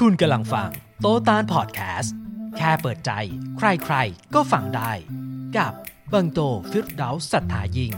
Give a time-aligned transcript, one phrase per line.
[0.00, 0.70] คุณกำลังฟัง
[1.00, 2.14] โตตานพอดแคสต์
[2.56, 3.12] แค่เปิดใจ
[3.58, 3.96] ใครใคร
[4.34, 4.92] ก็ฟังได้
[5.58, 5.72] กับ
[6.12, 7.92] บังโตฟิรดาสัทธายิง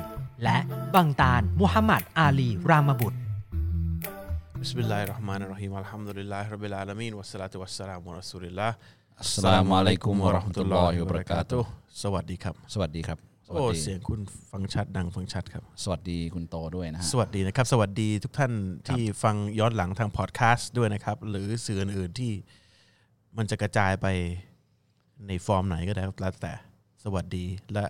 [0.45, 0.59] และ
[0.95, 3.19] บังตานมุฮัมมัดอาลีรามบุตร
[4.63, 8.71] بسم الله الرحمن الرحيم الحمد لله رب العالمين والصلاة والسلام على رسول الله
[9.21, 11.61] อัสสลามุอะลัยกุมวะเราะห์มะตุ
[12.03, 14.21] สวัสดีครับ สวัสดีครับ สวัโอ้สดีเสียงคุณ
[14.53, 18.53] ฟังชัดดังฟังชัดครับ สวัสดีคุณโตด้วยนะฮะ สวัสดีนะครับ สวัสดีทุกท่าน
[18.89, 22.33] ที่ฟังย้อนหลังทางพอดแคสต์ด้วยนะครับ หรือสื่ออื่นๆที่
[23.37, 24.07] มันจะกระจายไป
[25.27, 26.53] ในฟอร์มไหนก็ได้ครับแล้วแต่
[27.05, 27.85] สวัสดีและ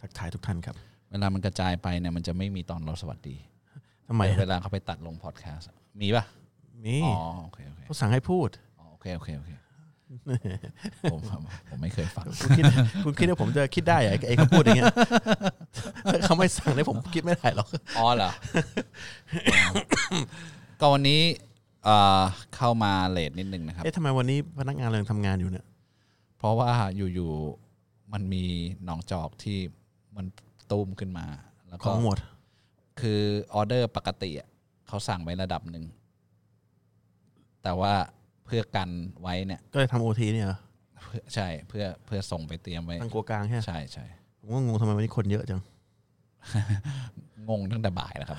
[0.00, 0.76] ทักทายทุกท่านครับ
[1.10, 3.36] เวลามันกระจายไปเนี่ยมันจะไม่มีตอนเราสวัสดี
[4.08, 6.24] ทำไมเวลาเขาไปตัดลงพอดแคสต์อะมีป่ะ
[6.84, 9.50] มีอ๋อโอเคโอเคเขาสั่งให้พูดอ๋อโอเคโอเคโอเค
[11.12, 11.20] ผม
[11.70, 12.64] ผมไม่เคยฟังคุณคิด
[13.04, 14.92] คุณคิดว่าผมจะคิดได้เหรอไอ้ไอ้เขาพูดอย่างเงี้ย
[16.06, 18.30] ถ้าเขาไม่สั่งเนี่ยผมคิดไม่ได้หรอกอ๋อเหรอ
[20.80, 21.20] ก็วันนี้
[21.84, 22.22] เอ่อ
[22.56, 25.66] เข้ามาเลทนิดนึงนะครับเอ๊ะทำไมวันนี้พนักงานเรายังทำงานอยู่เนี่ย
[26.38, 28.44] เพราะว่าอยู่ๆมันมี
[28.84, 29.58] หนองจอกที่
[30.16, 30.26] มัน
[30.70, 31.26] ตูมขึ้นมา
[31.68, 32.18] แล้วขก็องหมด
[33.00, 33.20] คือ
[33.54, 34.48] ออเดอร์ปกติอะ
[34.88, 35.84] เขาสั่งไว้ระดับหนึ่ง
[37.62, 37.94] แต่ว่า
[38.46, 38.90] เพื่อกัน
[39.22, 40.58] ไว้เนี่ยก็เลยทำโอทีเนี่ยเหรอ
[41.04, 44.04] เพื่อใช่เพื่อเพื่อส่งไปเตรียมไว้ ทางกัวกลางใช่ไหมใช่ใช่
[44.38, 45.60] ผมก็งงทำไมวันนี้คนเยอะจัง
[47.48, 48.38] งงตั้งแต่บ่ายแล้วครับ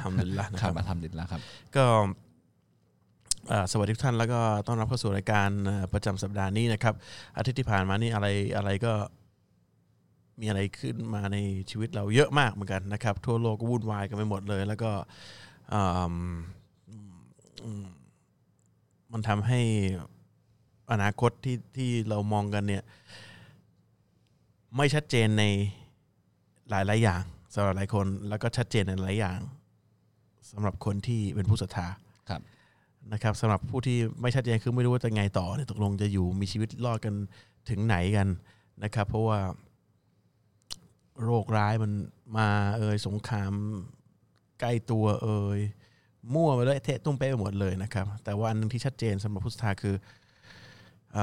[0.00, 1.40] ทำดุลิลละนะคครัรับบมาทำดิดแล้วครับ
[1.76, 1.84] ก็
[3.48, 6.94] เอ่อสวัสดีทุกท่านแล้วก็ต้อนรับเข้าสู่รายการเอ่อประจำสัปดาห์นี้นะครับ
[7.36, 8.26] อาทิตย์ที่ผ่านมานี่อะไร
[8.56, 8.92] อะไรก็
[10.40, 11.36] มีอะไรขึ้นมาใน
[11.70, 14.90] ชีวิตเราเยอะมากเหมือนกันนะครับ ทั่วโลกก็วุ่นวายกันไปหมดเลย แล้วก็
[15.72, 15.82] อื
[16.14, 16.16] ม
[17.64, 17.86] อืม
[19.12, 19.60] มันทำให้
[20.90, 22.82] อนาคตที่ที่เรามองกันเนี่ย
[24.76, 25.44] ไม่ชัดเจนใน
[26.70, 27.22] หลายหลายๆอย่าง
[27.54, 29.40] สำหรับหลายคน แล้วก็ชัดเจนในหลายอย่าง
[30.50, 31.86] สำหรับคนที่เป็นผู้ศรัทธา
[32.28, 32.40] ครับ
[33.12, 37.14] นะครับสำหรับผู้ที่ไม่ชัดเจนคือไม่รู้ว่าจะไงต่อเนี่ยตกลงจะอยู่มีชีวิตรอดกัน
[37.68, 38.28] ถึงไหนกัน
[38.84, 39.38] นะครับ เพราะว่า
[41.22, 41.92] โรคร้ายมัน
[42.36, 42.48] มา
[42.78, 43.52] เอ่ยสงคราม
[44.60, 45.58] ใกล้ตัวเอ่ย
[46.34, 49.94] มั่วไปเลยเทะตุ้มเป๊ะไปหมดเลยนะครับ แต่ว่าอันหนึงที่ชัดเจนสำหรับผู้ศรัทธาคือ
[51.16, 51.18] อ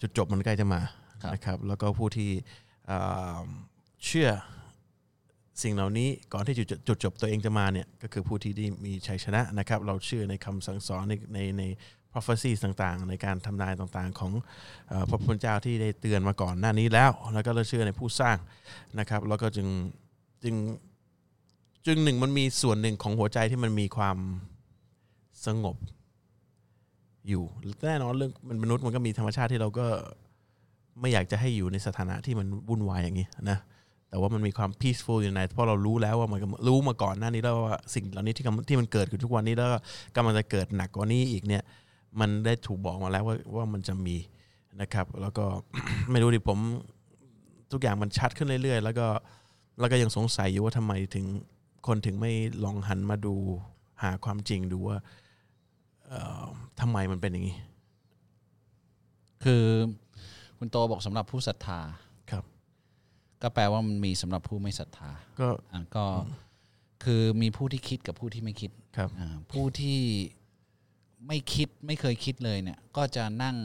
[0.00, 0.80] จุดจบมันใกล้จะมา
[1.34, 2.30] นะครับ แล้วก็ผู้ที่
[4.06, 4.30] เชื่อ
[5.62, 11.62] สิ่งเหล่านี้ก่อนที่จุดจุดจบตัวเองจะมาเนี่ยก็คือผู้ที่ได้มีชัยชนะนะครับ เราเชื่อในคำสั่งสอนในในใน
[12.12, 14.32] prophecy ต่างๆ ในการทำนายต่างๆ ของ
[14.90, 18.36] อพระพุทธเจ้าที่ได้เตือนมาก่อนหน้านี้แล้ว แล้วก็เราเชื่อในผู้สร้าง
[18.98, 19.68] นะครับ แล้วก็จึง
[20.44, 20.54] จึง
[21.86, 24.16] จึงหนึ่งมันมีส่วนหนึ่งของหัวใจที่มันมีความ
[25.46, 25.76] สงบ
[27.28, 27.42] อยู่
[27.84, 29.86] แน่นอนเรื่องมันมนุษย์มันก็มีธรรมชาติที่เราก็
[31.00, 33.58] ไม่อยากจะให้อยู่ในสถานะที่มันวุ่นวายอย่างนี้นะ
[34.10, 39.78] แต่ว่ามันมีความ peaceful อยู่ในเพราะเรารู้แล้วว่ามันรู้มาก่อนหน้านี้แล้วว่าสิ่งเหล่านี้ที่กำที่มันเกิดขึ้นทุกวันนี้แล้วก็
[40.16, 41.62] กำลังจะเกิดหนักกว่านี้อีกเนี่ย
[42.20, 44.16] มันได้ถูกบอกมาแล้วว่าว่ามันจะมี
[44.80, 45.44] นะครับ แล้วก็
[46.10, 46.58] ไม่รู้ดิผม
[47.72, 49.06] ทุกอย่างมันชัดขึ้นเรื่อยๆ แล้วก็
[49.80, 51.26] แล้วก็ยังสงสัยอยู่ว่าทำไมถึง
[51.86, 52.32] คนถึงไม่
[52.64, 53.34] ลองหันมาดู
[54.02, 54.98] หาความจริงดูว่า
[56.06, 56.44] เอ่อ
[56.80, 57.58] ทำไมมันเป็นอย่างนี้
[59.44, 59.64] คือ
[60.58, 61.80] คุณโตบอกสำหรับผู้ศรัทธา
[62.30, 62.44] ครับ
[63.42, 65.10] ก็แปลว่ามันมีสำหรับผู้ไม่ศรัทธา
[65.40, 66.04] ก็อะก็
[67.04, 70.00] คือมีผู้ที่คิดกับผู้ที่ไม่คิดครับอ่าผู้ที่
[71.26, 73.56] ไม่คิดไม่เคยคิดเลยเนี่ย ก็จะนั่ง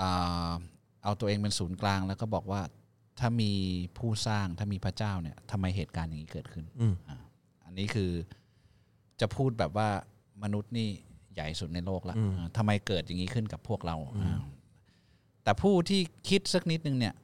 [0.00, 0.50] อ่า
[1.04, 2.60] เอาตัวเองเป็นศูนย์กลางแล้วก็บอกว่า
[3.18, 3.52] ถ้ามี
[3.98, 7.18] ผู้สร้างถ้ามีพระเจ้าเนี่ยทำไมเหตุการณ์อย่างนี้เกิดขึ้นอืมอ่า
[7.64, 8.10] อันนี้คือ
[9.20, 9.88] จะพูดแบบว่า
[10.42, 10.88] มนุษย์นี่
[11.34, 14.38] ใหญ่สุดในโลกแล้วอ่าทำไมเกิดอย่างนี้ขึ้นกับพวกเราอ่า
[15.44, 17.14] แต่ผู้ที่คิดสักนิดนึงเนี่ย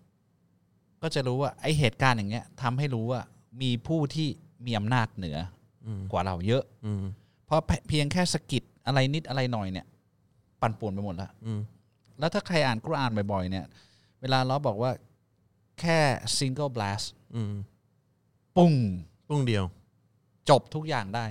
[1.02, 3.20] ก็จะรู้ว่าไอเหตุการณ์อย่างเงี้ยทำให้รู้ว่า
[3.62, 4.28] มีผู้ที่
[4.66, 5.38] มีอำนาจเหนือ
[5.86, 7.04] อมกว่าเราเยอะอืม
[7.46, 9.86] เพราะเพียงแค่สะกิดอะไรนิดอะไรหน่อยเนี่ย
[10.60, 11.60] ปั่นป่วนไปหมดแล้วอืม
[12.18, 13.66] แล้วถ้าใครอ่านกุรอานบ่อยๆเนี่ย
[14.20, 14.90] เวลาเราบอกว่า
[15.82, 15.98] แค่
[16.38, 17.54] single blast อืม
[18.56, 18.72] ปุ้ง
[19.28, 19.64] ปุ้งเดียว
[20.50, 21.24] จบทุกอย่างได้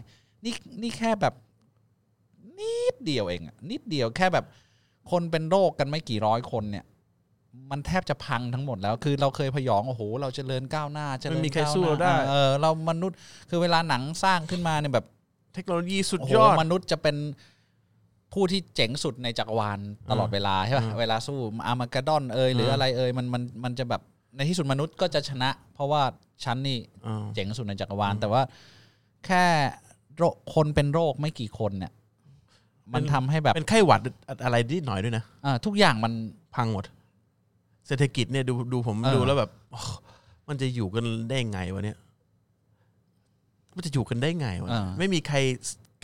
[0.46, 1.34] นี่นี่แค่แบบ
[2.60, 4.46] นิดเดียวเองอะนิดเดียวแค่แบบ
[5.12, 6.86] คนเป็นโรคกันไม่กี่ร้อยคนเนี่ย
[7.72, 13.18] มันแทบจะพังทั้งหมดแล้ว คือเราเคยพยองโอ้โห เราจเจริญก้าวหน้าเจริญไม่มีใครก้วหน้สู้เราได้เออเรามนุษย์
[13.50, 15.06] คือเวลาหนังสร้างขึ้นมาเนี่ยแบบ
[15.54, 17.18] เทคโนโลยีสุดโอ้โหยอดมนุษย์จะเป็น
[18.34, 24.02] ผู้ที่เจ๋งสุดในจักรวาลตลอดเวลาใช่ป่ะอืมเวลาสู้อาร์มากาดอนเอยหรือมอะไรเอยมันมันมันจะแบบ
[24.36, 26.02] ในที่สุดมนุษย์ก็จะชนะ เพราะว่า
[26.44, 28.42] ฉันนี่อ่าเจ๋งสุดในจักรวาล แต่ว่า
[29.26, 29.44] แค่
[30.18, 31.92] โรคคนเป็นโรคไม่กี่คนเนี่ย
[32.94, 34.02] มันทำให้แบบเป็นไข้หวัด
[34.44, 36.14] อะไรนิดหน่อยด้วยนะอ่าทุกอย่างมัน
[36.56, 36.86] พังหมด
[37.88, 39.80] เศรษฐกิจเนี่ยดูดูผมเออดูแล้วแบบโอ้
[40.48, 41.98] มันจะอยู่กันได้ไงวะเนี่ย
[43.76, 45.38] มันจะอยู่กันได้ไงวะอ่าไม่มีใคร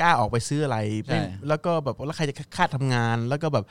[0.01, 3.65] กล้าออกไปซื้ออะไรใช่ไม่แล้วก็แบบแล้วใครจะค่าทำงาน แล้วก็แบบ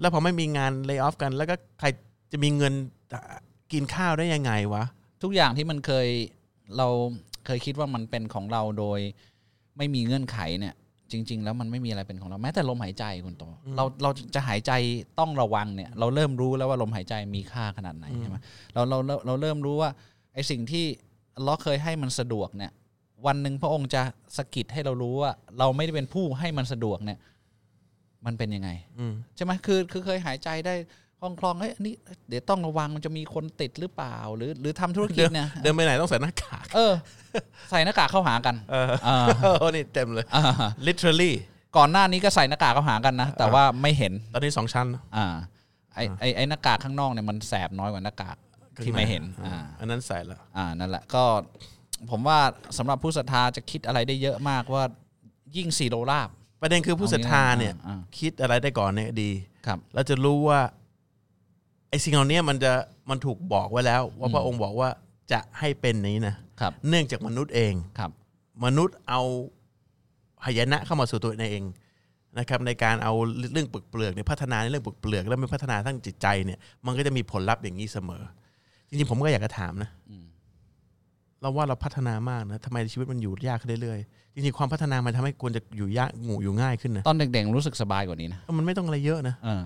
[0.00, 1.88] แล้วพอไม่มีงานเล y o ออฟกัน แล้วก็ใคร
[2.32, 2.72] จะมีเงิน
[3.72, 4.84] กินข้าวได้ยังไงวะ
[5.22, 6.08] ทุกอย่างที่มันเคย
[6.78, 6.88] เรา
[7.46, 9.00] เคยคิดว่ามันเป็นของเราโดย
[9.76, 10.74] ไม่มีเงื่อนไขเนี่ย
[11.12, 13.44] จริง ๆ แล้วมันไม่มีอะไรเป็นของเราแม้แต่ลมหายใจคุณโต
[13.76, 14.72] เราเราจะหายใจ
[15.18, 18.36] ต้องระวังเนี่ย เราเริ่มรู้แล้วว่าลมหายใจมีค่าขนาดไหนใช่ไหม
[18.74, 19.90] เราเราเราเราเริ่มรู้ว่า
[20.34, 20.84] ไอ้สิ่งที่
[21.44, 22.72] เราเคยให้มันสะดวกเนี่ย
[23.26, 24.02] วันหนึ่งพระองค์จะ
[24.36, 27.18] สะกิดให้เรารู้ว่า เราไม่ได้เป็นผู้ให้มันสะดวกเนี่ย
[28.26, 30.74] มันเป็นยังไงอืมใช่ไหมคือคือเคยหายใจได้
[31.24, 31.94] คล่องคลองๆเฮ้ยอันนี้
[32.28, 36.92] เดี๋ยวต้องระวังมันจะมีคนติดหรือเปล่า หรือหรือทำธุรกิจเนี่ยเดินไปไหนต้องใส่หน้ากากเออ
[37.70, 39.26] ใส่หน้ากากเข้าหากันเอออ่า
[39.60, 40.42] โอ้นี่เต็มเลยอ่า
[40.86, 41.32] literally
[41.76, 44.86] ก่อนหน้านี้ก็ใส่หน้ากากเข้าหากันนะแต่ว่าไม่เห็นตอนนี้สองชั้น
[45.16, 45.26] อ่า
[45.94, 48.36] ไอไอไอหน้ากากข้างนอกเนี่ยมันแสบน้อยกว่าหน้ากาก
[48.84, 51.24] ที่ไม่เห็นอ่าอันนั้นใส่แล้วอ่านั่นแหละก็
[52.10, 52.38] ผมว่า
[52.78, 54.84] สำหรับผู้ศรัทธาจะคิดอะไรได้เยอะมากว่า
[55.56, 56.28] ยิ่งสีโลลาบ
[56.62, 59.30] ประเด็นคือผู้ศรัทธาเนี่ยอ่าคิดอะไรได้ก่อนเนี่ยดี
[59.66, 62.72] ครับแล้วจะรู้ว่าไอ้สิ่งเหล่านี้มันจะ
[63.10, 64.88] มันถูกบอกไว้แล้ว ว่าพระองค์บอกว่า
[65.32, 68.10] จะให้เป็นนี้นะครับ เนื่องจากมนุษย์เองครับ
[68.64, 69.22] มนุษย์เอา
[70.44, 71.64] หายนะเข้ามาสู่ตัวเอง
[72.38, 73.12] นะครับในการเอา
[73.52, 78.22] เรื่องปึกเปลือกเนี่ยพัฒนาในเรื่องปึกเปลือกแล้วไม่พัฒนาทั้งจิตใจเนี่ย มันก็จะมีผลลัพธ์อย่างนี้เสมอ
[78.88, 80.24] จริงๆผมก็อยากจะถามนะอืม
[81.40, 89.62] เราว่าเราพัฒนามากนะทำไมชีวิตมันอยู่ยากขึ้นเรื่อยๆจริงๆความพัฒนามันทำให้ควรจะอยู่ยากงูอยู่ง่ายขึ้นนะตอนเด็กๆรู้สึกสบายกว่านี้นะมันไม่ต้องอะไรเยอะนะเออ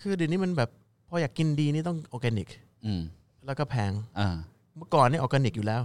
[0.00, 0.70] คือเดี๋ยวนี้มันแบบ
[1.08, 2.48] พออยากกินดีนี่ต้องออร์แกนิก
[2.86, 3.02] อืม
[3.46, 4.28] แล้วก็แพง อ่า
[4.76, 5.82] เมื่อก่อนนี่ออร์แกนิกอยู่แล้ว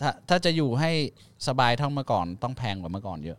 [0.00, 0.90] ถ้าถ้าจะอยู่ให้
[1.48, 3.38] สบายเท่าเมื่อก่อนต้องแพงกว่าเมื่อก่อนเยอะ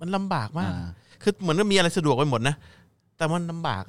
[0.00, 0.88] มันลำบากมาก อ่า
[1.22, 2.54] คือเหมือนว่ามีอะไรสะดวกไปหมดนะ
[3.16, 3.84] แต่มันลำบาก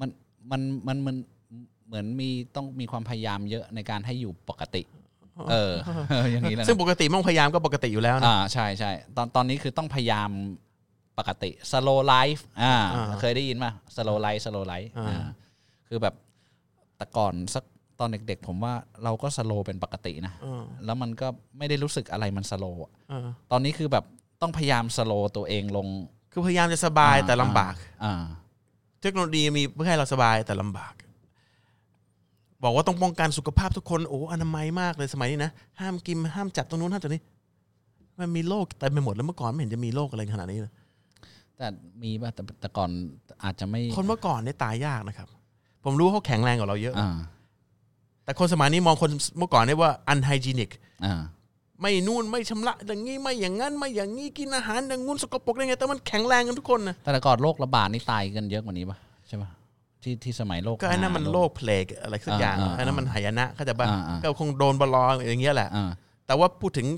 [0.00, 0.08] มัน
[0.50, 1.16] มันมันมัน
[1.86, 4.82] เหมือนมีต้องมีความพยายามเยอะในการให้อยู่ปกติ
[5.50, 5.72] เออ
[6.30, 10.30] อย่างนี้แหละซึ่งนะปกติมั่งพยายามก็ปกติอยู่แล้วนะ อ่าใช่ใช่ตอนตอนนี้คือต้องพยายาม
[11.18, 15.28] ปกติ slow life อ่าอ่าเคยได้ยินป่ะ slow life slow life อ่าอ่า
[15.88, 16.14] คือแบบ
[16.96, 17.64] แต่ก่อนสัก
[18.00, 18.74] ตอนเด็กๆ ผมว่า
[19.04, 21.26] เราก็ slow เป็นปกตินะเออแล้วมันก็
[21.58, 24.04] ไม่ได้รู้สึกอะไรมัน slow อะเออตอนนี้คือแบบ
[24.42, 25.86] ต้องพยายาม slow ตัวเองลง
[26.32, 27.74] คือพยายามจะสบายแต่ลำบาก
[28.04, 28.22] อ่า
[29.02, 30.94] เทคโนโลยีมีเพื่อให้เราสบายแต่ลำบาก
[32.62, 35.50] บอกว่าต้องป้องกันสุขภาพทุกคนโอ้อนามัยมากเลยสมัยนี้นะ
[35.80, 37.22] ห้ามกินห้ามจับตรงนู้นห้ามจับนี้
[38.18, 40.72] มันมีโรคเต็มไปหมดแล้วเมื่อก่อนไม่เห็นจะมีโรคอะไรขนาดนี้เลย
[41.62, 41.72] แต่
[42.02, 42.90] มีป่ะแต่แต่ก่อน
[43.44, 45.28] อาจจะไม่คนเมื่อก่อนเนี่ยตายยากนะครับ
[45.84, 47.10] ผมรู้ว่าเขาแข็งแรงกว่าเราเยอะ อ่า
[48.24, 50.70] แต่คนสมัยนี้มองคนเมื่อก่อนเนี่ยว่า unhygienic
[51.04, 51.20] อ่า
[51.80, 58.98] ไม่นู่นไม่ชำระอย่างนี้ไม่อย่างนั้นไม่อย่างนี้กินอาหารอย่างงู้นสกปรกได้ไงแต่มันแข็งแรงกันทุกคนนะแต่แต่ก่อนโรคระบาดนี่ตายกันเยอะกว่านี้ป่ะ
[59.28, 59.50] ใช่ป่ะ
[60.02, 65.90] ที่ที่สมัยโรคก็ไอ้นั่นมันโรคเพลกอะไรสักอย่างอ่าอ่าไอ้นั่นมันหายนะเขาใจะบ้าอ่าอ่า ก็คงโดนบอลออย่างเงี้ยแหละ อ่า
[66.32, 66.88] แต่ว่าพูดถึง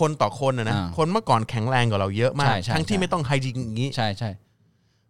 [0.00, 4.30] คนต่อคนนะนะอ่าคนเมื่อก่อนแข็งแรงกว่าเราเยอะมากใช่ใช่ทั้งที่ใช่ ไม่ต้องไฮจีนอย่างนี้ ใช่ใช่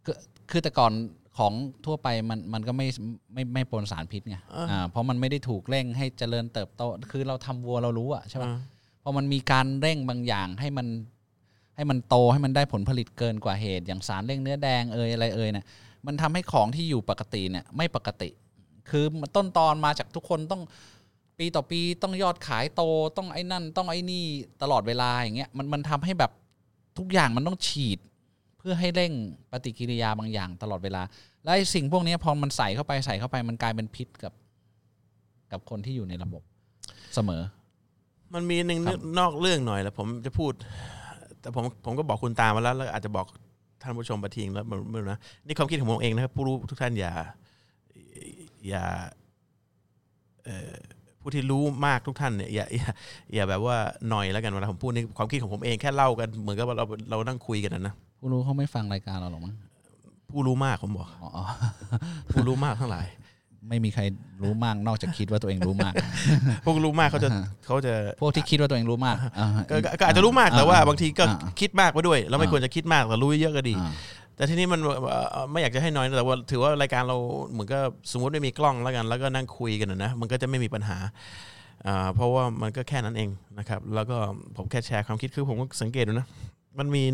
[0.04, 0.16] คือ
[0.50, 0.92] คือแต่ก่อน
[1.38, 1.52] ของ
[1.84, 2.86] ทั่วไปมันมันก็ไม่
[3.34, 4.36] ไม่ไม่ปนสารพิษไง
[4.70, 6.82] อ่าเพราะมันไม่ได้ถูกเร่งให้เจริญเติบโต
[7.12, 8.58] คือเราทำวัวเรารู้อะใช่ป่ะ อ่า
[9.02, 10.86] พอมันมีการเร่งบางอย่างให้มัน
[11.76, 15.64] ให้มันโตให้มันได้ผลผลิตเกินกว่าเหตุ อย่างสารเร่งเนื้อแดงเอยอะไรเอยเนี่ย
[16.06, 18.30] มันทำให้ของที่อยู่ปกติเนี่ยไม่ปกติ
[18.90, 20.62] คือมันต้นตอนมาจากทุกคนต้อง
[21.38, 22.82] ปีต่อปีต้องยอดขายโต
[23.16, 24.24] ต้องไอ้นั่น ต้องไอ้นี่
[24.62, 26.32] ตลอดเวลาอย่างเงี้ยมันมันทำให้แบบ
[26.98, 27.98] ทุกอย่างมันต้องฉีด
[28.58, 29.12] เพื่อให้เร่ง
[29.50, 31.02] ปฏิกิริยาบางอย่างตลอดเวลา
[31.42, 34.32] แล้วไอ้สิ่งพวกเนี้ยพอมันใส่เข้าไปใส่เข้าไปมันกลายเป็นพิษกับ
[35.52, 36.42] กับคนที่อยู่ในระบบ
[37.14, 37.42] เสมอ
[38.34, 40.52] มันมีหนึ่งครับนอกเรื่องหน่อยแล้วผมจะพูด
[41.40, 43.26] แต่ผมผมก็บอกคุณตามมาแล้วแล้วอาจจะบอก
[43.82, 47.12] ท่านผู้ชมไปทิ้งแล้วไม่ไม่รู้นะนี่ความคิดของผมเองนะครับผู้รู้ทุกท่านอย่า
[48.68, 48.84] อย่า
[50.44, 50.74] เอ่อ
[51.24, 52.88] ผู้ที่รู้มากทุกท่านเนี่ยอย่าอย่า
[53.34, 53.76] อย่าแบบว่า
[54.10, 59.54] หน่อยแล้วกันเวลาผมพูดนี่ความคิดของผมเองแค่เล่ากันเหมือนกับว่าเราเรานั่งคุยกันนะนะผู้รู้เขาไม่ฟังรายการเราหรอกมั้ง
[60.30, 61.44] ผู้รู้มากผมบอกอ๋ออ๋อ
[62.32, 63.06] ผู้รู้มากทั้งหลาย
[63.68, 64.02] ไม่มีใคร
[64.42, 65.92] รู้มากนอกจากคิดว่าตัวเองรู้มาก
[66.64, 67.28] พวกรู้มากเขาจะ
[67.66, 73.92] เขาจะพวกที่คิดว่าตัวเองรู้มากอ่าก็ก็ก็อาจจะรู้มากแต่ว่าบางทีก็อ่าคิดมากไปด้วย เราไม่อ่าควรจะคิดมากแต่รู้เยอะก็ดีอ่า
[74.36, 74.80] แต่ที่นี้มัน
[75.52, 77.16] ไม่อยากจะให้น้อยแต่ว่าถือว่ารายการเรา
[77.52, 77.80] เหมือนก็
[78.12, 80.98] สมมติไม่มีกล้องแล้วกัน แล้วก็นั่งคุยกันนะมันก็จะไม่มีปัญหา
[82.14, 84.16] เพราะว่ามันก็แค่นั้นเองนะครับ แล้วก็
[84.56, 86.28] ผมแค่แชร์ความคิดคือผมก็สังเกตดูนะ
[86.78, 87.04] มันมี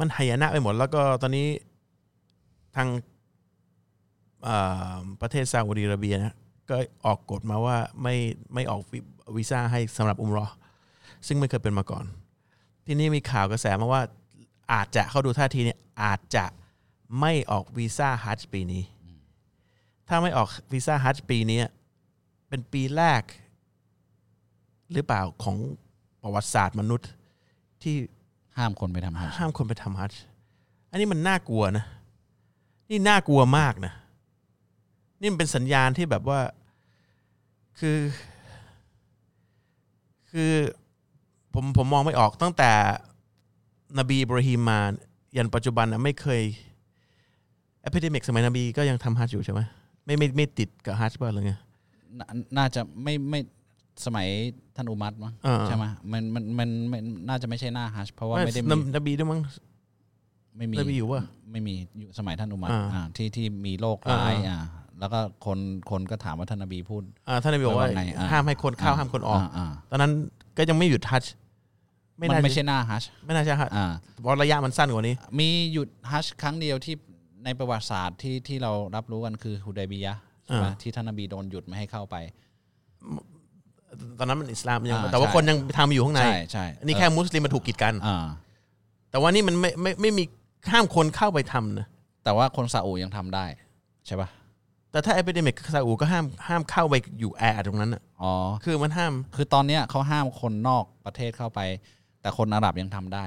[0.00, 1.46] มันหายนะไปหมด แล้วก็ตอนนี้
[2.76, 2.88] ทาง
[5.20, 6.34] ประเทศซาอุดิอาระเบียนะ
[6.70, 8.14] ก็ออกกฎมาว่าไม่
[8.54, 8.80] ไม่ออก
[9.36, 10.46] วีซ่าให้สำหรับอุมรอ
[11.26, 12.04] ซึ่งไม่เคยเป็นมาก่อน
[12.86, 14.02] ที่นี้มีข่าวกระแสมาว่า
[14.72, 16.44] อาจจะเข้าดูท่าทีเนี่ยอาจจะ
[17.20, 18.82] ไม่ออกวีซ่าฮัจจ์ปีนี้
[20.08, 21.60] ถ้าไม่ออกวีซ่าฮัจจ์ปีนี้
[22.48, 23.22] เป็นปีแรก
[24.92, 25.56] หรือเปล่าของ
[26.22, 27.08] ประวัติศาสตร์มนุษย์
[27.82, 27.96] ที่
[28.56, 30.20] ห้ามคนไปทำฮัจญ์ห้ามคนไปทำฮัจญ์
[30.90, 31.84] อันนี้มันน่ากลัวนะ
[32.90, 33.92] นี่น่ากลัวมากนะ
[35.20, 36.40] นี่มันเป็นสัญญาณที่แบบว่า
[37.78, 37.98] คือ
[40.30, 40.52] คือ
[41.54, 42.70] ผมผมมองไม่ออกตั้งแต่
[43.98, 44.80] นบีอิบราฮิมมา
[45.36, 46.42] ยันปัจจุบันนะไม่เคย
[47.82, 49.60] epidemic สมัยนบีก็ยังทำฮัจญ์อยู่ใช่ไหม
[50.04, 51.52] ไม่ไม่ไม่ติดกับฮัจญ์บ้างเลยไง
[52.18, 53.40] น่าน่าจะไม่ไม่
[54.06, 54.26] สมัย
[54.76, 59.40] ท่านอุมัรมั้งอ่า ใช่ไหมมันมันมันมันน่าจะไม่ใช่หน้าฮัจญ์เพราะว่าไม่ได้มีนนบีด้วยมั้ง
[60.56, 64.60] ไม่มีนบีอยู่วะไม่มีอยู่สมัยท่านอุมัรอ่า อ่าที่ที่มีโรคร้ายอ่าอ่า
[65.00, 65.58] แล้วก็คน
[65.90, 70.12] คนก็ถามว่าท่านนบีพูด อ่าท่านนบีบอกว่าว่าไงอ่า ห้ามให้คนเข้าห้ามคนออก อ่าตอนนั้น
[70.56, 71.34] ก็ยังไม่หยุดฮัจญ์
[72.22, 73.86] ไม่มันน่าไม่จะใช่หน้าฮัจญ์ไม่น่าจะฮัจญ์อ่า
[74.20, 76.94] เพราะระยะมันสั้นกว่านี้ มีหยุดฮัจญ์ครั้งเดียวที่
[77.44, 82.16] ในประวัติศาสตร์ที่ที่เรารับรู้กันคือฮุดัยบียะห์ใช่ไหมอ่า ที่ท่านนบีโดนหยุดไม่ให้เข้าไป
[84.18, 88.26] ตอนนั้นมันอิสลามยังอ่าแต่ว่าใช่ คนยังทำอยู่ข้างใน ใช่ใช่อันนี้แค่มุสลิมมาถูกกีดกัน อ่า
[89.10, 90.24] แต่ว่านี่มันไม่ไม่ไม่มี
[90.72, 91.86] ห้ามคนเข้าไปทำนะ
[92.24, 93.46] แต่ว่าคนซาอุยังทำได้
[94.06, 94.28] ใช่ปะ
[94.90, 98.32] แต่ถ้า epidemic ซาอุก็ห้ามห้ามเข้าไปอยู่ area ตรงนั้นน่ะอ๋อ
[98.64, 101.60] คือมันห้าม คือตอนเนี้ยเขาห้ามคนนอกประเทศเข้าไป
[102.22, 103.24] แต่คนอาหรับยังทำได้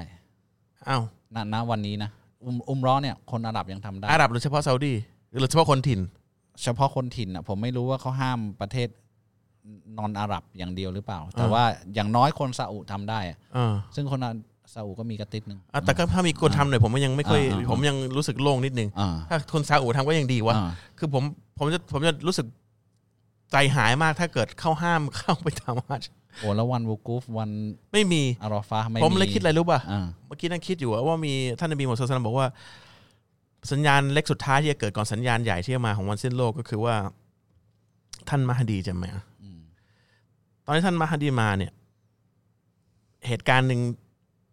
[0.88, 1.02] อ้าว
[1.34, 2.10] ณณวันนี้นะ
[2.44, 4.94] อุมอุมเราะห์เนี่ยคนอาหรับยังทำได้อาหรับหรือเฉพาะซาอุดี
[5.38, 6.00] หรือเฉพาะคนถิ่น
[6.62, 8.88] เฉพาะคนถิ่นอะผมไม่รู้ว่าเขาห้ามประเทศ
[9.98, 14.30] non อาหรับอย่างเดียวหรือเปล่า แต่ว่าอย่างน้อยคนซาอุทำได้อะอ่าซึ่งคนอา
[14.74, 21.24] ซาอุก็มีกระติดหนึ่งอะแต่ก็ถ้ามีคนทำหน่อยผมก็ยังไม่ค่อยอ่าอ่าผมยังรู้สึกโล่งนิดนึงอ่าถ้าคนซาอุทำก็ยังดีวะอ่าคือผม
[21.58, 22.46] ผมจะผมจะรู้สึก
[23.52, 27.50] ใจหายมากถ้าเกิดเข้าห้ามเข้าไปทำฮัจญ์ โอ้แล้ววันวูกูฟวัน
[27.92, 32.48] ไม่มีอารอฟาไม่ผมเลยคิดอะไรรู้ป่ะอ่าเมื่อกี้นั่งคิดอยู่อะว่ามีท่านนบีมุฮัมมัดศ็อลลัลลอฮุอะลัยฮิวะซัลลัมบอกว่า
[33.72, 36.94] สัญญาณเล็กสุดท้ายที่จะเกิดก่อนสัญญาณใหญ่ที่จะมาของวันสิ้นโลกก็คือว่า
[38.28, 39.10] ท่านมหดีจะมา
[39.42, 39.60] อืม
[40.64, 41.72] ตอนที่ท่านมหดีมาเนี่ย
[43.28, 43.80] เหตุการณ์หนึ่ง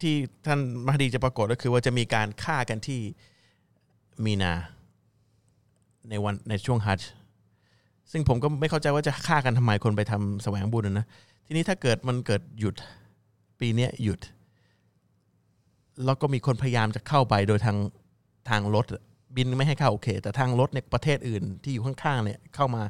[0.01, 0.13] ที่
[0.45, 2.99] ท่านมหดีจะปรากฏก็คือว่าจะมีการฆ่ากันที่
[4.25, 4.53] มีนา
[6.09, 7.09] ในวันในช่วงฮัจญ์
[8.11, 11.07] ซึ่งผมก็ไม่เข้าใจว่าจะฆ่ากันทำไมคนไปทำแสวงบุญนะนะ
[11.45, 12.75] ทีนี้ถ้าเกิดมันเกิดหยุด
[13.59, 14.19] ปีนี้หยุด
[16.05, 17.77] แล้วก็มีคนพยายามจะเข้าไปโดยทาง
[18.49, 18.85] ทางรถ
[19.35, 22.81] บินไม่ให้เข้าโอเค แต่ทางรถเนี่ยประเทศอื่นที่อยู่ข้างๆเนี่ยเข้ามา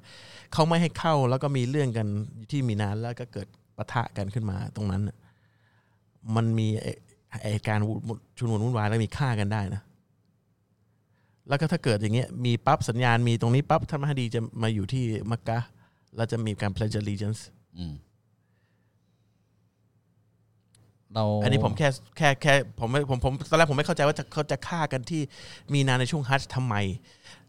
[0.53, 2.07] เขาไม่ให้เข้าแล้วก็มีเรื่องกัน
[2.49, 5.01] ที่มีนานแล้วก็เกิดปะทะกันขึ้นมาตรงนั้น
[6.35, 6.67] มันมี
[7.41, 7.79] ไอการ
[8.37, 9.81] ชุนวนวุ่นวายแล้วมีฆ่ากันได้นะ
[11.47, 15.59] แล้วก็ถ้าเกิดอย่างเงี้ยมีปั๊บสัญญาณมีตรงนี้ปั๊บท่านมหดีจะมาอยู่ที่มักกะ
[16.15, 17.41] แล้วจะมีการ pledge allegiance
[17.77, 17.93] อืม
[21.13, 25.21] เราอันนี้ผมแค่แค่แค่ผมไม่ผมผมตอนแรกผมไม่เข้าใจว่าจะเขาจะฆ่ากันที่
[25.73, 26.75] มีนาในช่วงฮัจญ์ทำไม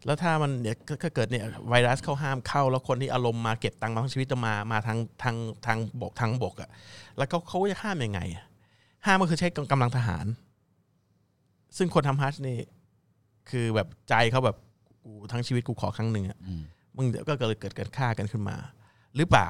[0.05, 6.69] แล้วถ้ามันเนี่ยถ้าเกิดเนี่ยไวรัสเข้าห้ามเข้า แล้วคนที่อารมณ์มาเก็บตังค์มาทั้งชีวิตจะมามาทางทางทางบกทางบกอะ
[7.17, 8.45] แล้วเขาเขาจะห้ามยังไงอะ
[9.05, 10.25] ห้ามก็คือใช้กำลังทหาร
[11.77, 12.57] ซึ่งคนทำฮัจญ์นี่
[13.49, 14.57] คือแบบใจเขาแบบ
[15.03, 16.61] กูทั้งชีวิตกูขอครั้งหนึ่งอะอืม
[16.97, 18.57] มึงก็เลยเกิดการฆ่ากันขึ้นมา
[19.15, 19.49] หรือเปล่า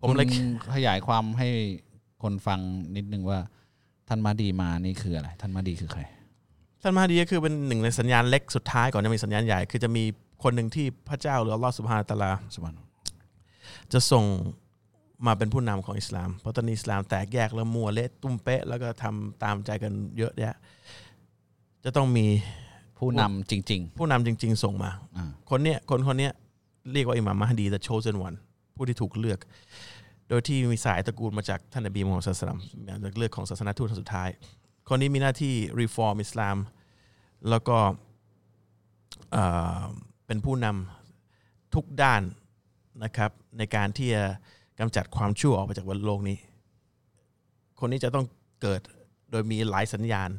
[0.00, 0.46] ผมเลยคุณ
[0.76, 1.48] ขยายความให้
[2.24, 2.60] คนฟัง
[2.96, 3.38] นิดนึงว่า
[4.08, 6.02] ท่านมาดีมานี่คืออะไร ท่านมาดีคือใคร
[6.82, 10.02] ท่านมหาดีก็คือเป็นหนึ่งในสัญญาณเล็กสุดท้ายก่อนจะมีสัญญาณใหญ่ คือจะมี
[10.42, 12.74] คนหนึ่งที่พระเจ้าหรืออัลลอฮฺสุบฮานะฮูวะตะอาลาสุบาน
[13.92, 14.24] จะส่ง
[15.26, 20.54] มาเป็นผู้นำของอิสลาม เพราะตอนนี้อิสลามแตกแยกแล้วมัวเละตุ้มเป๊ะ แล้วก็ทำตามใจกันเยอะแยะ
[21.84, 22.26] จะต้องมี
[22.98, 26.32] ผู้นำจริงผู้นำจริง ๆ ส่งมาๆอ่าคนเนี้ยคนคนเนี้ย
[26.92, 28.36] เรียกว่าอิหม่ามมหดี the chosen one
[28.76, 29.38] ผู้ที่ถูกเลือก
[30.28, 34.28] โดยที่มีสายตระกูลมาจากท่านนบีมูฮัมมัดศ็อลลัลลอฮุอะลัยฮิวะซัลลัมจากเลือกของศาสนาทูตสุดท้าย
[34.88, 36.56] คนนี้มีหน้าที่ reform อิสลาม
[37.50, 37.78] แล้วก็
[40.26, 42.22] เป็นผู้นำทุกด้าน
[43.04, 44.24] นะครับในการที่จะ
[44.78, 46.38] กำจัดความชั่วออกไปจากบนโลกนี้
[47.78, 48.26] คนนี้จะต้อง
[48.62, 48.80] เกิด
[49.30, 50.30] โดยมีหลายสัญญาณ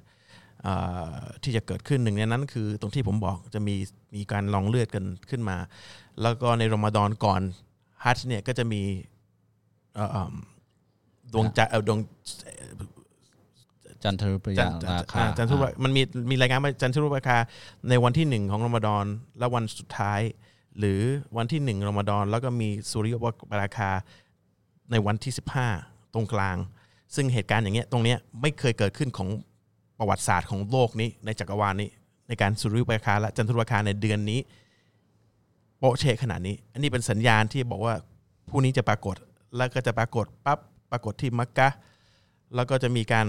[1.43, 3.75] ที่จะเกิดขึ้นหนึ่งในนั้นคือตรงที่ผมบอกจะมี
[4.15, 5.57] มีการลองเลือดกันขึ้นมา
[6.21, 7.41] แล้วก็ในรอมฎอนก่อน
[8.03, 8.81] ฮัจเนี่ยก็จะมี
[11.33, 11.99] ดวงจันทร์เอ่อดวง
[14.03, 17.37] จันทรุปจัยานราคาอ่าจันทรุปมันมีมีรายงานว่าจันทรุปราคา
[17.89, 19.05] ในวันที่หนึ่งของรอมฎอน
[19.39, 20.21] และวันสุดท้าย
[20.79, 21.01] หรือ
[21.37, 23.15] วันที่หนึ่งรอมฎอนแล้วก็มีสุริย
[23.51, 23.89] ปราคา
[24.91, 25.67] ในวันที่สิบห้า
[26.13, 26.57] ตรงกลาง
[27.15, 29.29] ซึ่งเหตุการณ์อย่างเงี้ยตรงเนี้ยไม่เคยเกิดขึ้นของ
[29.99, 31.89] ประวัติศาสตร์ของโลกนี้ในจักรวาลนี้
[32.27, 34.39] ในการสุริยุปราคาและจันทรุปราคาในเดือนนี้
[35.79, 37.93] โปะเชะขนาดนี้ อันนี้เป็นสัญญาณที่บอกว่า
[38.49, 39.15] ผู้นี้จะปรากฏ
[39.55, 40.59] แล้วก็จะปรากฏปั๊บ
[40.91, 41.77] ปรากฏที่มักกะห์
[42.55, 43.27] แล้วก็จะมีการ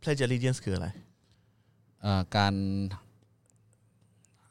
[0.00, 0.88] pledge allegiance คืออะไร
[2.02, 2.54] เอ่อการ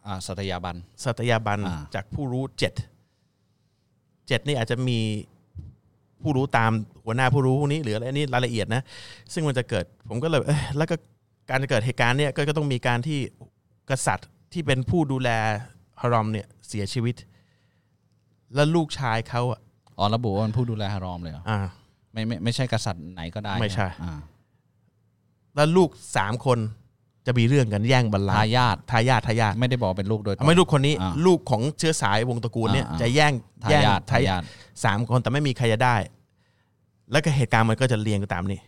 [0.05, 2.73] อ่าสัตยาบันสัตยาบันอ่าจากผู้รู้เจ็ด
[4.27, 4.99] เจ็ดนี่อาจจะมี
[6.21, 6.71] ผู้รู้ตาม
[7.05, 8.81] หัวหน้าผู้รู้พวกนี้หรืออะไรนี่รายละเอียดนะ
[9.33, 10.95] ซึ่งมันจะเกิดผมก็เลยเอ้ยแล้วก็
[11.49, 13.19] การจะเกิดเหตุการณ์เนี่ยก็ก็ต้องมีการที่
[13.89, 15.29] กษัตริย์ที่เป็นผู้ดูแล
[16.01, 17.15] ฮารอมเนี่ยเสียชีวิต
[18.55, 19.59] แล้วลูกชายเขาอะ
[19.97, 21.59] อ๋อระบุว่าเป็นผู้ดูแลฮารอมเลยเหรออ่า
[22.13, 24.13] ไม่ไม่ไม่ใช่กษัตริย์ไหนก็ได้ไม่ใช่ อ่า
[25.55, 26.59] แล้วลูกสามคน
[27.25, 33.33] จะมีเรื่องกันแย่งบัลลังทาก์ยาททายาททายาทไม่ได้บอกเป็นลูกโดยตรง ไม่ลูกคนนี้ อ่าลูกของเชื้อสายวงตระกูลเนี่ยอ่าจะแย่ง
[33.63, 34.41] ทาแย่งยาททายาท
[34.83, 35.95] สามคนแต่ไม่มีใครจะได้
[37.11, 38.59] แล้วก็เหตุการณ์มันก็จะเรียงกันตามนี้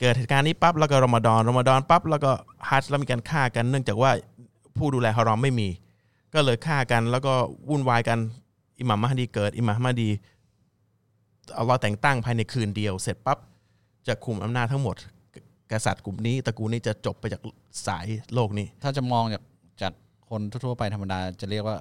[0.00, 2.30] เกิดเหตุการณ์นี้ปั๊บแล้วก็รอมฎอนรอมฎอนปั๊บแล้วก็
[2.68, 4.10] ฮัจญ์แล้วมีการฆ่ากันเนื่องจากว่า
[4.76, 5.68] ผู้ดูแลฮารอมไม่มี
[6.36, 7.34] ก็เลยฆ่ากัน แล้วก็
[7.68, 8.18] วุ่นวายกัน
[8.80, 10.10] อิหมัมมะฮดีเกิด อิหมัมมะฮดี
[11.54, 13.38] เอาเราแต่งตั้งภายในคืนเดียว เสร็จปั๊บ
[14.08, 14.96] จะคุมอำนาจทั้งหมด
[15.72, 17.40] กษัตริย์กลุ่มนี้ตระกูลนี้จะจบไปจาก
[17.86, 19.42] สายโลกนี้ ถ้าจะมองจาก
[19.82, 19.92] จาก
[20.30, 21.78] คนทั่วๆไปธรรมดาจะเรียกว่า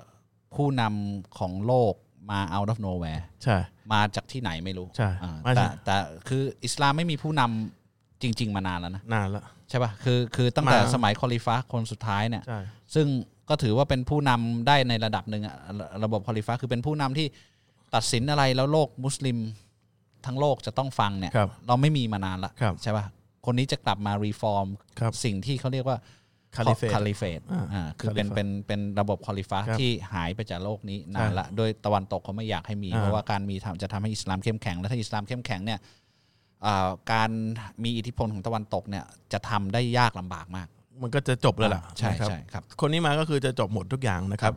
[0.56, 1.94] ผู้นำของโลก
[2.32, 3.58] มา out of nowhere ใช่
[3.94, 5.96] มาจากที่ไหนไม่รู้ใช่อ่ามาแต่จากแต่
[6.28, 12.60] คืออิสลามไม่มีผู้นำจริง ๆ มานานแล้วนะนานแล้วใช่ป่ะคือคือตั้งแต่มาสมัยคอลิฟะคนสุดท้ายเนี่ยใช่
[12.96, 13.08] ซึ่ง
[13.50, 17.28] ก็ถือว่าเป็นผู้นำได้ในระดับหนึ่งอะระระบบคอลิฟะคือเป็นผู้นำที่
[17.96, 19.38] ตัดสินอะไรแล้วโลกมุสลิม
[20.26, 23.06] ทั้งโลกจะต้องฟังเนี่ยครับเราไม่มีมานานละครับใช่ป่ะ
[23.46, 24.68] คนนี้จะกลับมา reform
[25.00, 25.98] ครับสิ่งที่เขาเรียกว่า
[26.58, 35.80] Caliphate Caliphate อ่าอ่าคือเป็น Caliphate เป็นเป็นระบบคอลิฟะครับที่หายไปจากโลกนี้นานละโดยตะวันตกเขาไม่อยากให้มีอ่าเพราะว่าการมีทำจะทำให้อิสลามเข้มแข็ง และถ้าอิสลามเข้มแข็งเนี่ย
[36.66, 37.30] อ่าการ
[37.84, 40.68] มีอิทธิพลของตะวันตกเนี่ยจะทำได้ยากลำบากมาก
[41.02, 44.54] มันก็จะจบเลยล่ะใช่นะครับใช่ครับ คนนี้มาก็คือจะจบหมดทุกอย่างนะครับ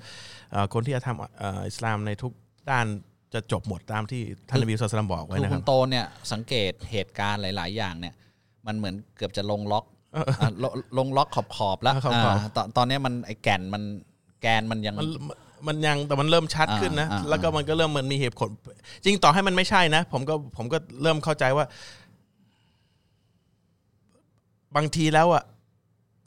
[0.53, 2.33] เอ่อคนที่จะทำเอ่ออิสลามในทุก
[2.71, 2.87] ด้าน
[3.35, 8.15] จะจบหมดตามที่ท่านนบีสุลต่านบอกไว้คือนะคคุรับณโตเนี่ยสังเกตเหตุการณ์หลาย ๆ อย่างเนี่ย
[8.67, 13.83] มันเหมือนเกือบจะลงล็อกะลงลงล็อกขอบขอบๆแล้วขอบๆอ่าตอนตอนเนี้ยมันไอแก่นมัน
[14.43, 15.09] แกนมันยังมัน
[15.69, 18.49] มันยังแต่มันเริ่มชัดอ่าขึ้นนะอ่าแล้วก็มันก็เริ่มมันมีเหตุผล
[19.05, 21.67] จริงต่อให้มันไม่ใช่นะ ผมก็ผมก็เริ่มเข้าใจว่า
[24.77, 25.43] บางทีแล้วอะ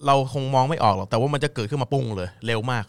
[0.05, 2.85] เราคงมองไม่ออกหรอกแต่ว่ามันจะเกิดขึ้นมาปุ้งเลย เร็วมาก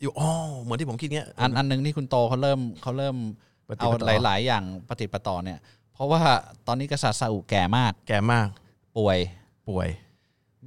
[0.00, 0.30] อยู่อ๋อ
[0.62, 3.16] เหมือนที่ผมคิดเงี้ยอันอันหนึงที่คุณโตเขาเริ่มเขาเริ่ม
[3.68, 5.58] ปฏิเอาปต่อหลาย ๆ อย่างปฏิดประต่อเนี่ย
[5.94, 6.20] เพราะว่า
[6.66, 8.48] ตอนนี้กษัตริย์ซาอุแก่มาก แก่มาก
[8.96, 9.18] ป่วย
[9.68, 9.88] ป่วย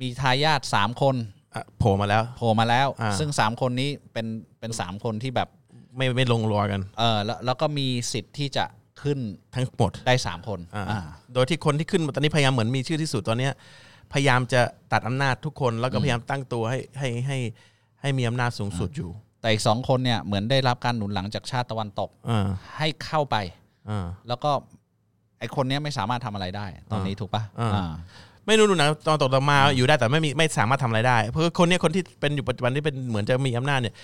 [0.02, 1.16] มีทายาทสามคน
[1.56, 4.28] อะโผล่มาแล้วโผล่มาแล้วอ่าซึ่งสามคนนี้เป็น
[4.60, 5.50] เป็นสามคนที่แบบ
[5.98, 8.66] ไม่ไม่ลงรอกัน เออแล้วแล้วก็มีสิทธิ์ที่จะ
[9.02, 9.20] ขึ้น
[9.54, 11.00] ทั้งหมดได้สามคนอ่าอ่า
[11.34, 13.54] โดยที่คนที่ขึ้นมาตอนนี้พยายามเหมือนมีชื่อที่สุดตอนเนี้ย
[14.14, 14.62] พยายามจะ
[14.94, 17.38] ตัดอำนาจทุกคน แล้วก็พยายามตั้งตัวให้ให้ให้
[18.02, 19.10] ให้มีอำนาจสูงสุดอยู่
[19.42, 22.48] แต่อีกสองคนเนี่ยเหมือนได้รับการหนุนหลังจากชาติตะวันตกอ่า
[22.78, 23.36] ให้เข้าไป
[23.90, 24.52] อ่าแล้วก็
[25.40, 27.92] ไอคนเนี้ยไม่สามารถทำอะไรได้ ตอนนี้ถูกปะอ่าอ่า
[28.48, 33.96] ไม่รู้ดูหนะตอนตกมาอยู่ได้แต่ไม่มีไม่สามารถทำอะไรได้ เพราะคนเนี้ยคนที่เป็นอยู่ปัจจุบันที่เป็นเหมือนจะมีอำนาจเนี่ย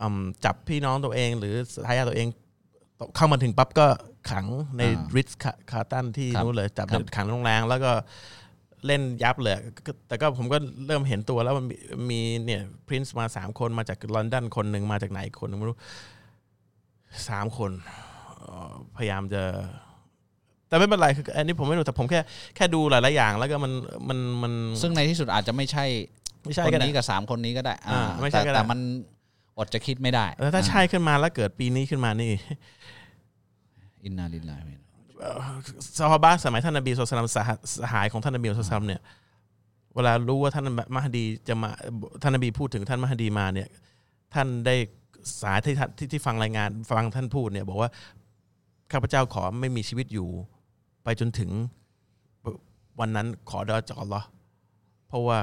[0.00, 1.54] อืมจับพี่น้องตัวเองหรือ
[1.86, 2.28] ทายาทตัวเอง
[3.16, 3.86] เข้ามาถึงปั๊บก็
[4.30, 4.46] ขัง
[4.78, 5.30] ในอ่าริส
[5.70, 7.92] คาร์ตันที่ครับนู้นเลยจับครับขังโรงแรงแล้วก็
[8.86, 9.54] เล่นยับเลย
[9.86, 11.76] ก็แต่ก็ผมก็เริ่มเห็นตัวแล้วมันมี
[12.10, 15.78] มีเนี่ยพรินซ์มาสามคนมาจากลอนดอนคนหนึ่งมาจากไหนคนหนึ่งไม่รู้
[17.28, 17.70] สามคน
[18.38, 19.42] เอ่อพยายามจะ
[20.68, 22.20] แต่ไม่เป็นไรคืออันนี้ผมไม่รู้แต่ผมแค่
[22.56, 23.72] แค่ดูหลายๆอย่าง แล้วก็มัน
[24.08, 25.84] มันมันซึ่งในที่สุดอาจจะไม่ใช่
[26.44, 28.78] ไม่ใช่คนก็ได้นี้กับสามคนนี้ก็ได้อ่าอ่าไม่ใช่แต่ก็ได้แต่มัน
[29.58, 32.32] อดจะคิดไม่ได้แล้วถ้าใช่ขึ้นมาแล้วเกิดปีนี้ขึ้นมานี่
[34.04, 34.74] อินนาลิลลาฮิ
[35.98, 39.02] ซาฮาบะสมัยท่านนบีสุลต่านสหสหายของท่านนบีสุลต่านเนี่ย
[39.94, 41.70] เวลารู้ว่าท่านมหดีจะมา
[42.22, 43.68] ท่านนบีพูดถึงท่านมหดีมาเนี่ย
[44.34, 44.74] ท่านได้
[45.42, 47.90] สายที่ที่ที่ฟังรายงานฟังท่านพูดเนี่ย บอกว่า
[48.92, 50.28] ข้าพเจ้าขอไม่มีชีวิตอยู่
[51.04, 51.50] ไปจนถึง
[53.00, 54.26] วันนั้นขอดอจากอัลลอฮ์
[55.08, 55.38] เพราะว่า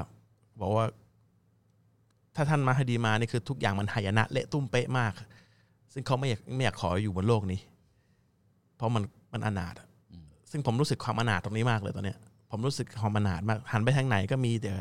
[0.62, 0.86] บอกว่า
[2.36, 5.14] ถ้าท่านมาฮดีมานี่คือทุกอย่างมันหายนะเละตุ้มเป๊ะมาก
[5.94, 7.60] ซึ่งเขาไม่อยากไม่อยากขออยู่บนโลกนี้
[8.76, 9.88] เพราะมัน มันอนาถอะ
[10.52, 12.18] ซึ่งผมรู้สึกความอนาถตรงนี้มากเลยตอนเนี้ย
[12.52, 14.72] ผมรู้สึกความอนาถมากหันไปทางไหนก็มีแต่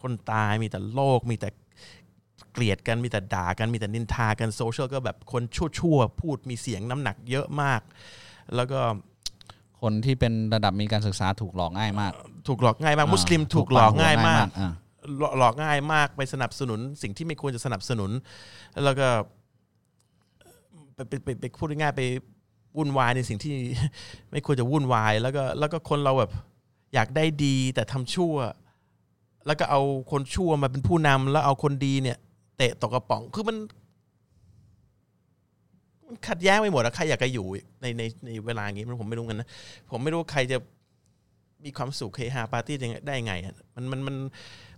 [0.00, 1.48] คนตายมีแต่โลกมีแต่
[2.52, 7.80] เกลียดกันมีแต่ด่ากันมีแต่นินทากันโซเชียลก็แบบคนชั่วๆพูดมีเสียงน้ำหนักเยอะมาก
[8.56, 8.80] แล้วก็
[9.80, 12.12] คนที่เป็นระดับมีการศึกษาถูกหลอกง่ายมาก
[12.48, 14.72] ถูกหลอกง่ายมากอ่ามุสลิมถูกหลอกง่ายมากอ่า
[15.18, 18.10] หลอกหลอกง่ายมากไปสนับสนุน สิ่งที่ไม่ควรจะสนับสนุน
[18.84, 19.08] แล้วก็
[20.94, 22.02] ไปไปไปไปพูดง่ายๆไป
[22.76, 23.54] วุ่นวายในสิ่งที่
[24.30, 26.30] ไม่ควรจะวุ่นวาย แล้วก็แล้วก็คนเราแบบ
[26.94, 28.34] อยากได้ดีแต่ทำชั่ว
[29.46, 32.18] แล้วก็เอาคนชั่วมาเป็นผู้นำแล้วเอาคนดีเนี่ย
[32.56, 33.56] เตะตกกระป๋องคือมัน
[36.06, 37.46] มันขัดแย้งไปหมดอะใครอยากจะอยู่
[37.80, 39.48] ในในในเวลาอย่างนี้มันผมไม่รู้กันนะ
[39.90, 40.58] ผมไม่รู้ว่าใครจะ
[41.64, 42.76] มีความสุขเฮฮาปาร์ตี้
[43.06, 44.16] ได้ยังไงอะมันมันมัน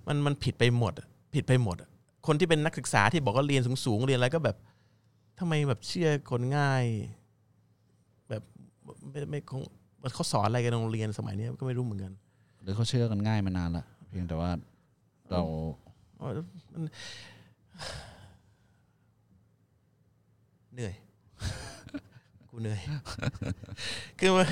[0.07, 0.93] มันมันผิดไปหมด
[1.35, 1.77] ผิดไปหมด
[2.27, 4.57] คนที่เป็นนักศึกษาที่บอกว่าเรียนสูงๆเรียนอะไรก็แบบ
[5.39, 6.85] ทำไมแบบเชื่อคนง่าย
[9.11, 9.63] ไม่ไม่คง
[10.15, 12.13] เขาสอนอะไรกันในโรงเรียนสมัยนี้ก็ไม่รู้เหมือนกัน
[12.63, 14.51] หรือเขาเชื่อกันง่ายมานานละเพียงแต่ว่า
[15.31, 15.43] เรา
[16.73, 16.83] มัน
[20.75, 20.95] เหนื่อย
[22.51, 22.81] กูเหนื่อย
[24.19, 24.45] คือว่า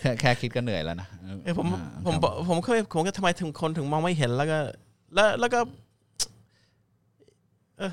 [0.00, 1.08] แค่แค่คิดก็เหนื่อยแล้วนะ
[1.44, 4.58] เอ้ยผมอ่าผมครับบอกผมเคยผมก็ทำไมถึงคนถึงมองไม่เห็นแล้วก็
[5.14, 5.60] แล้วแล้วก็
[7.78, 7.92] เออ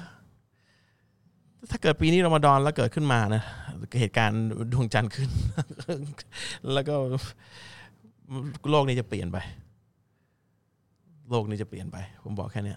[1.72, 3.44] ถ้าเกิดปีนี้รอมฎอนแล้วเกิดขึ้นมานะ
[4.00, 4.42] เหตุการณ์
[4.74, 5.30] ดวงจันทร์ขึ้น
[6.74, 6.94] แล้วก็
[8.70, 9.38] โลกนี้จะเปลี่ยนไป
[11.30, 12.76] โลกนี้จะเปลี่ยนไป ผมบอกแค่นี้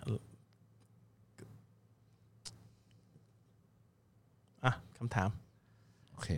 [4.64, 5.28] อะคำถาม
[6.12, 6.28] โอเค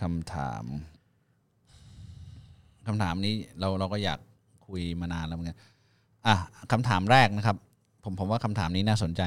[0.00, 0.64] คำถาม
[2.86, 4.18] คำถามนี้เราเราก็อยาก
[4.66, 5.58] คุยมานานแล้วเหมือนกัน
[6.26, 6.34] อะ
[6.72, 7.56] คำถามแรกนะครับ
[8.04, 9.22] ผมผมว่าคำถามนี้น่าสนใจ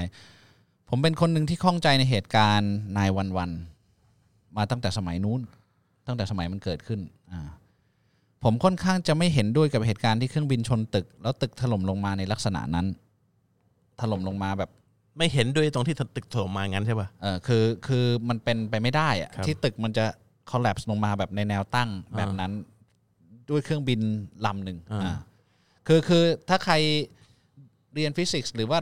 [0.90, 5.42] ผมเป็นคนหนึ่งที่ข้องใจในเหตุการณ์นายวันวันๆมาตั้งแต่สมัยนู้น
[6.08, 7.00] ตั้งแต่สมัยมันเกิดขึ้น
[7.32, 7.42] อ่า
[8.44, 12.86] ผมค่อนข้างจะไม่เห็นด้วยกับเหตุการณ์ที่เครื่องบินชนตึก แล้วตึกถล่มลงมาในลักษณะนั้น
[14.02, 14.70] ถล่มลงมาแบบ
[15.18, 20.06] ไม่เห็นด้วยตรงที่ตึกถล่มมางั้นใช่ป่ะเออคือคือมันเป็นไปไม่ได้อะครับที่ตึกมันจะ
[20.52, 22.52] collapse ลงมาแบบในแนวตั้งแบบนั้น
[23.50, 24.00] ด้วยเครื่องบิน
[24.46, 25.16] ลำหนึ่งอ่าอ่า
[25.88, 26.74] คือคือถ้าใคร
[27.94, 28.80] เรียนฟิสิกส์หรือว่า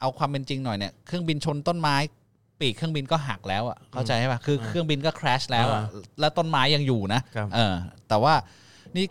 [0.00, 1.96] เอาความเป็นจริงหน่อยเนี่ยเครื่องบินชนต้นไม้
[2.60, 5.82] ปีกเครื่องบินก็หักแล้วอะเข้าใจไหมคือเครื่องบินก็ crash แล้วอะ
[6.20, 7.74] แล้วต้นไม้ยังอยู่นะครับเออ
[8.08, 8.34] แต่ว่า
[8.96, 9.06] นี่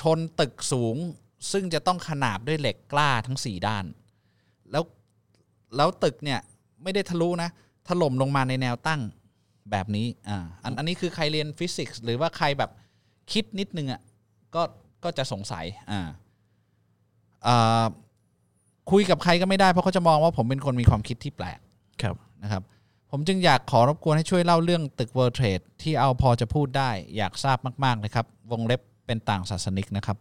[0.00, 0.96] ชนตึกสูง
[1.52, 3.84] ซึ่งจะต้องขนาบด้วยเหล็กกล้าทั้งสี่ด้าน
[4.70, 4.84] แล้ว
[5.76, 6.40] แล้วตึกเนี่ย
[6.82, 7.50] ไม่ได้ทะลุนะ
[7.88, 9.00] ถล่มลงมาในแนวตั้ง
[9.70, 12.70] แบบนี้อ่าอันอันนี้คือใครเรียนฟิสิกส์หรือว่าใครแบบ
[13.32, 14.00] คิดนิดนึงอะ
[14.54, 14.62] ก็
[15.04, 16.00] ก็จะสงสัยอ่า
[17.46, 17.84] อ่า
[18.90, 21.58] คุยกับใครก็ไม่ได้เพราะเขาจะมองว่าผมเป็นคนมีความคิดที่แปลก
[22.02, 22.62] ครับนะครับ
[23.10, 30.16] ผมจึงอยากขอรบกวนให้ช่วยเล่าเรื่องตึก World Trade ที่เอาพอจะพูดได้ อยากทราบมากๆเลยครับ วงเล็บเป็นต่างศาสนิกนะครับ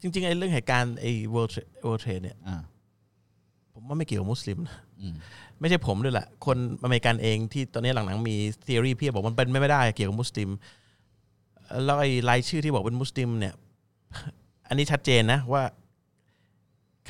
[0.00, 2.56] จริงๆไอ้เรื่องเหตุการณ์ไอ้ World Trade World Trade เนี่ยอ่า
[3.72, 5.14] ผมว่าไม่เกี่ยวกับมุสลิมนะอืม
[5.60, 10.48] ไม่ใช่ผมด้วยแหละคนอเมริกันเองที่ตอนนี้หลังๆมีทฤษฎีเพียบบอกมันเป็นไม่ได้เกี่ยวกับมุสลิม
[11.84, 13.54] แล้วไอ้รายชื่อที่บอกเป็นมุสลิมเนี่ย
[14.68, 15.79] อันนี้ชัดเจนนะว่าใ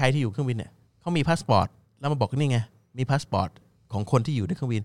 [0.00, 1.68] ครที่อยู่เครื่องบินเนี่ยเขามีพาสปอร์ต
[2.00, 2.58] แล้วมาบอกนี่ไง
[2.98, 3.50] มีพาสปอร์ต
[3.92, 4.82] ของคนที่อยู่ในเครื่องบิน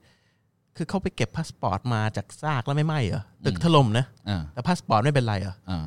[0.78, 5.84] คือเขาไปเก็บพาสปอร์ตมาจากซากแล้วไม่ไหม้เหรอตึกถล่มนะอ่าแต่พาสปอร์ตไม่เป็นไรเหรออ่า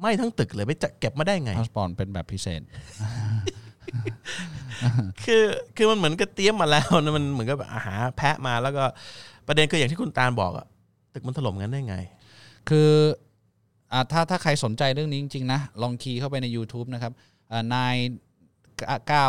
[0.00, 2.60] ไหม้ทั้งตึกเลยไปจะเก็บมาได้ไงพาสปอร์ตเป็นแบบพิเศษ
[5.24, 5.44] คือ
[5.76, 8.84] คือมันเหมือนกับเตรียมมาแล้วนะมันเหมือนกับอาหาแพะมาแล้วก็
[9.46, 10.66] ประเด็นคืออย่างที่คุณตาลบอกอะ
[11.14, 11.96] ตึกมันถล่มกันได้ไง
[12.68, 12.90] คือ
[13.92, 17.12] อ่าถ้าถ้าใครสนใจเรื่องนี้จริงๆนะ ลองคีย์เข้าไปใน YouTube นะครับ
[17.74, 17.96] นาย
[19.08, 19.26] เก้า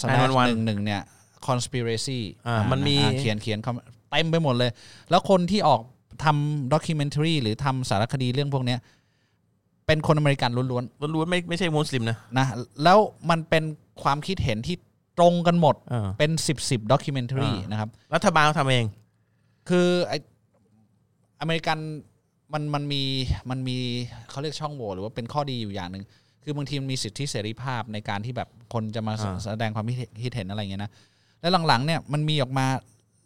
[0.00, 1.02] สแน911หนึ่งหนึ่งเนี่ย
[1.46, 4.70] conspiracy อ่าอ่ามันมีอ่าเขียนเขียนคำเต็มไปหมดเลย
[5.10, 5.80] แล้วคนที่ออก
[6.24, 8.78] ทำด็อกิเมนทรีหรือทำสารคดีเรื่องพวกเนี้ย
[9.86, 12.46] เป็นคนอเมริกันล้วนล้วนๆไม่ไม่ใช่มุสลิมนะๆนะ
[12.84, 12.98] แล้ว
[13.30, 13.64] มันเป็น
[14.02, 14.76] ความคิดเห็นที่
[15.18, 18.84] ตรงกันหมดเออเป็น10บสด็อกิเมนทรีอ่านนะครับ รัฐบาลเขาทำเอง
[19.68, 20.12] คือไอ
[21.40, 21.78] อเมริกัน
[22.52, 23.02] มันมันมี
[23.50, 23.76] มันมี
[24.30, 26.04] เขาเรียกช่องโหว่หรือว่าเป็นข้อดีอยู่อย่างหนึ่ง
[26.42, 30.92] คือบางทีมันมีสิทธิเสรีภาพในการที่แบบคนจะมาแสอ่าแสดงความคิดเห็นคิดเห็นอะไรอย่างเงี้ยนะ
[31.40, 32.66] แล้วหลังๆเนี่ยมันมีออกมา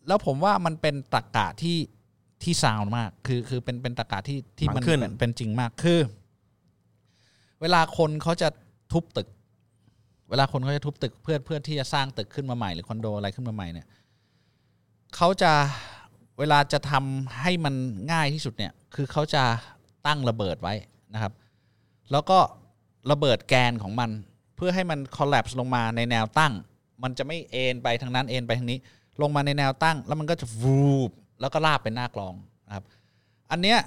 [0.08, 1.78] แล้วผมว่ามันเป็นตรกกะที่
[2.42, 6.00] ที่ซาวมาก คือคือเป็นเป็นตรกกะที่ที่มันฟังขึ้นเป็นเป็นจริงมากคือ
[7.60, 8.48] เวลาคนเขาจะ
[8.92, 9.28] ทุบตึก
[10.30, 13.86] เวลาคนเขาจะทุบตึกเพื่อเพื่อที่จะสร้างตึกขึ้นมาใหม่หรือคอนโดอะไรขึ้นมาใหม่เนี่ย
[15.16, 15.52] เขาจะ
[16.38, 17.74] เวลาจะทำให้มัน
[18.12, 19.42] ง่ายที่สุดเนี่ย คือเขาจะ
[20.06, 20.74] ตั้งระเบิดไว้
[21.14, 21.32] นะครับ
[22.12, 22.38] แล้วก็
[23.10, 24.10] ระเบิดแกนของมัน
[24.56, 26.52] เพื่อให้มัน collapse ลงมาในแนวตั้ง
[27.02, 28.78] มันจะไม่เอ็นไปทางนั้นเอ็นไปทางนี้
[29.22, 32.34] ลงมาในแนวตั้ง แล้วมันก็จะวูบแล้วก็ลาบเป็นหน้ากลอง
[32.66, 32.84] นะครับ
[33.50, 33.78] อันเนี้ย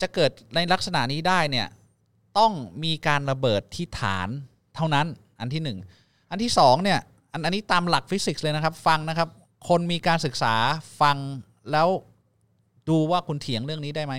[0.00, 1.66] จะเกิดในลักษณะนี้ได้เนี่ย
[2.38, 2.52] ต้อง
[2.84, 4.28] มีการระเบิดที่ฐาน
[4.74, 5.06] เท่านั้น
[5.40, 5.78] อันที่หนึ่ง
[6.30, 6.98] อันที่สองเนี่ย
[7.32, 9.28] อันอันนี้ตามหลักฟิสิกส์เลยนะครับ ฟังนะครับ
[9.68, 10.54] คนมีการศึกษา
[11.00, 11.16] ฟัง
[11.72, 11.88] แล้ว
[12.88, 14.14] ดูว่าคุณเถียงเรื่องนี้ได้ไหม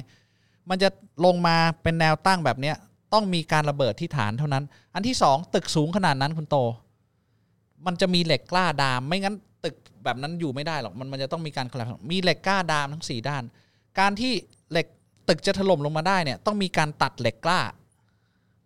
[0.70, 0.90] มันจะ
[1.26, 2.76] ลงมาเป็นแนวตั้งแบบเนี้ย
[3.14, 4.64] ต้องมีการระเบิดที่ฐานเท่านั้น
[4.94, 6.58] อันที่สองตึกสูงขนาดนั้นคุณโต
[7.86, 13.44] มันจะมีเหล็กกล้าดาม ไม่งั้นตึกแบบนั้นอยู่ไม่ได้หรอก มันมันจะต้องมีการคลบมีเหล็กกล้าดามทั้งสี่ด้าน
[14.00, 14.34] การที่
[14.72, 14.88] เหล็ก
[15.30, 17.60] ตึกจะถล่มลงมาได้เนี่ย ต้องมีการตัดเหล็กกล้า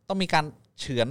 [0.08, 0.46] ต้องมีการ
[0.80, 1.08] เฉือน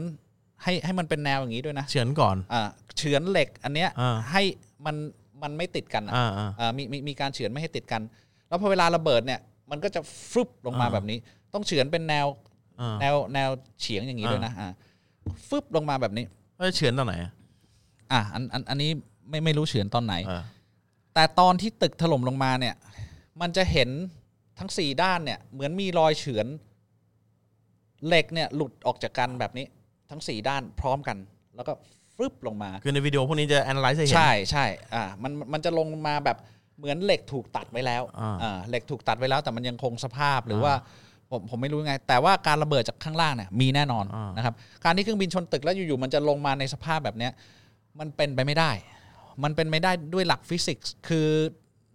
[0.62, 4.42] ให้ให้มันเป็นแนวอย่างนี้ด้วยนะ เฉือนก่อน อ่า เฉือนเหล็กอันเนี้ยอ่าให้
[4.86, 4.96] มัน
[5.42, 8.02] มันไม่ติดกันอะอ่าอ่าอ่ามีมีมีการเฉือนไม่ให้ติดกัน
[8.48, 11.18] แล้วพอเวลาระเบิดเนี่ย มันก็จะฟลุปลงมาอ่าแบบนี้
[11.54, 12.47] ต้องเฉือนเป็นแนวอ่า
[13.00, 14.68] แนวแนวเฉียงอย่างนี้ด้วยนะอ่า
[15.48, 16.24] ฟึบลงมาแบบนี้
[16.58, 17.32] เอ้ยเฉือนตอนไหนอะ
[18.12, 18.90] อะอันอันอันนี้
[19.28, 20.42] ไม่ไม่รู้เฉือนตอนไหนเออ
[21.14, 22.74] แต่ตอนที่ตึกถล่มลงมาเนี่ย
[23.40, 23.88] มันจะเห็น
[24.58, 26.46] ทั้งสี่ด้านเนี่ย เหมือนมีรอยเฉือน
[28.06, 29.66] เหล็กเนี่ย หลุดออกจากกันแบบนี้
[30.10, 31.16] ทั้งสี่ด้านพร้อมกัน
[31.56, 31.72] แล้วก็
[32.16, 36.38] ฟึบลงมา คือในวิดีโอพวกนี้จะ analyze ให้เห็น ใช่ใช่อ่ามันมันจะลงมาแบบ
[36.78, 40.72] เหมือนเหล็กถูกตัดไว้แล้วอ่าอ่าเหล็กถูกตัดไว้แล้ว แต่มันยังคงสภาพหรือว่า
[41.30, 47.32] ผมผมไม่รู้ไง แต่ว่าการระเบิดจากข้างล่างเนี่ยมีแน่นอนอ่านนะครับ การที่เครื่องบินชนตึกแล้วอยู่ๆมันจะลงมาในสภาพแบบเนี้ย
[47.98, 48.70] มันเป็นไปไม่ได้
[49.42, 51.28] มันเป็นไม่ได้ด้วยหลักฟิสิกส์คือ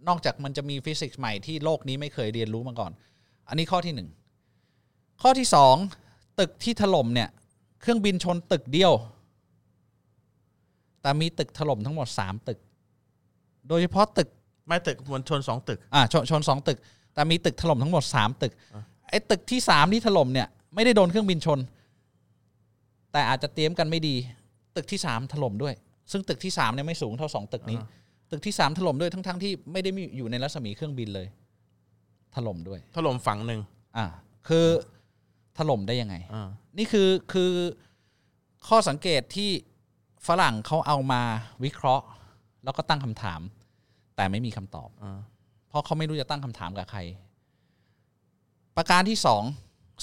[0.08, 2.92] นอกจากมันจะมีฟิสิกส์ใหม่ที่โลกนี้ไม่เคยเรียนรู้มาก่อน
[3.48, 4.08] อันนี้ข้อที่หนึ่ง
[5.22, 5.74] ข้อที่สอง
[6.40, 7.28] ตึกที่ถล่มเนี่ย
[7.80, 8.92] เครื่องบินชนตึกเดียว
[11.02, 12.58] แต่มีตึกถล่มทั้งหมดสามตึก
[13.68, 14.28] โดยเฉพาะตึก
[14.66, 16.78] ไม่ตึกมวลชนสองตึก อ่าชนชนสองตึก
[17.14, 18.52] แต่มีตึกถล่มทั้งหมดสามตึก
[18.93, 21.58] ไอ้ตึกที่สามที่ถล่มเนี่ย ไม่ได้โดนเครื่องบินชน
[23.12, 24.16] แต่อาจจะเตรียมกันไม่ดี
[24.76, 25.74] ตึกที่สามถล่มด้วย
[26.12, 27.78] ซึ่งตึกที่สามเนี่ยไม่สูงเท่าสองตึกนี้
[28.30, 31.26] ตึกที่สามถล่มด้วยทั้งทั้งๆที่ไม่ได้มีอยู่ในรัศมีเครื่องบินเลย
[32.34, 33.60] ถล่มด้วย ถล่มฝั่งหนึ่ง
[33.96, 34.06] อ่า
[34.48, 34.66] คือ
[35.58, 36.48] ถล่มได้ยังไงอ่า
[36.78, 37.52] นี่คือคือ
[38.68, 39.50] ข้อสังเกตที่
[40.26, 41.22] ฝรั่งเขาเอามา
[41.64, 42.04] วิเคราะห์
[42.64, 43.40] แล้วก็ตั้งคำถาม
[44.16, 45.18] แต่ไม่มีคำตอบอ่า
[45.68, 47.00] เพราะเขาไม่รู้จะตั้งคำถามกับใคร
[48.76, 49.42] ประการที่สอง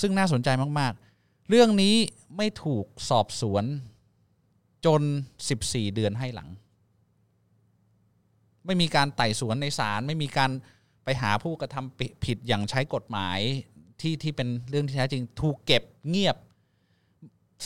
[0.02, 1.96] ซึ่งน่าสนใจมากๆ เรื่องนี้
[2.38, 3.64] ไม่ถูกสอบสวน
[4.86, 5.02] จน
[5.48, 6.50] 14 เดือนให้หลัง
[8.66, 10.52] ไม่มีการไต่สวนในศาลไม่มีการ
[11.04, 13.40] ไปหาผู้กระทำผิดอย่างใช้กฎหมาย
[14.02, 16.36] ที่ที่เป็นเรื่องที่แท้จริงถูกเก็บเงียบ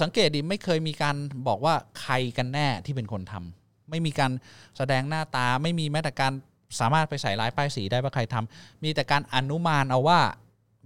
[0.02, 1.16] สังเกตดิไม่เคยมีการ
[1.48, 4.32] บอกว่าใครกันแน่ที่เป็นคนทำไม่มีการ
[4.78, 6.34] แสดงหน้าตาไม่มีแม้แต่การ
[6.80, 10.20] สามารถไปใส่ลายป้ายสีได้ว่าใครทำมีแต่การอนุมานเอาว่า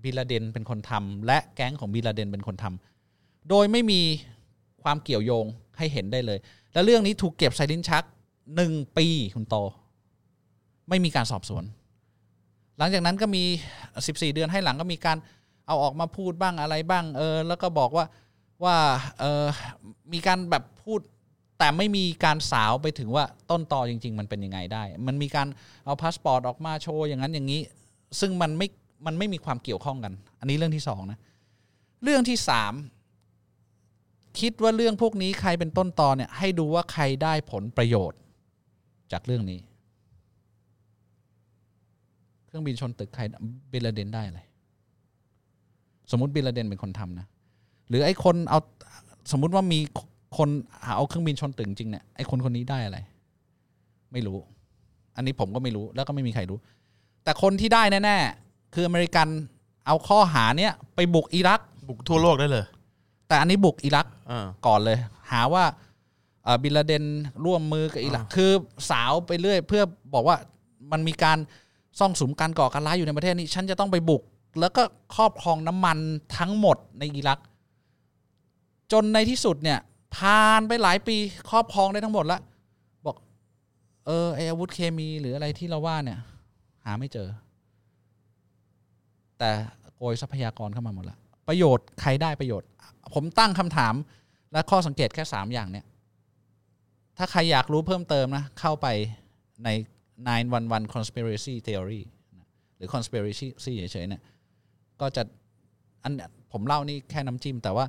[0.04, 4.02] บิลาเดนเป็นคนทำและแก๊งของบิลาเดนเป็นคนทำโดยไม่มี
[4.84, 5.46] ความเกี่ยวโยง
[5.78, 6.40] ให้เห็นได้เลย
[6.74, 8.04] และเรื่องนี้ถูกเก็บใส่ลิ้นชัก
[8.56, 9.56] หนึ่งปีคุณโต
[10.90, 11.64] ไม่มีการสอบสวน
[12.78, 13.44] หลังจากนั้นก็มี
[13.88, 15.18] 14 เดือนให้หลังก็มีการ
[15.68, 18.06] เอาออกมาพูดบ้างอะไรบ้างเออแล้วก็บอกว่า
[18.64, 18.76] ว่า
[19.20, 19.46] เออ
[20.14, 21.00] มีการแบบพูด
[21.60, 25.48] แต่ไม่มีการสาวไปถึงว่าต้นตอจริง ๆ มันเป็นยังไงได้ มันมีการ
[25.86, 27.62] เอาพาสปอร์ตออกมาโชว์อย่างนั้นอย่างนี้
[28.20, 28.68] ซึ่งมันไม่
[29.06, 31.20] มันไม่มีความเกี่ยวข้องกัน อันนี้เรื่องที่สองนะ
[32.04, 32.74] เรื่องที่สาม
[34.40, 38.20] คิดว่าเรื่องพวกนี้ใครเป็นต้นตอเนี่ย ให้ดูว่าใครได้ผลประโยชน์
[39.12, 39.60] จากเรื่องนี้
[42.46, 43.24] เครื่องบินชนตึกใคร
[43.72, 44.40] บินลาเดนได้อะไร
[46.12, 47.28] สมมติบินลาเดนเป็นคนทำนะ
[47.90, 48.60] หรือไอ้คนเอา
[49.32, 49.80] สมมุติว่ามี
[50.38, 50.50] คน
[50.86, 52.98] หาเอาเครื่องบินชนตึกจริงเนี่ยไอ้คนคนนี้ได้อะไร
[54.14, 54.38] ไม่รู้
[55.16, 56.58] อันนี้ผมก็ไม่รู้แล้วก็ไม่มีใครรู้
[57.24, 59.28] แต่คนที่ได้แน่ๆ คืออเมริกัน
[59.86, 62.66] เอาข้อหาเนี้ยไปบุกอิรัก บุกทั่วโลกได้เลย
[63.28, 64.98] แต่อันนี้บุกอิรักอ่า ก่อนเลย
[65.32, 65.64] หาว่า
[66.44, 67.04] เอ่อบินลาเดน
[67.46, 68.52] ร่วมมือกับอิรักอ่าคือ
[68.90, 70.38] สาวไปเรื่อย เพื่อบอกว่า
[70.92, 71.38] มันมีการ
[72.00, 74.22] ซ่องสุมการก่อการร้ายอยู่ในประเทศนี้ ฉันจะต้องไปบุก
[74.60, 74.84] แล้วก็
[75.16, 75.98] ครอบครองน้ำมัน
[76.38, 77.40] ทั้งหมดในอิรัก
[78.92, 79.80] จนในที่สุดเนี่ย
[80.16, 81.16] ผ่านไปหลายปี
[81.50, 82.42] ครอบครองได้ทั้งหมดแล้ว
[83.06, 83.16] บอก
[84.06, 86.20] เออไออาวุธเคมีหรืออะไรที่เราว่าเนี่ย
[86.86, 87.28] หาไม่เจอ
[89.40, 89.52] แต่
[89.96, 92.68] โกยทรัพยากรเข้ามาหมดละประโยชน์ใครได้ประโยชน์
[93.14, 93.94] ผมตั้งคำถาม
[94.52, 95.86] และข้อสังเกตแค่สามอย่างเนี่ย
[97.18, 98.88] ถ้าใครอยากรู้เพิ่มเติมนะ เข้าไป
[99.66, 99.70] ใน
[100.32, 102.02] 911 conspiracy theory
[102.76, 103.48] หรือ conspiracy
[103.78, 104.22] เฉยๆเนี่ย
[105.02, 105.24] ก็จะ
[106.04, 106.14] อัน
[106.52, 107.86] ผมเล่านี่แค่น้ำจิ้ม แต่ว่า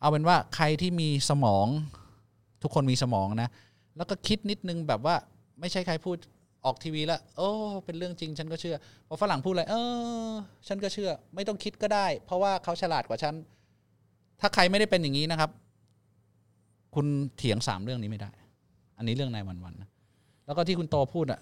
[0.00, 1.66] เอาเป็นว่าใครที่มีสมอง
[2.62, 3.50] ทุกคนมีสมองนะ
[3.96, 5.16] แล้วก็คิดนิดนึงแบบว่า
[5.60, 6.16] ไม่ใช่ใครพูด
[6.68, 7.48] ออกทีวีแล้วโอ้
[7.84, 8.76] เป็นเรื่องจริงฉันก็เชื่อ
[9.08, 9.74] พอฝรั่งพูดอะไรเอ
[10.30, 10.32] อ
[10.68, 13.34] ฉันก็เชื่อ ไม่ต้องคิดก็ได้ เพราะว่าเขาฉลาดกว่าฉัน
[14.40, 15.50] ถ้าใครไม่ได้เป็นอย่างนี้นะครับ
[16.94, 18.30] คุณเถียงสามเรื่องนี้ไม่ได้
[18.98, 19.88] อันนี้เรื่องนายวันวันๆนะ
[20.46, 21.40] แล้วก็ที่คุณโตพูดอะ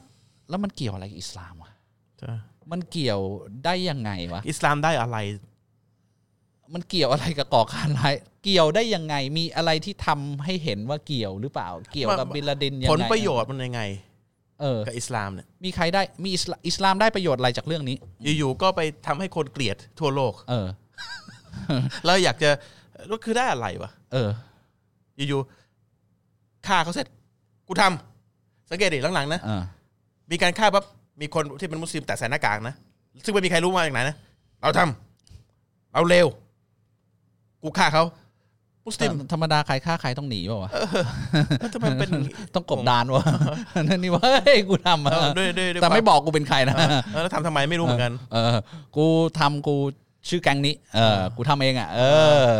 [0.48, 1.70] แล้วมันเกี่ยวอะไรกับอิสลามวะ
[2.18, 2.32] ใช่
[2.72, 3.20] มันเกี่ยว
[3.64, 5.16] ได้ยังไงวะอิสลามได้อะไร
[6.74, 13.82] มันเกี่ยวอะไรกับก่อการร้ายเกี่ยวได้ยังไง มีอะไรที่ทำให้เห็นว่าเกี่ยวหรือเปล่า เกี่ยวกับมันบินลาเดนยังไงผลประโยชน์มันยังไง
[14.60, 17.96] เออกับอิสลามเนี่ยมีใครได้มีอิสลาอิสลามได้ประโยชน์อะไรจากเรื่องนี้
[18.38, 20.66] อยู่ๆก็ไปทำให้คนเกลียดทั่วโลก เออ
[22.04, 22.50] แล้วอยากจะ
[23.10, 24.28] ก็คือได้อะไรวะเออ
[25.28, 27.06] อยู่ๆฆ่าเขาเสร็จ
[27.68, 29.62] กูทำสังเกตดิหลังๆนะ เออ
[30.30, 30.84] มีการฆ่าปั๊บ
[31.20, 32.74] มีคนที่เป็นมุสลิมแต่ใส่หน้ากากนะ
[33.24, 34.16] ซึ่งไม่มีใครรู้มาจากไหนนะ
[34.62, 36.26] เราทำเราเลว
[37.62, 38.04] กูฆ่าเขา
[38.86, 40.70] มุสลิมธรรมดาใครฆ่าใครต้องหนีเปล่าวะ
[41.60, 43.24] แล้วทำไมเป็นอย่างงี้ต้องกบดานวะ
[43.82, 48.56] นั่นนี่ว่าเฮ้ยกูทำเออะอด้วยด้วยด้วยแต่ไม่ความบอกกูเป็นใครนะเออเออแล้วทำทำไมไม่รู้เหมือนกัน เออ
[48.96, 49.06] กู
[49.40, 49.76] ทำกู
[50.28, 52.00] ชื่อแก๊งนี้ เออ กูทำเองอะ เอ
[52.44, 52.50] อ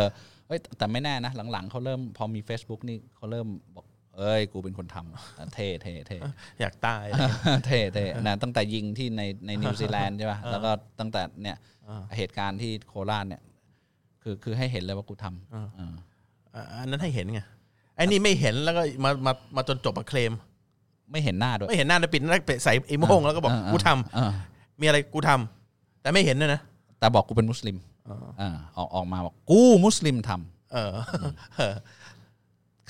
[0.47, 3.85] เฮ้ยแต่ไม่แน่นะหลังๆเขาเริ่มพอมี Facebook นี่เขาเริ่มบอก
[4.17, 6.17] เอเอ้ยกูเป็นคนทำเท่เท่เท่
[6.59, 7.05] อยากตาย
[7.65, 11.57] เท่เท่นะตั้งแต่ยิงที่ในในนิวซีแลนด์ใช่ป่ะแล้วก็ตั้งแต่เนี่ย
[12.17, 13.41] เหตุการณ์ที่โคราชเนี่ย
[14.23, 16.06] คือคือให้เห็นเลยว่ากูทำ
[16.57, 17.39] อ่าอ่าอันนั้นให้เห็นไง
[17.95, 20.33] ไอ้นี่ไม่เห็นแล้วก็มามามาจนจบมาเคลม
[21.11, 24.31] ไม่เห็นหน้าด้วยไม่เห็นหน้าแล้วปิดหน้าใส่ไอ้โม่งแล้วก็บอกกูทำอ่า
[24.81, 26.61] มีอะไรกูทำแต่ไม่เห็นด้วยนะ
[26.99, 27.77] แต่บอกกูเป็นมุสลิม
[28.41, 30.91] อ่าออกออกมาบอกกูมุสลิมทำเออ
[31.55, 31.73] เออ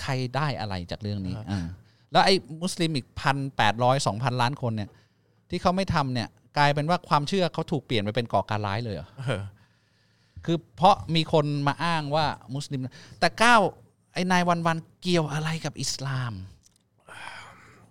[0.02, 1.66] ใครได้อะไรจากเรื่องนี้อ่า
[2.12, 4.90] แล้วไอ้มุสลิมอีกพันแปดร้อยสองพันล้านคนเนี่ย
[5.50, 6.28] ที่เขาไม่ทำเนี่ย
[6.58, 9.42] กลายเป็นว่าความเชื่อเขาถูกเปลี่ยนไปเป็นก่อการร้ายเลยเหรอเออ
[10.46, 12.80] คือเพราะมีคนมาอ้างว่ามุสลิม
[13.20, 13.62] แต่ก้าว
[14.14, 16.34] ไอ้นายวันวันๆเกี่ยวอะไรกับอิสลาม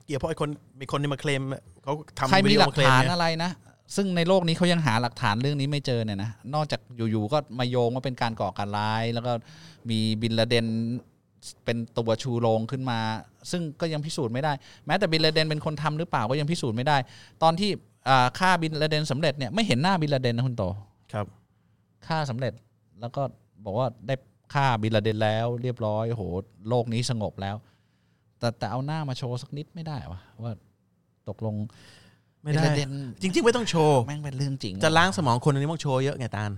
[0.06, 0.48] เกี่ยวเพราะไอ้คน
[0.80, 1.42] มีคนที่มาเคลม
[1.82, 3.50] เขาทำใครมีวิดีหโอลักมาเคลมฐานเนี่ยอะไรนะ
[3.96, 9.32] ซึ่งในโลกนี้เขายังหาหลักฐานเรื่องนี้ไม่เจอเนี่ยนะ นอกจากอยู่ๆก็มาโยงว่าเป็นการก่อการร้าย แล้วก็
[9.90, 10.66] มีบินลาเดน
[11.64, 12.98] เป็นตัวชูโรงขึ้นมา
[13.50, 14.52] ซึ่งก็ยังพิสูจน์ไม่ได้
[14.86, 16.96] แม้แต่บินลาเดนเป็นคนทำหรือเปล่าก็ยังพิสูจน์ไม่ได้
[17.42, 17.70] ตอนที่
[18.08, 20.64] อ่าฆ่าบินลาเดนสำเร็จเนี่ยไม่เห็นหน้าบินลาเดนนะคุณโต
[21.12, 21.26] ครับ
[22.08, 22.52] ฆ่าสำเร็จ
[23.00, 23.22] แล้วก็
[23.64, 24.14] บอกว่าได้
[24.54, 26.24] ฆ่าบินลาเดนแล้ว เรียบร้อยโห
[26.68, 27.56] โลกนี้สงบแล้ว
[28.38, 30.52] แต่แต่เอาหน้ามาโชว์สักนิดไม่ได้วะว่า
[31.28, 31.54] ตกลง
[32.42, 32.90] ไม่ได้บินลาเดน
[33.22, 36.50] จริง ๆ ไม่ต้องโชว์แม่งเป็นเรื่องจริง จะล้างสมองคนอันนี้ต้องโชว์เยอะไงตาล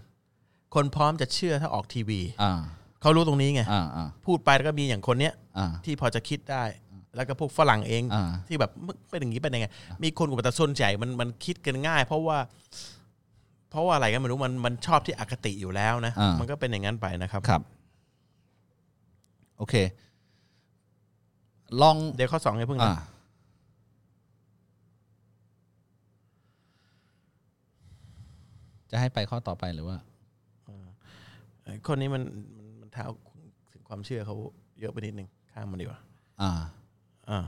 [0.74, 2.60] คนพร้อมจะเชื่อถ้าออกทีวีอ่า
[3.00, 6.64] เขารู้ตรงนี้ไงอ่าอ่าพูดไปแล้วก็มีอย่างคนเนี้ยอ่าที่พอจะคิดได้
[7.16, 9.66] แล้วก็พวกฝรั่งเองอ่าที่แบบมึงเป็นอย่างนี้เป็นยังไง
[10.02, 12.38] มีคนกลุ่มแต่ส่วนใหญ่มันมันคิดกันง่าย เพราะว่า
[13.70, 17.62] เพราะว่าอะไรก็ไม่รู้มันมันชอบที่อคติอยู่แล้วนะ อ่ามั มันก็เป็นอย่างนั้นไปนะครับ ครับ
[19.58, 19.74] โอเค
[21.80, 23.06] ลองเดี๋ยวข้อสองไงเพิ่งอ่านะ
[28.90, 29.96] จะให้ไปข้อต่อไปหรือว่า
[31.62, 32.22] ไอ้คนนี้มัน
[32.56, 33.04] มันมันเท้า
[33.72, 34.36] ถึงความเชื่อเขา
[34.80, 36.00] เยอะไปนิดนึงข้ามมันดีกว่า
[36.40, 36.50] อ่า
[37.30, 37.44] อ่า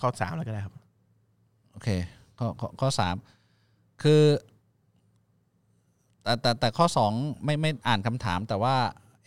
[0.00, 0.74] ข้อสามแล้วก็ได้ครับ
[1.72, 1.88] โอเค
[2.38, 3.16] ข้อข้อข้อสาม
[4.02, 4.22] คือ
[6.30, 7.12] แต่แต่แต่ข้อสอง
[7.44, 8.74] ไม่ไม่อ่านคำถาม แต่ว่า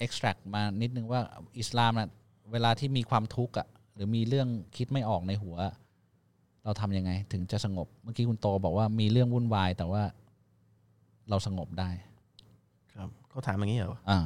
[0.05, 1.21] extract มานิดนึงว่า
[1.59, 2.09] อิสลามนะ
[2.51, 5.55] เวลาที่มีความทุกข์อะหรือมีเรื่องคิดไม่ออกในหัว
[6.63, 10.03] เราทำยังไง ถึงจะสงบ เมื่อกี้คุณโตบอกว่ามีเรื่องวุ่นวาย แต่ว่า
[11.29, 11.89] เราสงบได้
[12.93, 14.19] ครับเขาถามอย่างนี้เหรออ่า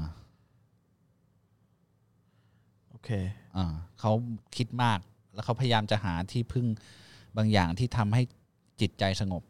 [2.89, 3.09] โอเค
[3.55, 3.65] อ่า
[3.99, 4.11] เขา
[4.57, 4.99] คิดมาก
[5.33, 6.65] แล้วเขาพยายามจะหาที่พึ่ง
[7.37, 8.21] บางอย่างที่ทำให้
[8.81, 9.43] จิตใจสงบ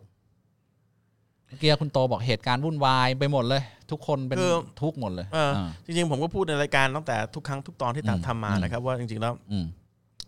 [1.48, 9.66] เมื่อกี้คุณโตบอกเหตุการณ์วุ่นวายไปหมดเลย ทุกคนเป็นคือ ทุกข์หมดเลยเอออาจริงๆผมก็พูดในรายการตั้งแต่ทุกครั้งทุกตอนที่อืมทำมาอืมนะครับ ว่าจริงๆแล้วอืม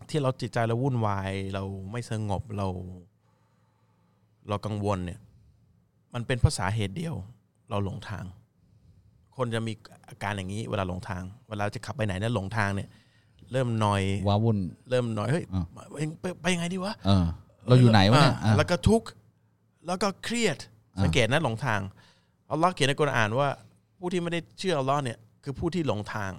[0.09, 2.67] ที่เราจิตใจเราวุ่นวายเราไม่สงบเรา
[4.49, 5.19] เรากังวลเนี่ย
[6.13, 7.15] มันเป็นเพราะสาเหตุเดียว
[7.69, 8.25] เราหลงทาง
[9.37, 9.73] คนจะมี
[10.09, 12.89] อาการอย่างนี้ เวลาหลงทาง เวลาจะขับไปไหนเนี่ยหลงทางเนี่ย
[13.51, 14.57] เริ่มนอย ว้าวุ่น
[14.89, 17.25] เริ่มนอยเฮ้ยอ่าไปไปไปยังไงดีวะ เออ
[17.67, 19.07] เราอยู่ไหนวะเนี่ยอ่าอะแล้วก็ทุกข์
[19.87, 20.69] แล้วก็เครียดอ่า
[21.03, 21.81] สังเกตนะหลงทาง
[22.51, 23.49] อัลลอฮ์เขียนในกุรอานว่า
[23.99, 26.31] ผู้ที่ไม่ได้เชื่ออัลลอฮ์เนี่ยคือผู้ที่หลงทาง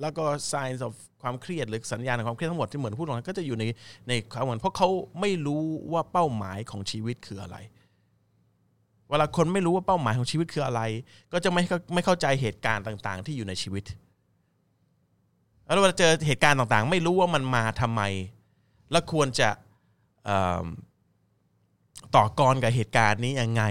[0.00, 3.64] แล้วก็ signs of ความเครียดหรือสัญญาณของความเครียดทั้งหมดที่เหมือนพูดตรงนั้นก็จะอยู่ใน
[4.08, 4.88] ในความเหมือนเพราะเขา
[5.20, 7.56] ไม่รู้ว่าเป้าหมายของชีวิตคืออะไร
[9.10, 10.80] เวลาคนไม่รู้ว่าเป้าหมายของชีวิตคืออะไร
[11.32, 11.62] ก็จะไม่
[11.94, 13.84] ไม่เข้าใจเหตุการณ์ต่าง ๆ ที่อยู่ในชีวิต
[15.64, 18.02] แล้วเวลาเจอเหตุการณ์ต่างๆ ไม่รู้ว่ามันมาทำไม
[18.90, 19.48] แล้วควรจะ
[22.14, 23.62] ต่อกรกับเหตุการณ์นี้ยังไง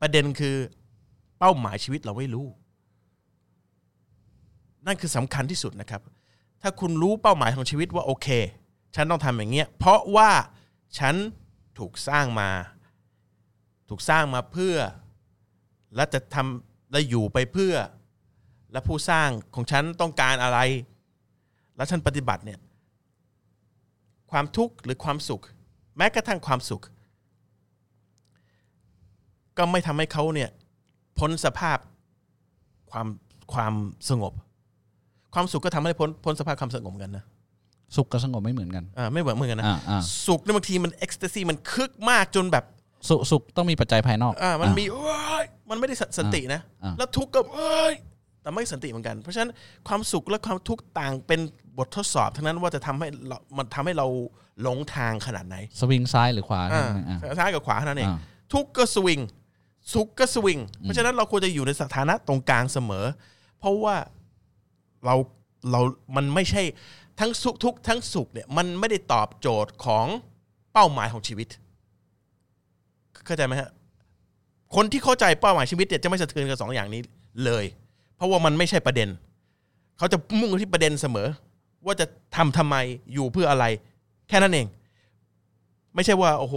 [0.00, 0.56] ประเด็นคือ
[1.38, 2.46] เป้าหมายชีวิตเราไม่รู้
[4.86, 6.02] นั่นคือสำคัญที่สุดนะครับ
[6.62, 8.28] ถ้าคุณรู้เป้าหมายของชีวิตว่าโอเค
[8.94, 10.30] ฉันต้องทำอย่างเงี้ยเพราะว่า
[10.98, 11.14] ฉัน
[11.78, 12.50] ถูกสร้างมา
[13.88, 14.76] ถูกสร้างมาเพื่อ
[15.94, 17.74] และจะทำและอยู่ไปเพื่อ
[18.72, 20.58] และผู้สร้างของฉันต้องการอะไร
[21.76, 22.60] และฉันปฏิบัติเนี่ย
[24.30, 25.42] ความทุกข์หรือความสุข
[25.96, 26.82] แม้กระทั่งความสุข
[29.60, 30.50] ก็ไม่ทำให้เขาเนี่ย
[31.18, 31.78] พ้นสภาพ
[32.90, 33.06] ความ
[33.52, 33.74] ความ
[34.08, 34.32] สงบ
[35.34, 37.24] ความสุขก็ทำให้พ้นพ้นสภาพความสงบเหมือนกันนะ
[37.96, 42.64] สุขกับสงบไม่เหมือนกันอ่าไม่เหมือนเหมือนกันนะอ่าอ่าสุขเนี่ยบางทีมันเอ็กซ์ตซีมันคึกมากจนแบบ
[43.08, 47.94] สุสุขต้องมีปัจจัยภายนอกอ่ามันอะมีเอ้ยมันไม่ได้สสันตินะอ่าแล้วทุกข์ก็เอ้ย
[48.42, 49.50] แต่ไม่สันติเหมือนกัน เพราะฉะนั้น
[49.88, 51.40] ความสุขและความทุกข์ต่างเป็น
[51.78, 54.06] บททดสอบทั้งนั้นว่าจะทำให้เรามันทำให้เรา
[54.62, 58.18] หลงทางขนาดไหน สวิงซ้ายหรือขวาอ่าอ่าซ้ายกับขวาเท่านั้นเองอ่า
[58.52, 59.20] ทุกข์ก็สวิง
[59.92, 63.04] สุขก็สวิง เพราะฉะนั้นเราควรจะอยู่ในสถานะตรงกลางเสมอ
[63.58, 63.96] เพราะว่า
[65.04, 65.14] เรา
[65.70, 65.80] เรา
[66.16, 66.62] มันไม่ใช่
[67.20, 70.06] ทั้งสุขทุกข์ทั้งสุขเนี่ยมันไม่ได้ตอบโจทย์ของ
[70.72, 71.48] เป้าหมายของชีวิต
[73.26, 73.70] เข้าใจไหมฮะ
[74.74, 77.00] คนที่เข้าใจเป้าหมายชีวิตเนี่ยจะไม่สะเทือนกับสองอย่างนี้
[77.44, 77.64] เลย
[78.16, 79.08] เพราะว่ามันไม่ใช่ประเด็น
[79.98, 81.28] เขาจะมุ่งไปที่ประเด็นเสมอ
[81.86, 82.76] ว่าจะทำทำไม
[83.12, 83.64] อยู่เพื่ออะไร
[84.28, 84.66] แค่นั้นเอง
[85.94, 86.56] ไม่ใช่ว่า โอ้โห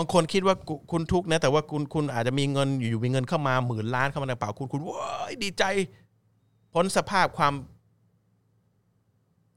[0.00, 5.64] บางคนคิดว่ากุคุณทุกข์นะแต่ว่าคุณคุณอาจจะมีเงินอยู่ๆมีเงินเข้ามาหมื่นล้านเข้ามาในกระเป๋าคุณคุณว้ายดีใจ
[6.74, 7.54] พ้นสภาพความ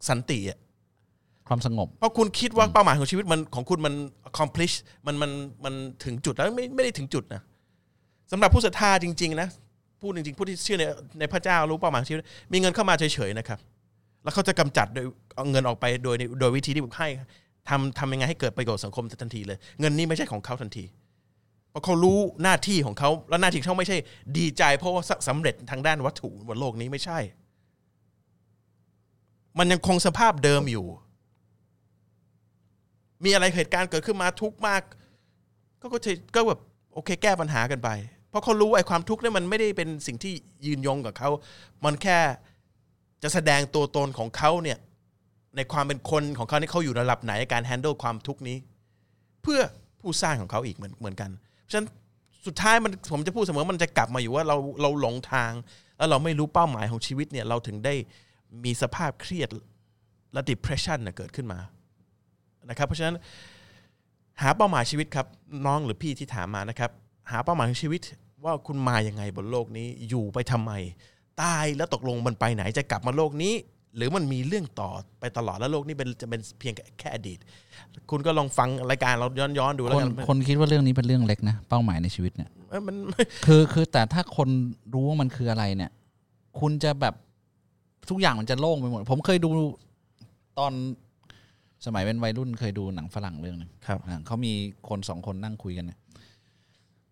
[0.10, 0.60] สันติอะ
[1.48, 3.94] ความสงบ เพราะคุณคิดว่าเป้าหมายของชีวิตมันของคุณมัน
[4.30, 4.76] accomplish
[5.06, 5.32] มันมัน
[5.64, 5.74] มัน
[6.04, 7.42] ถึงจุดแล้วไม่ไม่ได้ถึงจุดนะ
[8.32, 9.50] สำหรับผู้ศรัทธาจริง ๆ นะ
[10.02, 10.84] พูดจริงๆผู้ที่เชื่อใน
[11.20, 13.60] ในพระเจ้ารู้เป้าหมายของชีวิตมีเงินเข้ามาเฉยๆนะครับ
[14.24, 17.08] แล้วเขาจะกำจัดโดยเอาเงินออกไปโดยโดยวิธีที่ให้
[17.70, 20.86] ทำทำยังไงให้เกิดประโยชน์สังคมทันทีเลย เงินนี้ไม่ใช่ของเขาทันที
[21.70, 23.98] เพราะเขารู้หน้าที่ของเขาแล้วหน้าที่เขาไม่ใช่
[24.38, 27.20] ดีใจ เพราะว่าสำเร็จทางด้านวัตถุบนโลกนี้ไม่ใช่
[29.58, 30.86] มันยังคงสภาพเดิมอยู่
[33.24, 34.82] มีอะไรเหตุการณ์เกิดขึ้นมาทุกมาก
[35.82, 36.60] ก็ก็จะก็แบบ
[36.94, 37.90] โอเคแก้ปัญหากันไป
[38.30, 40.34] เพราะเขารู้ไอ้ความทุกข์นี่มันไม่ได้เป็นสิ่งที่
[40.66, 41.30] ยืนยงกับเขา
[41.86, 42.20] มันแค่
[43.24, 44.78] จะแสดงตัวตนของเขาเนี่ย
[45.56, 48.58] ในความเป็นคนของเขาเนี่ยเขาอยู่ระดับไหนในการ handle ความทุกข์นี้
[49.42, 49.60] เพื่อ
[50.02, 51.30] ผู้สร้างของเขาอีกเหมือนเหมือนกัน
[51.62, 51.88] เพราะฉะนั้น
[52.46, 55.52] สุดท้ายมันผมจะพูดเสมอมันจะกลับมาอยู่ว่าเราเราหลงทาง
[55.98, 57.94] แล้วเราไม่รู้เป้าหมายของชีวิตเนี่ยเราถึงได้
[58.64, 59.50] มีสภาพเครียด
[60.34, 61.60] และ depression นเกิดขึ้นมา
[62.70, 63.16] นะครับ เพราะฉะนั้น
[64.42, 65.28] หาเป้าหมายชีวิตครับ
[65.66, 66.92] น้องหรือพี่ที่ถามมานะครับ
[67.32, 68.02] หาเป้าหมายของชีวิต
[68.44, 70.72] ว่าคุณมาอยังไงบนโลกนี้อยู่ไปทำไม
[71.42, 73.54] ตายแล้วตกลงมันไปไหนจะกลับมาโลกนี้
[73.98, 74.90] หรือมันมีเรื่องต่อ
[75.20, 77.40] ไปตลอดแล้วโลกนี้เป็นจะเป็นเพียงแค่อดีต
[78.10, 82.96] คุณก็ลองฟังรายการเราย้อนย้อนๆดูแล้ควนกันคนคิดว่าเรื่องนี้เป็นเรื่องเล็กนะเป้าหมายในชีวิตเนี่ยเอ้ยมัน
[83.46, 84.50] คือคือแต่ถ้าคน
[84.94, 85.92] รู้ว่ามันคืออะไรเนี่ย
[86.60, 87.16] คุณจะแบบ
[88.10, 89.50] ทุกอย่างมันจะโล่งไปหมด ผมเคยดู
[90.60, 90.74] ตอน
[91.86, 94.54] สมัยเป็นวัยรุ่นเคยดูหนังฝรั่งเรื่องหนึงครับอ่าเขามี
[94.90, 96.00] คนสองคนนั่งคุยกันเนี่ย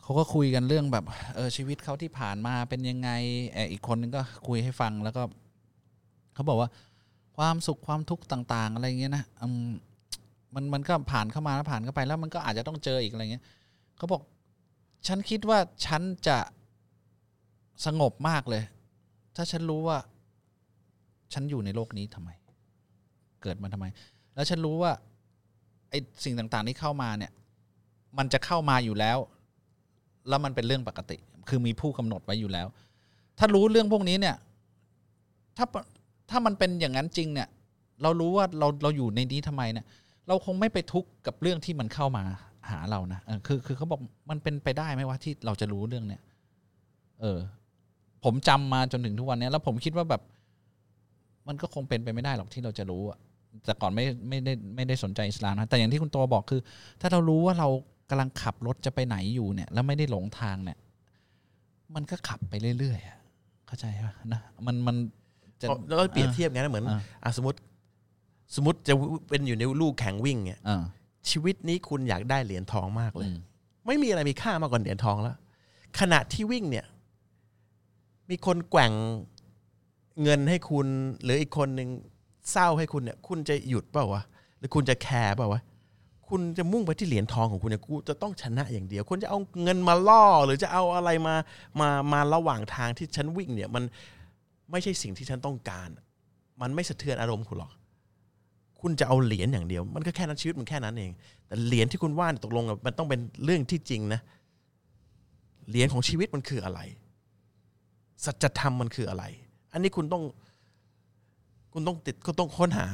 [0.01, 1.05] เขาก็คุยกันเรื่องแบบ
[1.35, 3.09] เออชีวิตเขาที่ผ่านมาเป็นยังไง
[3.53, 5.23] เอ่ออีกคนนึงก็คุยให้ฟังแล้วก็
[6.39, 6.69] เขาบอกว่า
[7.37, 9.23] ความสุขความทุกข์ต่าง ๆ อะไรเงี้ยนะ
[10.55, 13.43] มันมันก็ผ่านเข้ามาแล้วผ่านเข้าไปแล้วมันก็อาจจะต้องเจออีกอะไรเงี้ย
[13.97, 14.21] เขาบอก
[15.07, 16.37] ฉันคิดว่าฉันจะ
[17.85, 18.63] สงบมากเลย
[19.35, 19.97] ถ้าฉันรู้ว่า
[21.33, 22.29] ฉันอยู่ในโลกนี้ทำไม
[23.43, 23.85] เกิดมาทำไม
[24.35, 24.91] แล้วฉันรู้ว่า
[25.89, 27.31] ไอ้สิ่งต่างๆที่เข้ามาเนี่ย
[28.17, 29.17] มันจะเข้ามาอยู่แล้ว
[30.29, 31.17] แล้วมันเป็นเรื่องปกติ
[31.49, 32.67] คือมีผู้กำหนดไว้อยู่แล้ว
[33.39, 34.35] ถ้ารู้เรื่องพวกนี้เนี่ย
[35.57, 35.65] ถ้า
[36.29, 37.47] ถ้ามันเป็นอย่างนั้นจริงเนี่ย
[38.01, 39.85] เรารู้ว่าเราเราอยู่ในนี้ทำไมเนี่ย
[40.27, 42.23] เราคงไม่ไปทุกข์กับเรื่องที่มันเข้ามา
[42.69, 43.99] หาเรานะเออคือคือเขาบอก
[44.29, 46.21] มันเป็นไปได้ไหมว่าที่เราจะรู้เรื่องเนี้ย
[47.21, 47.39] เออ
[48.23, 50.21] ผมจำมาจนถึงทุกวันเนี้ยแล้วผมคิดว่าแบบ
[51.47, 53.19] มันก็คงเป็นไปไม่ได้หรอกที่เราจะรู้อะ
[53.65, 56.61] แต่ก่อนไม่ไม่ได้ไม่ได้สนใจอิสลามนะแต่อย่างที่คุณโตบอกคือ
[57.01, 57.67] ถ้าเรารู้ว่าเรา
[58.09, 60.77] กำลังขับรถจะไปไหนอยู่เนี่ย แล้วไม่ได้หลงทางเนี่ย
[61.95, 64.95] มันก็ขับไปเรื่อยๆเข้าใจปะนะมันมัน
[65.61, 67.57] จะแล้วก็เปรียบเทียบไงนะเหมือนอ่าอะสมมติ
[68.55, 68.93] สมมติจะ
[69.29, 70.83] เป็นอยู่ในลูกแข่งวิ่งเนี่ยอ่า
[71.29, 73.37] ชีวิตนี้คุณอยากได้เหรียญทองมากเลยอืม
[73.87, 75.35] ไม่มีอะไรมีค่ามากกว่าเหรียญทองแล้ว
[75.99, 76.85] ขณะที่วิ่งเนี่ย
[78.29, 78.91] มีคนแกว่ง
[80.23, 80.87] เงินให้คุณ
[81.23, 81.89] หรืออีกคนหนึ่ง
[82.51, 84.23] เศร้าให้คุณเนี่ย คุณจะหยุดเปล่าวะ
[84.57, 85.61] หรือคุณจะแคร์เปล่าวะ
[86.29, 91.35] คุณจะมุ่งไปที่เหรียญทองของคุณเนี่ยกูจะต้องชนะอย่างเดียว คุณจะเอาเงินมาล่อ หรือจะเอาอะไรมา
[91.79, 93.83] มามาระหว่างทางที่ฉันวิ่งเนี่ย มัน
[94.71, 95.89] ไม่ใช่สิ่งที่ฉันต้องการ
[96.61, 97.71] มันไม่สะเทือนอารมณ์คุณหรอก
[98.81, 101.11] คุณจะเอาเหรียญอย่างเดียว มันก็แค่นั้นชีวิตมันแค่นั้นเอง
[101.47, 104.21] แต่เหรียญที่คุณว่านตกลงมันต้องเป็นเรื่องที่จริงนะ
[105.69, 106.79] เหรียญของชีวิตมันคืออะไร
[108.25, 109.23] สัจธรรมมันคืออะไร
[109.73, 110.23] อันนี้คุณต้อง
[111.73, 112.87] คุณต้องติดก็ต้องค้นหา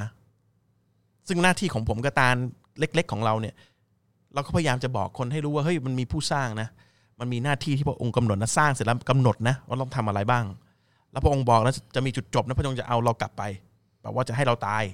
[1.28, 2.36] ซึ่งหน้าที่ของผมกับตาล
[2.78, 3.54] เล็ก ๆ ของเราเนี่ย
[4.34, 6.68] เราก็พยายามจะบอกคนให้รู้ว่าเฮ้ยมันมีผู้สร้างนะ
[7.20, 10.44] มันมีหน้าที่ที่พระองค์กำหนดนะสร้างเสร็จแล้วกำหนดนะว่าต้องทำอะไรบ้าง
[11.12, 13.42] แล้วพระองค์บอกนะจะมีจุดจบนะพระองค์จะเอาเรากลับไป
[14.02, 14.84] แบบว่าจะให้เราตาย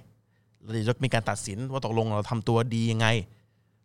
[0.62, 3.06] แล้วเดี๋ยวจะมีการตัดสินว่าตกลงเราทำตัวดียังไง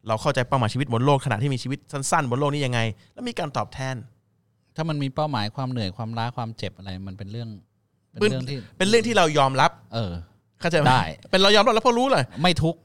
[0.08, 2.80] เราเข้าใจเป้าหมายชีวิตบนโลกขณะที่มีชีวิตสั้นๆ บนโลกนี้ยังไง
[3.14, 3.96] แล้วมีการตอบแทน
[4.76, 7.50] ถ้ามันมีเป้าหมายความเหนื่อยความล้าความเจ็บอะไร มันเป็นเรื่อง
[8.22, 10.12] เป็นเป็นเรื่องที่เป็นเรื่องที่เรายอมรับ เออ
[10.60, 12.80] เข้าใจไหมได้เป็นเรายอมรับแล้วเพราะรู้เลยไม่ทุกข์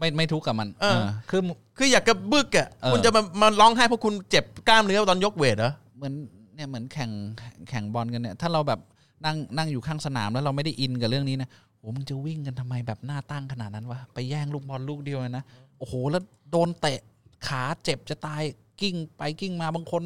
[0.00, 1.40] ไม่ไม่ทุกข์กับมันเออเออคือ
[1.78, 6.14] คืออยากกระบึกอะเออคุณจะมามาร้องไห้เพราะคุณเจ็บกล้ามเนื้อตอนยกเวทเหรอเหมือน
[6.60, 7.10] เนี่ยเหมือนแข่ง
[7.68, 8.80] แข่งบอลกันเนี่ยถ้าเราแบบ
[9.24, 11.48] นั่งนั่งอยู่ข้างสนามแล้วเราไม่ได้อินกับเรื่องนี้นะ
[11.78, 15.44] โอ้มึงจะวิ่งกันทำไมแบบหน้าตั้งขนาดนั้นวะไปแย่งลูกบอลลูกเดียวเลยนะ
[15.78, 17.00] โอ้โหแล้วโดนเตะ
[17.46, 18.42] ขาเจ็บจะตาย
[18.80, 20.02] กิ้งไปกิ้งมาบางคน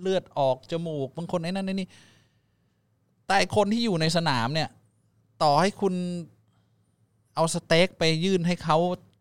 [0.00, 1.88] เลือดออกจมูกบางคนไอ้นั่นไอ้นี่
[3.26, 4.68] แต่คนที่อยู่ในสนามเนี่ย
[5.42, 5.94] ต่อให้คุณ
[7.34, 8.78] เอาสเต็กไปยื่นให้เขา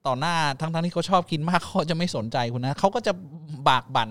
[0.07, 3.13] ต่อหน้าทั้งทั้งๆที่เขาชอบกินมากเขาจะไม่สนใจคุณนะเขาก็จะ
[3.69, 4.09] บากบั่น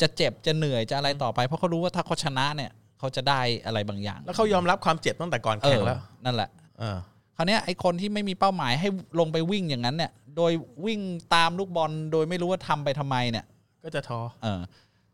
[0.00, 6.96] จะเจ็บจะเหนื่อยจะอะไรต่อไป เพราะเขารู้ว่าถ้าเขาชนะเนี่ยเขาจะได้อะไรบางอย่าง แล้วเขายอมรับความเจ็บตั้งแต่ก่อนเอแข่งอแล้วนั่นแหละเออ
[7.36, 8.88] คราวเนี้ยไอ้คนที่ไม่มีเป้าหมายให้
[9.20, 10.52] ลงไปวิ่งอย่างนั้นเนี่ย โดย
[10.86, 11.00] วิ่ง
[11.34, 13.44] ตามลูกบอลโดยไม่รู้ว่าทำไปทำไมเนี่ย
[13.84, 14.60] ก็จะท้อเออ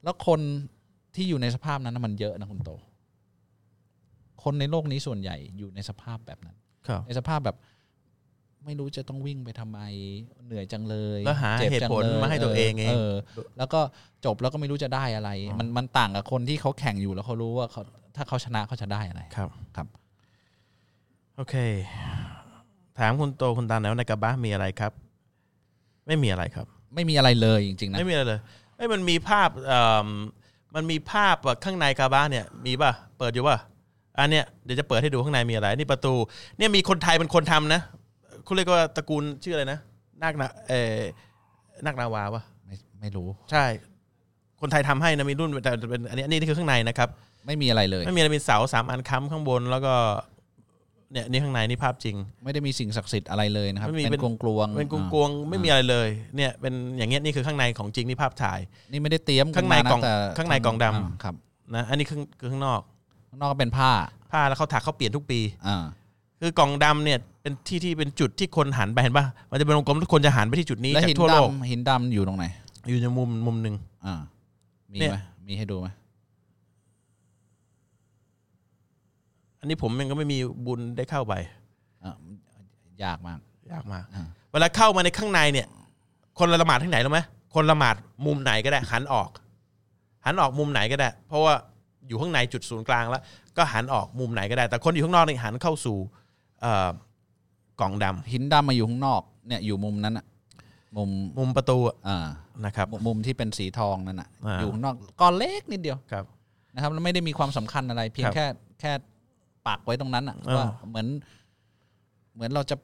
[0.05, 0.41] แล้วคน
[1.15, 2.71] ที่อยู่ในสภาพนั้นนะมันเยอะนะคุณโต
[4.43, 6.57] คนในโลกนี้ส่วนใหญ่อยู่ในสภาพแบบนั้น
[6.89, 7.57] ครับในสภาพแบบ
[8.65, 9.81] ไม่รู้จะต้องวิ่งไปทำไม
[10.47, 13.13] เหนื่อยจังเลยแล้วหาจ็บเหตุจังผลยมาให้ตัวเองเองเออ
[13.59, 13.81] แล้วก็
[14.25, 15.31] จบแล้วก็ไม่รู้จะได้อะไร
[15.61, 17.83] มันมันต่างกับคนที่เขาแข่งอยู่แล้วเขารู้ว่าเขา
[18.17, 19.87] ถ้าเขาชนะเขาจะได้อะไรครับครับ
[21.37, 21.55] โอเค
[22.99, 24.93] ถามคุณโตคุณตาแล้วในกระบะมีอะไรครับ
[26.07, 28.41] ไม่มีอะไรครับ ไม่มีอะไรเลยจริงๆนะไม่มีอะไรเลย
[28.77, 30.09] เอ้ยมันมีภาพเอ่อ
[30.75, 33.59] มันมีภาพว่าข้างในกระบะเนี่ย มีป่ะเปิดอยู่ป่ะ
[34.19, 36.15] อันเนี้ยเดี๋ยวจะเปิดให้ดูข้างในมีอะไร นี่ประตู
[36.59, 37.81] เนี่ยมีคนไทยเป็นคนทำนะ
[38.49, 39.79] คุณเรียกว่าตระกูลชื่ออะไรนะ
[40.23, 40.99] นาคนาเออ
[41.85, 43.65] นาคนาวาป่ะไม่ไม่รู้ ใช่
[44.61, 47.09] คนไทยทำให้นะมีรุ่นแต่เป็นอันนี้อันนี้นี่คือข้างในนะครับ
[47.47, 49.95] ไม่มีอะไรเลยไม่มีอะไรมีเสาสามอันค้ำข้างบนแล้วก็
[51.13, 58.59] เนี่ยนี่ข้างในนี่ภาพจริง ไม่ได้มีสิ่งศักดิ์สิทธิ์อะไรเลยนะครับไม่มีเป็นเป็นกลวงกลวงเป็นกลวงๆไม่มีอะไรเลย เนี่ยเป็นอย่างเงี้ยนี่คือข้างในของจริงนี่ภาพถ่าย
[58.93, 60.93] นี่ไม่ได้เตรียมข้างในมะกล่องแต่ข้างในกล่องดำา
[61.23, 61.35] ครับ
[61.75, 62.81] นะอันนี้คือคือข้างนอก
[63.31, 63.91] ข้างนอกก็เป็นผ้า
[64.33, 65.85] ผ้าแล้วเขาถักเขาเปลี่ยนทุกปีอ่า
[66.41, 72.45] คือกล่องดำเนี่ยเป็นที่ที่เป็นจุดที่คนหันไปเห็นป่ะมันจะเป็นวงกลมทุกคนจะหันไปที่จุดนี้แล้วจากหินทั่วโลกดำหินดำอยู่ตรงไหน
[72.89, 73.75] อยู่ในมุมมุมหนึ่ง
[74.07, 74.15] อ่า
[74.93, 75.89] มีเนี่ยไหมมีให้ดูไหม
[79.61, 81.35] อันนี้ผมยังก็ไม่มีบุญได้เข้าไป
[82.05, 82.13] อะ
[83.03, 83.39] ยากมาก
[83.73, 85.67] ยากมากอ่าเวลาเข้ามาในข้างในเนี่ย
[86.39, 87.21] คนละหมาดที่ไหนรู้ไหม
[87.55, 87.95] คนละหมาด
[88.27, 89.31] มุมไหนก็ได้หันออก
[90.25, 91.55] หันออกมุมไหนก็ได้ เพราะว่า
[92.09, 93.23] อยู่ข้างในจุดศูนย์กลางแล้ว
[93.57, 96.18] ก็หันออกมุมไหนก็ได้ แต่คนอยู่ข้างนอกเนี่ยหันเข้าสู่เอ่อ
[97.81, 100.27] กล่องดำหินดำมาอยู่ข้างนอกเนี่ยอยู่มุมนั้นอะ
[100.97, 102.27] มุมมุมประตูอะอ่า
[102.65, 106.25] นะครับมุมุมที่เป็นสีทองนั่นอะอ่า อยู่ข้างนอกก้อนเล็กนิดเดียวครับ
[106.75, 108.47] นะครับแล้วไม่ได้มีความสำคัญอะไร เพียงครับแค่
[108.81, 108.93] แค่
[109.67, 111.07] ปักไว้ตรงนั้นอะอ่า ว่าเหมือน
[112.35, 112.77] เหมือนเราจะ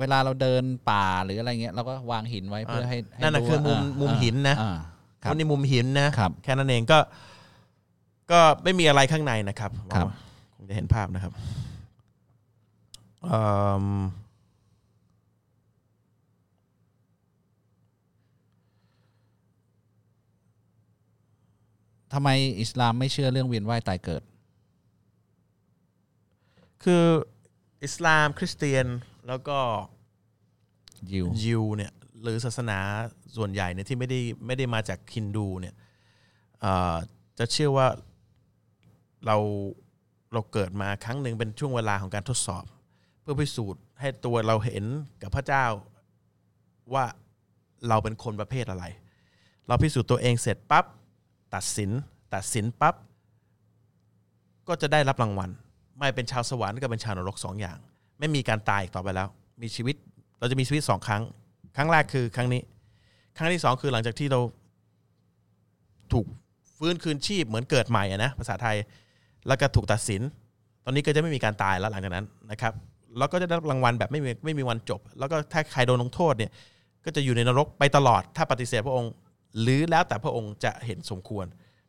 [0.00, 4.76] เวลาเราเดินป่าหรืออะไรเงี้ยเราก็วางหินไว้เพื่อให้ให้นั่นน่ะรู้คือมุมว่ามุมหินนะ อ่า
[5.22, 6.98] ครับวันนี้มุมหินนะครับแค่นั้นเองก็
[8.30, 10.06] ก็ไม่มีอะไรข้างในนะครับครับ
[10.54, 11.63] คงจะเห็นภาพนะครับเอิ่ม
[22.16, 24.22] ทำไมอิสลามไม่เชื่อเรื่องเวียนว่ายตายเกิด
[26.84, 27.04] คือ
[27.84, 28.86] อิสลามคริสเตียน
[29.28, 29.58] แล้วก็
[31.12, 32.78] ยิวยิวเนี่ยหรือศาสนา
[33.36, 35.74] ส่วนใหญ่เนี่ยที่ไม่ได้ไม่ได้มาจากฮินดูเนี่ย
[36.60, 36.96] เอ่อ
[37.38, 37.86] จะเชื่อว่า
[39.26, 39.36] เรา
[40.32, 42.64] เราเกิดมาครั้งหนึ่งเป็นช่วงเวลาของการทดสอบ
[43.24, 44.84] เพื่อพิสูจน์ให้ตัวเราเห็น
[45.22, 45.64] กับพระเจ้า
[46.94, 47.04] ว่า
[47.88, 48.84] เราเป็นคนประเภทอะไร
[49.68, 50.84] เราพิสูจน์ตัวเองเสร็จปั๊บ
[51.54, 51.90] ตัดสิน
[52.34, 52.94] ตัดสินปั๊บ
[54.68, 55.50] ก็จะได้รับรางวัล
[55.98, 57.78] ไม่เป็นชาวสวรรค์ก็เป็นชาวนรกสองอย่าง
[58.18, 59.28] ไม่มีการตายอีกต่อไปแล้ว
[59.62, 59.96] มีชีวิต
[60.38, 61.22] เราจะมีชีวิตสองครั้ง
[61.76, 62.62] ครั้งแรกคือครั้งนี้
[63.36, 64.40] ครั้งที่สองคือหลังจากที่เรา
[66.12, 66.26] ถูก
[66.76, 68.76] ฟื้นคืนชีพเหมือนเกิดใหม่อะนะภาษาไทย
[69.48, 70.22] แล้วก็ถูกตัดสิน
[70.84, 72.72] ตอนนี้ก็จะไม่มีการตายแล้วหลังจากนั้นนะครับ
[73.18, 76.50] แล้วก็จะได้รับรางวัลแบบไม่มีไม่มีวันจบ แล้วก็ถ้าใครโดนลงโทษเนี่ย
[77.04, 79.12] ก็จะอยู่ในนรกไปตลอดถ้าปฏิเสธพระองค์
[79.60, 81.46] หรือแล้วแต่พระองค์จะเห็นสมควร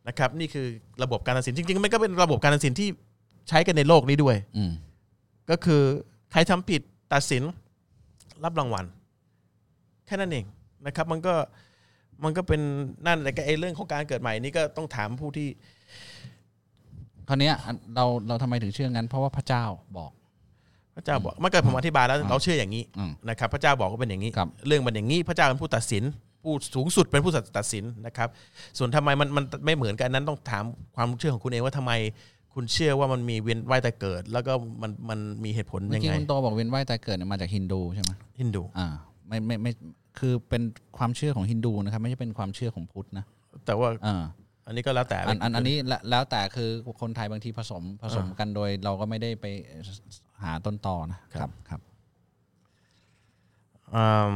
[0.07, 0.65] นะครับ นี่คือ
[1.03, 2.89] ระบบการตัดสินจริงๆมันก็เป็นระบบการตัดสินที่
[3.49, 4.71] ใช้กันในโลกนี้ด้วยอืม
[5.49, 5.81] ก็คือ
[6.31, 6.81] ใครทำผิด
[7.13, 7.43] ตัดสิน
[8.43, 8.85] รับรางวัล
[10.05, 10.45] แค่นั้นเอง
[10.85, 11.33] นะครับ มันก็
[12.23, 12.61] มันก็เป็น
[13.05, 15.47] นั่นแต่ก็ไอ้เรื่องของการเกิดใหม่นี่ก็ต้องถามผู้ที่
[17.27, 17.55] คราวเนี้ย
[17.95, 19.63] เราเราทำไมถึงเชื่องั้น เพราะว่าพระเจ้า
[19.97, 20.11] บอก
[20.95, 26.03] พระเจ้าบอกเมื่อกี้ผมอธิบายแล้วอืมเราเชื่ออย่างนี้อืมนะครับ พระเจ้าบอกว่าเป็นอย่างนี้ครับเรื่องมันอย่างนี้ พระเจ้าเป็นผู้ตัดสิน
[26.43, 28.29] ผู้สูงสุดเป็นผู้ตัดสินนะครับ
[28.77, 30.63] ส่วนทำไมมันมันไม่เหมือนกันนั้นต้องถาม
[30.95, 31.91] ความเชื่อของคุณเองว่าทำไม
[32.53, 38.87] คุณเชื่อว่ามันมีเวียนว่ายแต่เกิด แล้วก็มันมันมีเหตุผลเมื่ยัองกี้ไงคุณโตบอกเวียนว่ายตายเกิดเนี่ยมาจากฮินดูใช่ไหมฮินดูอ่า
[39.27, 39.71] ไม่ไม่ไม่
[40.19, 40.61] คือเป็น
[40.97, 43.25] ความเชื่อของฮินดูนะครับ ไม่ใช่เป็นความเชื่อของพุทธนะ
[43.65, 44.23] แต่ว่าอ่า
[44.67, 46.69] อันนี้ก็แล้วแต่อันอันอันนี้แล้วแล้วแต่คือ
[47.01, 49.45] คนไทยบางทีผสมผสมกันโดย เราก็ไม่ได้ไป
[50.43, 51.81] หาต้นตอนะครับครับ
[53.95, 54.31] อืม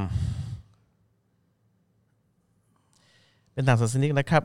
[3.53, 4.43] เป็นต่างศาสนิกนะครับ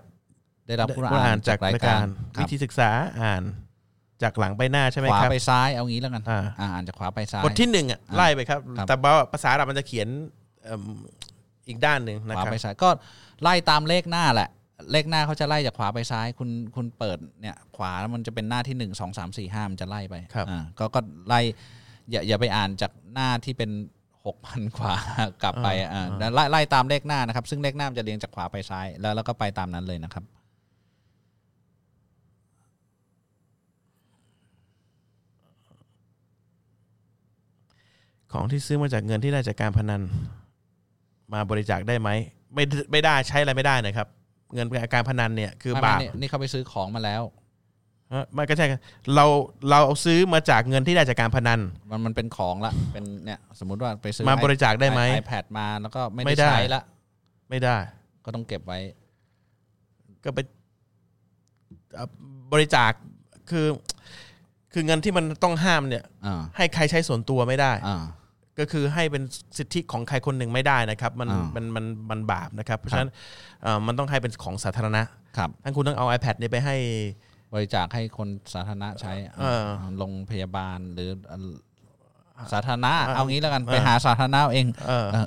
[0.67, 2.91] ได้รับกุรกุรอาอานนจาจากกายยรารกาการรครัวิบธีศึกษา
[3.21, 3.43] อ่าน
[4.23, 10.09] จากหลังไปหน้าใช่ไหมขวาครับไปซ้ายเอางี้แล้วกันอ่าอ่าอ่านจากขวาไปซ้ายบทที่หนึ่งอะอ่าไล่ไปครับครับแต่ว่าภาษาอาหรับมันจะเขียน
[10.63, 10.83] เอิ่ม
[11.69, 12.89] อีกด้านหนึ่งนะขวาครับไปซ้ายก็
[13.43, 14.49] ไล่ตามเลขหน้าแหละ
[14.93, 21.41] เลขหน้าเขาจะไล่จากขวาไปซ้าย คุณคุณเปิดเนี่ยขวาแล้วมันจะเป็นหน้าที่หนึ่งสองสามสี่ห้ามันจะไล่ไปครับอ่าก็ก็ไล่
[22.11, 23.70] อย่าอย่าไปอ่านจากหน้าที่เป็น
[24.27, 24.95] หกพันขวา
[25.43, 30.25] กลับไปอ่าแล้วไล่ไล่ตามเลขหน้านะครับ ซึ่งเลขหน้ามันจะเรียงจากขวาไปซ้าย แล้วแล้วก็ไปตามนั้นเลยนะครับ
[38.35, 40.03] คของที่ซื้อมาจากเงินที่ได้จากการพนัน
[41.33, 42.11] มาบริจาคได้ไหม
[42.55, 44.09] ไม่ไม่ได้ใช้อะไรไม่ได้นะครับ
[44.55, 47.23] เงินการพนันเนี่ยคือไม่บาปไม่นี่นี่เขาไปซื้อของมาแล้ว
[48.15, 48.81] ฮะมันก็ใช่ครับ
[49.15, 49.25] เรา
[49.71, 56.83] เราเอาซื้อมาจากเงินที่ได้จากการพนัน มันมันเป็นของละเป็นเนี่ยสมมุติว่าไปซื้อมาบริจาคได้ไหมไอแพดมาแล้วก็ไม่ไม่ได้ได้ใช้ละ
[57.51, 57.77] ไม่ได้
[58.25, 58.79] ก็ต้องเก็บไว้
[60.25, 60.39] ก็ไป
[61.95, 62.09] เอ่อ
[62.53, 62.93] บริจาค
[63.51, 63.67] คือ
[64.73, 68.03] คือเงินที่มันต้องห้ามเนี่ยอ่าให้ใครใช้ส่วนตัวไม่ได้อ่า
[68.59, 69.23] ก็คือให้เป็น
[69.59, 73.11] สิทธิของใครคนหนึ่งไม่ได้นะครับ มันอ่ามัมันมันมันบาปนะครับ เพราะฉะนั้น
[73.63, 75.03] เอ่อมันต้องให้เป็นของสาธารณะ
[75.37, 76.77] ครับทั้งคุณต้องเอา iPad เนี่ยไปให้
[77.55, 79.63] บริจาคให้คนสาธารณะใช้เออ
[79.99, 81.09] โรงพยาบาลหรือ
[82.53, 85.27] สาธารณะเออเอางี้แล้วกันเออไปหาสาธารณะเอาเองเออเออ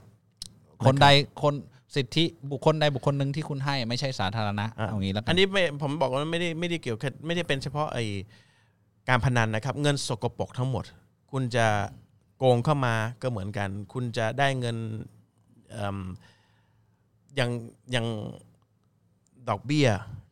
[0.85, 1.07] คนใด
[1.43, 1.53] คน
[1.95, 7.99] สิทธิบุคคลใดบุคคลหนึ่งที่คุณให้ไม่ใช่สาธารณะอะเอางี้แล้วกัอันนนี้ไม่ผมบอกว่าไม่ได้ไม่ได้เกี่ยวกับไม่ได้เป็นเฉพาะไอ
[9.09, 10.83] การพนันนะครับ เงินสกปรกทั้งหมด
[11.31, 11.65] คุณจะ
[12.37, 14.77] โกงเข้ามาก็เหมือนกัน คุณจะได้เงิน
[17.35, 17.51] อย่าง
[17.91, 18.07] อย่าง
[19.49, 19.87] ดอกเบี้ย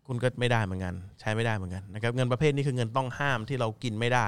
[0.07, 4.27] คุณก็ไม่ได้เหมือนกัน ใช้ไม่ได้เหมือนกันนะครับเงินประเภทนี้คือเงินต้องห้ามที่เรากินไม่ได้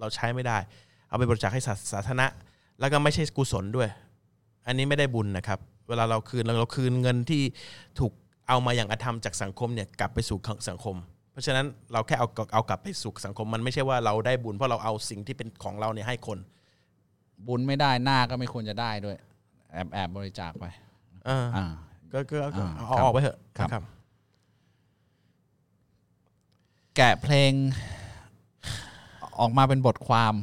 [0.00, 0.58] เราใช้ไม่ได้
[1.08, 2.26] เอาไปบริจาคให้สาสาธารณะ
[2.80, 3.88] แล้วก็ไม่ใช่กุศลด้วย
[4.66, 5.58] อันนี้ไม่ได้บุญนะครับ
[5.88, 7.42] เวลาเราคืนเราเราคืนเงินที่
[7.98, 8.12] ถูก
[8.48, 10.96] เอามาอย่างอธรรมจากสังคมเนี่ยกลับไปสู่สังคม
[11.32, 16.38] เพราะฉะนั้นเราแค่เอาเอากลับไปสู่สังคมมันไม่ใช่ว่าเราได้บุญเพราะเราเอาสิ่งที่เป็นของเราเนี่ยให้คน
[17.48, 19.16] บุญไม่ได้หน้าก็ไม่ควรจะได้ด้วย
[19.72, 20.64] แอบแอบบริจาคไป
[21.26, 21.64] เอออ่า
[22.12, 23.82] ก็ก็ก็อ่าเอาครับออกไปเถอะครับนะครับ
[26.96, 27.52] แกะเพลง
[29.40, 30.34] ออกมาเป็นบทความ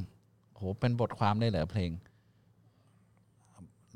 [0.56, 1.92] โหเป็นบทความได้เหรอเพลง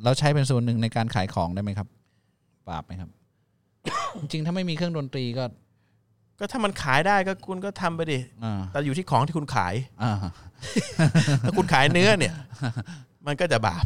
[0.04, 1.88] แล้วใช้เป็นส่วนหนึ่งในการขายของได้ไหมครับ
[2.70, 3.10] บาปไหมครับ
[4.20, 5.44] จริงๆถ้าไม่มีเครื่องดนตรีก็
[6.40, 9.74] ก็ถ้ามันขายได้ก็คุณก็ทำไปดิอ่าแต่อยู่ที่ของที่คุณขาย
[10.04, 10.14] อ่า
[11.46, 12.34] ถ้าคุณขายเนื้อเนี่ย
[13.28, 13.84] มันก็จะบาป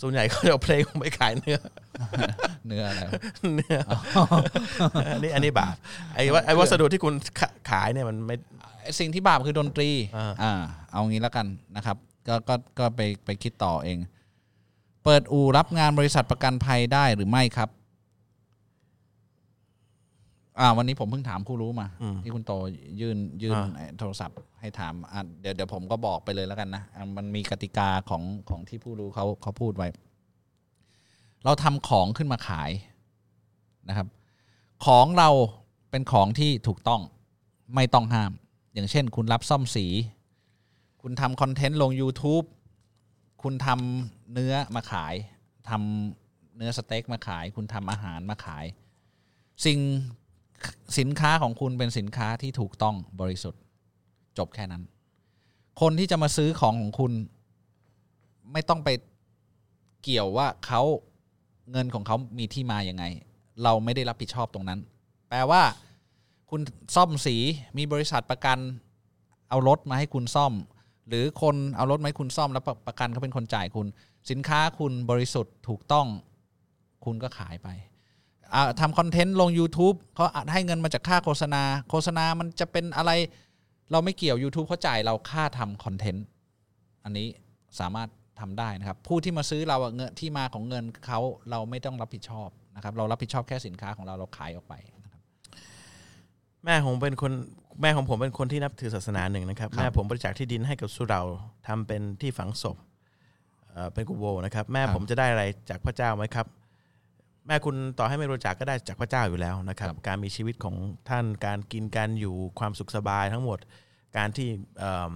[0.00, 1.58] ส่วนใหญ่เขาจะเอาเพลงไปขายเนื้อ
[2.66, 3.02] เนื้ออะไร
[3.54, 3.78] เนื้อ
[5.14, 5.74] อันนี้อันนี้บาป
[6.14, 8.36] ไอ้ว่าไอ้วัสดุที่คุณขาขายเนี่ยมันไม่
[8.82, 10.52] ไอ้สิ่งที่บาปคือดนตรีอ่าอ่า
[10.92, 11.46] เอางี้แล้วกัน
[11.76, 11.96] นะครับ
[12.28, 13.98] ก็ก็ก็ไปไปคิดต่อเอง
[15.04, 17.68] เปิดอู่รับงานบริษัทประกันภัยได้หรือไม่ครับ
[20.60, 22.52] อ่าวันนี้ผมเพิ่งถามผู้รู้มา อืมที่คุณโต
[23.00, 29.88] ยื่นยื่นอ่า ไอ้โทรศัพท์ให้ถามอะเดี๋ยวเดี๋ยวผมก็บอกไปเลยแล้วกันนะอะมันมีกติกาของของที่ผู้รู้เขาเขาพูดไว้
[31.44, 32.70] เราทำของขึ้นมาขาย
[33.88, 34.08] นะครับ
[34.86, 35.30] ของเรา
[35.90, 37.00] เป็นของที่ถูกต้อง
[37.74, 38.32] ไม่ต้องห้าม
[38.74, 39.86] อย่างเช่น คุณรับซ่อมสี
[41.02, 42.46] คุณทำคอนเทนต์ลง YouTube
[43.42, 45.14] คุณทำเนื้อมาขาย
[45.68, 48.64] ทำเนื้อสเต็กมาขาย คุณทำอาหารมาขาย
[49.64, 49.78] สิ่ง
[50.98, 53.60] สินค้าของคุณเป็นสินค้าที่ถูกต้องบริสุทธิ์
[54.38, 54.82] จบแค่นั้น
[55.80, 57.12] คนที่จะมาซื้อของของคุณ
[58.52, 58.88] ไม่ต้องไป
[60.02, 60.82] เกี่ยวว่าเขา
[61.70, 63.04] เงินของเขามีที่มาอย่างไง
[63.62, 64.80] เราไม่ได้รับผิดชอบตรงนั้น
[65.28, 65.62] แปลว่า
[66.50, 66.60] คุณ
[66.96, 67.36] ซ่อมสี
[67.78, 68.58] มีบริษัทประกัน
[69.48, 70.52] เอารถมาให้คุณซ่อม
[71.08, 73.86] หรือคนเอารถมาให้คุณซ่อมแล้วประกันเขาเป็นคนจ่ายคุณ
[74.30, 76.06] สินค้าคุณบริสุทธิ์ถูกต้อง
[77.04, 77.68] คุณก็ขายไป
[78.80, 83.12] ทำคอนเทนต์ลง YouTube เขาอาจให้เงินมาจากค่าโฆษณา โฆษณามันจะเป็นอะไร
[83.92, 86.24] เราไม่เกี่ยว YouTube เขาจ่ายเราค่าทำคอนเทนต์
[87.04, 87.26] อันนี้
[87.80, 88.08] สามารถ
[88.40, 91.20] ทำได้นะครับ ผู้ที่มาซื้อเราอะเงินที่มาของเงินเขา
[91.50, 94.74] เราไม่ต้องรับผิดชอบนะครับ เรารับผิดชอบแค่สินค้าของเราเราขายออกไป
[95.04, 95.20] นะครับ
[96.64, 97.32] แม่ผมเป็นคน
[97.80, 101.22] แม่ของผมเป็นคนที่นับถือศาสนาหนึ่งนะครับครับแม่ผมบริจาคที่ดินให้กับสุเหรา
[101.66, 102.76] ทำเป็นที่ฝังศพ
[103.70, 106.46] เอ่อเป็นกุโบนะครับ แม่ผมจะได้อะไรจากพระเจ้าไหมครับ
[107.46, 110.76] แม่คุณต่อให้ไม่บริจาคก็ได้จากพระเจ้าอยู่แล้วนะครับ การมีชีวิตของ
[111.08, 113.58] ท่านการกินการอยู่ความสุขสบายทั้งหมด
[114.16, 115.14] การที่เอิ่ม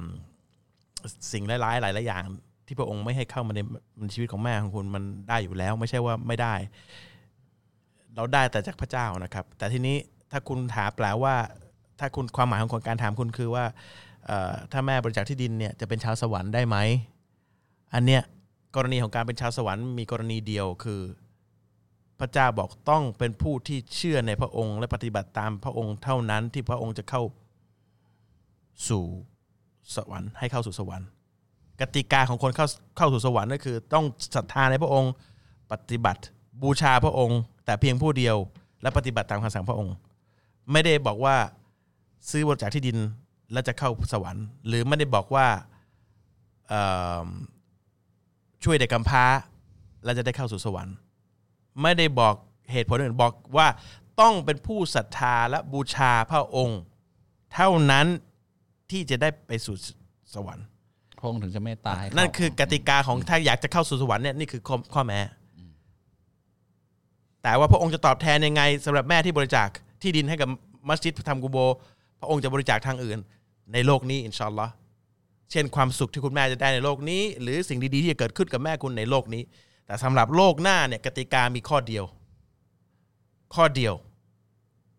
[1.33, 2.23] สิ่งร้ายๆหลายๆอย่าง
[2.67, 3.61] ที่พระองค์ไม่ให้เข้ามาใน
[4.01, 6.55] ในชีวิตของแม่ของคุณมันได้อยู่แล้ว ไม่ใช่ว่าไม่ได้
[8.15, 9.97] เราได้แต่จากพระเจ้านะครับ แต่ทีนี้
[10.31, 11.35] ถ้าคุณถามแปลว่า
[12.01, 13.65] ถ้าคุณความหมายของคนการถามคุณคือว่า
[14.27, 16.77] เอ่อถ้าแม่บริจาคที่ดินเนี่ยจะเป็นชาวสวรรค์ได้ไหม
[17.95, 18.23] อันเนี้ย
[18.77, 21.24] กรณีของการเป็นชาวสวรรค์มีกรณีเดียวคือพ
[22.25, 27.23] ระเจ้าบอกต้องเป็นผู้ที่เชื่อในพระองค์ และปฏิบัติตามพระองค์เท่านั้นที่พระองค์จะเข้า
[28.89, 29.05] สู่
[29.97, 31.09] สวรรค์ให้เข้าสู่สวรรค์
[31.81, 32.67] กติกาของคนเข้า
[32.97, 34.05] เข้าสู่สวรรค์ก็คือ ต้อง
[34.37, 35.13] ศรัทธาในพระองค์
[35.73, 36.23] ปฏิบัติ
[36.63, 38.37] บูชาพระองค์ แต่เพียงผู้เดียว
[38.83, 39.95] และปฏิบัติตามคำสั่งพระองค์
[40.73, 41.37] ไม่ได้บอกว่า
[42.31, 42.99] ซื้อบริจาคที่ดิน
[43.53, 45.47] แล้วจะเข้าสวรรค์ หรือไม่ได้บอกว่า
[48.65, 49.25] ช่วยเด็กกำพร้า
[50.05, 50.95] แล้วจะได้เข้าสู่สวรรค์
[51.83, 52.35] ไม่ได้บอก
[52.73, 53.69] เหตุผลอื่นบอกว่า
[54.21, 56.81] ต้องเป็นผู้ศรัทธาและบูชาพระองค์
[57.55, 58.07] เท่านั้น
[58.91, 59.77] ที่จะได้ไปสู่
[60.35, 60.67] สวรรค์
[61.19, 65.21] ผระองค์ถึงจะเมตตาให้เขานั่นคือกติกาของถ้าอยากจะเข้าสู่สวรรค์เนี่ยนี่คือข้อข้อแม้
[67.43, 69.69] แต่ว่าพระองค์จะตอบแทนยังไงสำหรับแม่ที่บริจาค
[70.03, 70.49] ที่ดินให้กับ
[70.89, 71.59] มัสยิดทำกุโบ
[72.21, 73.19] พระองค์จะบริจาคทางอื่น
[73.73, 74.73] ในโลกนี้อินชาอัลลอฮ์
[75.51, 79.43] เช่นความสุขที่คุณแม่จะได้ในโลกนี้ หรือสิ่งดีๆที่จะเกิดขึ้นกับแม่คุณในโลกนี้
[79.87, 82.05] แต่สำหรับโลกหน้าเนี่ยกติกามีข้อเดียว
[83.55, 83.95] ข้อเดียว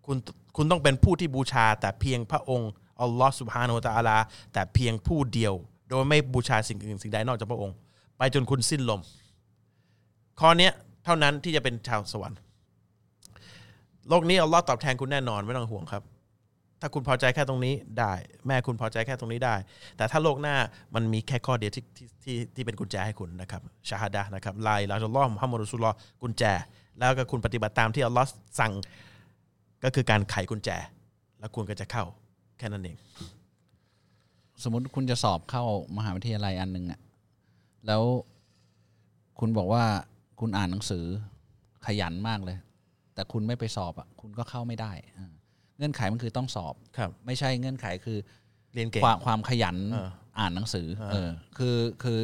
[0.05, 0.17] คุณ
[0.55, 2.71] คุณต้องเป็นผู้ที่บูชา แต่เพียงพระองค์
[3.01, 4.17] อัลลอฮ์สุบฮานาอัลตะอาลา
[4.53, 5.53] แต่เพียงผู้เดียว
[5.89, 7.75] โดยไม่บูชาสิ่งอื่นสิ่งใดนอกจากพระองค์
[8.17, 9.01] ไปจนคุณสิ้นลม
[10.39, 10.71] ข้อเนี้ย
[11.05, 12.39] เท่านั้นที่จะเป็นชาวสวรรค์
[14.09, 16.03] โลกนี้อัลลอฮ์ตอบแทนคุณแน่นอนไม่ต้องห่วงครับ
[16.85, 18.13] ถ้าคุณพอใจแค่ตรงนี้ได้
[18.47, 19.55] แม่คุณพอใจแค่ตรงนี้ได้
[19.97, 20.55] แต่ถ้าโลกหน้า
[20.95, 26.43] มันมีแค่ข้อเดียวที่ที่ที่ที่เป็นกุญแจให้คุณนะครับชาฮาดะนะครับลายลาจุลลอมฮัมมัดรุสุลอกุญแจ
[26.99, 28.27] แล้วก็คุณปฏิบัติตามที่อัลลอฮ์
[28.59, 28.73] สั่ง
[29.83, 30.69] ก็คือการไขกุญแจ
[31.39, 32.03] แล้วคุณก็จะเข้า
[32.57, 32.97] แค่นั้นเอง
[34.63, 35.63] สมมติคุณจะสอบเข้า
[35.97, 36.99] มหาวิทยาลัยอันหนึ่งอะ
[37.87, 38.03] แล้ว
[39.39, 39.83] คุณบอกว่า
[40.39, 41.05] คุณอ่านหนังสือ
[41.85, 42.57] ขยันมากเลย
[43.13, 45.34] แต่คุณไม่ไปสอบอะคุณก็เข้าไม่ได้อ่า
[45.77, 48.17] เงื่อนไขมันคือต้องสอบ ครับ ไม่ใช่เงื่อนไขคือ
[48.73, 50.09] เรียนเก่ง ความความขยันเออ
[50.39, 52.19] อ่านหนังสือเออเออ คือคือ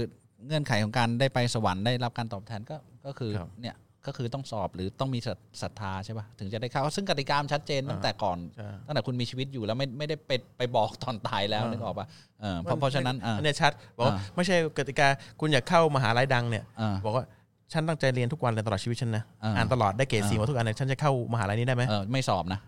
[0.48, 2.76] เงื่อนไขของการได้ไปสวรรค์ได้รับการตอบแทนก็
[3.06, 3.76] ก็คือครับเนี่ย
[4.08, 12.08] ก็คือต้องสอบหรือต้องมีศรัทศรัทธาใช่ป่ะถึงจะได้เข้าซึ่งกติกามนชัดเจนตั้งแต่ก่อนใช่ ตั้งแต่คุณมีชีวิตอยู่แล้วไม่ไม่ได้ไปไปบอกตอนตายแล้วเออนึกออกป่ะ
[12.42, 15.08] เออเพราะเพราะฉะนั้นเออ อันเนี้ยชัดบอกว่าอ่าไม่ใช่กติกา
[15.40, 17.26] คุณอยากเข้ามหาลัยดังเนี่ยเออบอกว่า
[17.74, 22.60] ฉันตั้งใจเรียนทุกวันเลยตลอดชีวิตฉันนะอ่า อ่านตลอดได้เกรดสี่อ่ามาทุกอันเนี่ยฉันจะเข้ามหาลัยนี้ได้ไหม เออไม่สอบนะ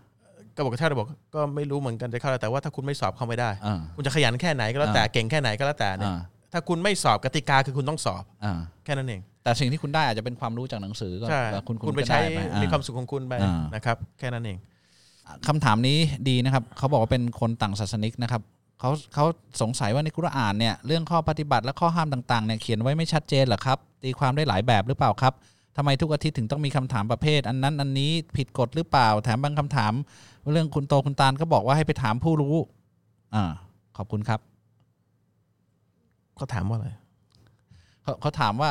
[0.56, 6.18] ก็บอกกับชาติบอกก็ไม่รู้เหมือนกันจะเข้าแต่ว่าถ้าคุณไม่สอบเข้าไม่ได้เออคุณจะขยันแค่ไหนก็แล้วแต่อ่าเก่งแค่ไหนก็แล้วแต่เนี่ยอ่า
[6.52, 14.58] ถ้าคุณไม่สอบกติกาคือคุณต้องสอบอ่าแค่นั้นเองแต่สิ่งที่คุณได้อาจจะเป็นความรู้จากหนังสือก็ใช่ก็คุณคุณไปก็ใช้ด้ปอ่มีความสุขของคุณไปอ่าน นะครับ แค่นั้นเอง
[15.48, 15.98] คำถามนี้
[16.28, 18.42] ดีนะครับ เขาบอกว่าเป็นคนต่างศาสนิกนะครับ
[18.80, 19.24] เขาเขา
[19.62, 25.32] สงสัยว่าในกุรอานเนี่ยเรื่องข้อปฏิบัติและข้อห้ามต่างๆเนี่ยเขียนไว้ไม่ชัดเจนเหรอครับ ตีความได้หลายแบบหรือเปล่าครับ
[25.76, 29.92] ทำไมทุกอาทิตย์ถึงต้องมีคำถามประเภท อันนั้นอันนี้ผิดกฎหรือเปล่า แถมบางคำถาม
[30.52, 32.56] เรื่องคุณโตคุณตาลก็บอกว่าให้ไปถามผู้รู้
[33.34, 33.44] อ่า
[33.96, 34.40] ขอบคุณครับ
[36.36, 36.88] เขาถามว่าอะไร
[38.02, 38.70] เขาเขาถามว่า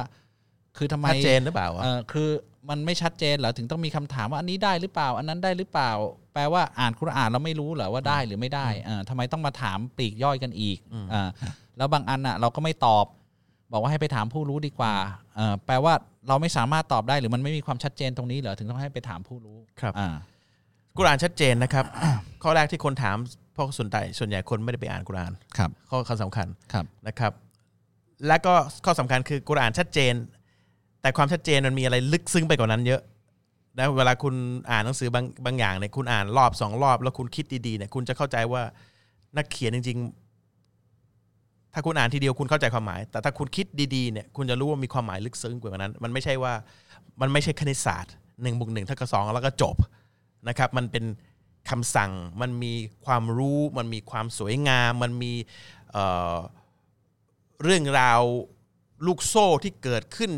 [0.78, 2.30] คือทำไมชัดเจนหรือเปล่าเออคือ
[2.70, 5.92] มันไม่ชัดเจนเหรอถึงต้องมีคำถามว่าอันนี้ได้หรือเปล่า อันนั้นได้หรือเปล่า
[6.34, 10.78] แปลว่าอ่านคุรอานเราไม่รู้เหรอว่าได้หรือไม่ได้เออทำไมต้องมาถามปลีกย่อยกันอีก
[11.14, 11.30] อ่า
[11.78, 13.06] แล้วบางอันอะ เราก็ไม่ตอบ
[13.74, 14.94] บอกว่าให้ไปถามผู้รู้ดีกว่า
[15.36, 15.94] เออแปลว่า
[16.28, 20.10] เราไม่สามารถตอบได้หรือมันไม่มีความชัดเจนตรงนี้เหรอถึงต้องให้ไปถามผู้รู้ครับอ่า
[20.98, 21.86] กุรอานชัดเจนนะครับ
[22.44, 23.18] ข้อแรกที่คนถาม
[23.54, 27.32] เพราะส่วนใหญ่ส่วนใหญ่คนไม่ได้ไปอ่านกุรอานครับ ข้อข้อสำคัญครับนะครับ
[28.28, 28.54] และก็
[28.86, 30.14] ข้อสำคัญคือกุรอานชัดเจน
[31.02, 33.02] แต่ความชัดเจนมันมีอะไรลึกซึ้งไปกว่านั้นเยอะ
[33.80, 34.36] นะเวลาคุณ
[34.72, 38.62] อ่านหนังสือบางบางอย่างเนี่ยคุณอ่านรอบสองรอบ แล้วคุณคิดดีๆเนี่ยคุณจะเข้าใจว่า
[39.38, 40.23] นักเขียนจริง ๆ
[41.74, 43.66] ถ้าคุณอ่านทีเดียวคุณเข้าใจความหมาย แต่ถ้าคุณคิด
[43.96, 46.54] ดีๆเนี่ยคุณจะรู้ว่ามีความหมายลึกซึ้งกว่านั้น มันไม่ใช่ว่า
[47.22, 49.76] มันไม่ใช่คณิตศาสตร์หนึ่งบวกหนึ่งเท่ากับสองแล้วก็จบ
[50.48, 51.06] นะครับ มันเป็น
[51.70, 52.12] คำสั่ง
[52.42, 52.74] มันมี
[53.06, 55.34] ความรู้ มันมีความสวยงาม มันมี
[55.92, 58.22] เเรื่องราว
[59.06, 60.32] ลูกโซ่ที่เกิดขึ้น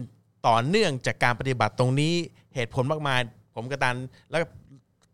[0.47, 2.13] ต่อเนื่องจากการปฏิบัติตรงนี้
[2.55, 3.19] เหตุผลมากมาย
[3.55, 3.97] ผมกระตัน
[4.31, 4.41] แล้ว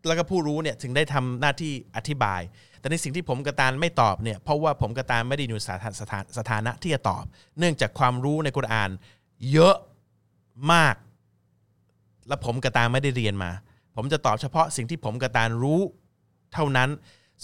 [0.06, 2.40] แล้วก็ผู้รู้เนี่ยถึงได้ทำหน้าที่อธิบาย
[2.82, 7.24] แต่ในสิ่งที่ผมกระตานไม่ตอบเนี่ยเพราะว่าผมกระตานไม่ได้อยู่สถานสถานสถานะที่จะตอบ
[7.58, 8.90] เนื่องจากความรู้ในกุรอาน
[9.52, 9.76] เยอะ
[10.72, 10.96] มาก
[12.28, 13.50] และผมกระตานไม่ได้เรียนมา
[13.96, 15.80] ผมจะตอบเฉพาะสิ่งที่ผมกระตานรู้
[16.54, 16.90] เท่านั้น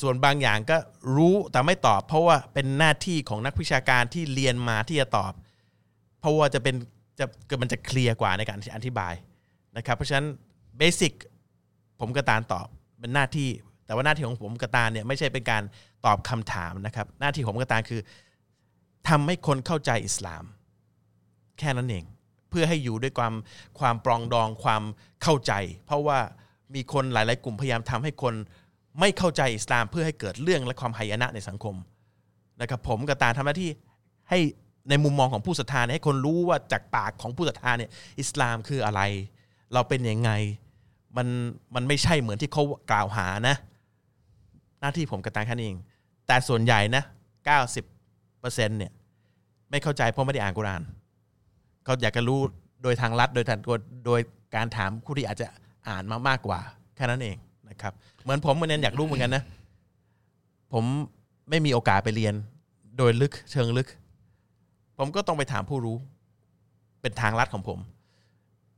[0.01, 0.77] ส่วนบางอย่างก็
[1.17, 5.33] รู้แต่ไม่ตอบ เพราะว่าเป็นหน้าที่ของนักวิชาการที่เรียนมาที่จะตอบ
[6.21, 6.75] เพราะว่าจะเป็น
[7.19, 7.27] จะ
[7.63, 9.15] มันจะเคลียร์กว่าในการอธิบาย
[9.77, 10.27] นะครับเพราะฉะนั้น
[10.79, 11.13] เบสิก
[12.01, 12.67] ผมกระตานตอบ
[13.01, 13.49] เป็นหน้าที่
[13.89, 15.63] แต่ว่าหน้าที่ของผมกระตาเนี่ยไม่ใช่เป็นการ
[16.07, 18.01] ตอบคำถามนะครับ หน้าที่ของผมกระตาคือ
[19.09, 20.45] ทำให้คนเข้าใจอิสลาม
[21.59, 22.05] แค่นั้นเอง
[22.51, 23.35] เพื่อให้อยู่ด้วยความ
[23.79, 24.83] ความปรองดองความ
[25.23, 25.53] เข้าใจ
[25.87, 26.19] เพราะว่า
[26.75, 28.35] มีคนหลาย ๆ กลุ่มพยายามทำให้คน
[29.01, 31.75] ไม่เข้าใจอิสลาม เพื่อให้เกิดเรื่องและความหายนะในสังคม
[32.61, 33.71] นะครับผมกับตาทำหน้าที่
[34.31, 34.39] ให้
[34.89, 39.01] ในมุมมองของผู้ศรัทธาให้คนรู้ว่าจากปากของผู้ศรัทธาเนี่ยอิสลามคืออะไร
[39.73, 40.31] เราเป็นยังไง
[41.17, 41.29] มัน
[41.75, 43.57] มันไม่ใช่เหมือนที่เขากล่าวหานะ
[44.81, 45.79] หน้าที่ผมกับตาแค่นี้เอง
[46.27, 47.03] แต่ส่วนใหญ่นะ
[47.89, 48.93] 90%เนี่ย
[49.71, 50.83] ไม่เข้าใจเพราะไม่ได้อ่านกุราน
[51.85, 52.41] เขาอยากจะรู้
[52.83, 53.59] โดยทางลัดโดยทาง
[54.07, 54.21] โดย
[54.57, 55.47] การถามผู้ที่อาจจะ
[55.89, 56.61] อ่านมามากกว่า
[56.97, 57.37] แค่นั้นเอง
[57.69, 59.45] นะครับ เหมือนผมเหมือนกันอยากรู้เหมือนกันนะ
[60.73, 60.85] ผม
[61.51, 62.35] ไม่มีโอกาสไปเรียน
[62.99, 63.89] โดยลึกเชิงลึก
[64.99, 65.97] ผมก็ต้องไปถามผู้รู้
[67.01, 67.79] เป็นทางลัดของผม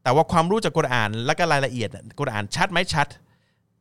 [0.02, 1.88] แต่ว่าความรู้จากกุรอาน และก็รายละเอียด
[2.18, 3.06] กุรอานชัดไหมชัด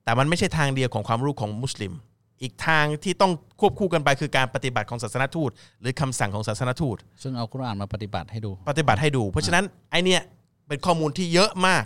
[0.03, 1.93] แต่มันไม่ใช่ทางเดียวของความรู้ของมุสลิม
[2.41, 10.21] อีกทางที่ต้องควบคู่กันไปคือการปฏิบัติของศาสนทูต หรือคำสั่งของศาสนทูต ซึ่งเอาคุรอานมาปฏิบัติให้ดู ปฏิบัติให้ดู เพราะฉะนั้นไอเนี่ย
[10.67, 11.85] เป็นข้อมูลที่เยอะมาก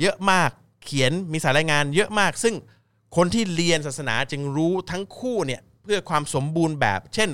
[0.00, 0.50] เยอะมาก
[0.84, 2.54] เขียนมีสายรายงานเยอะมาก ซึ่ง
[3.16, 7.28] คนที่เรียนศาสนาจึงรู้ทั้งคู่เนี่ยเพื่อความสมบูรณ์แบบ เช่น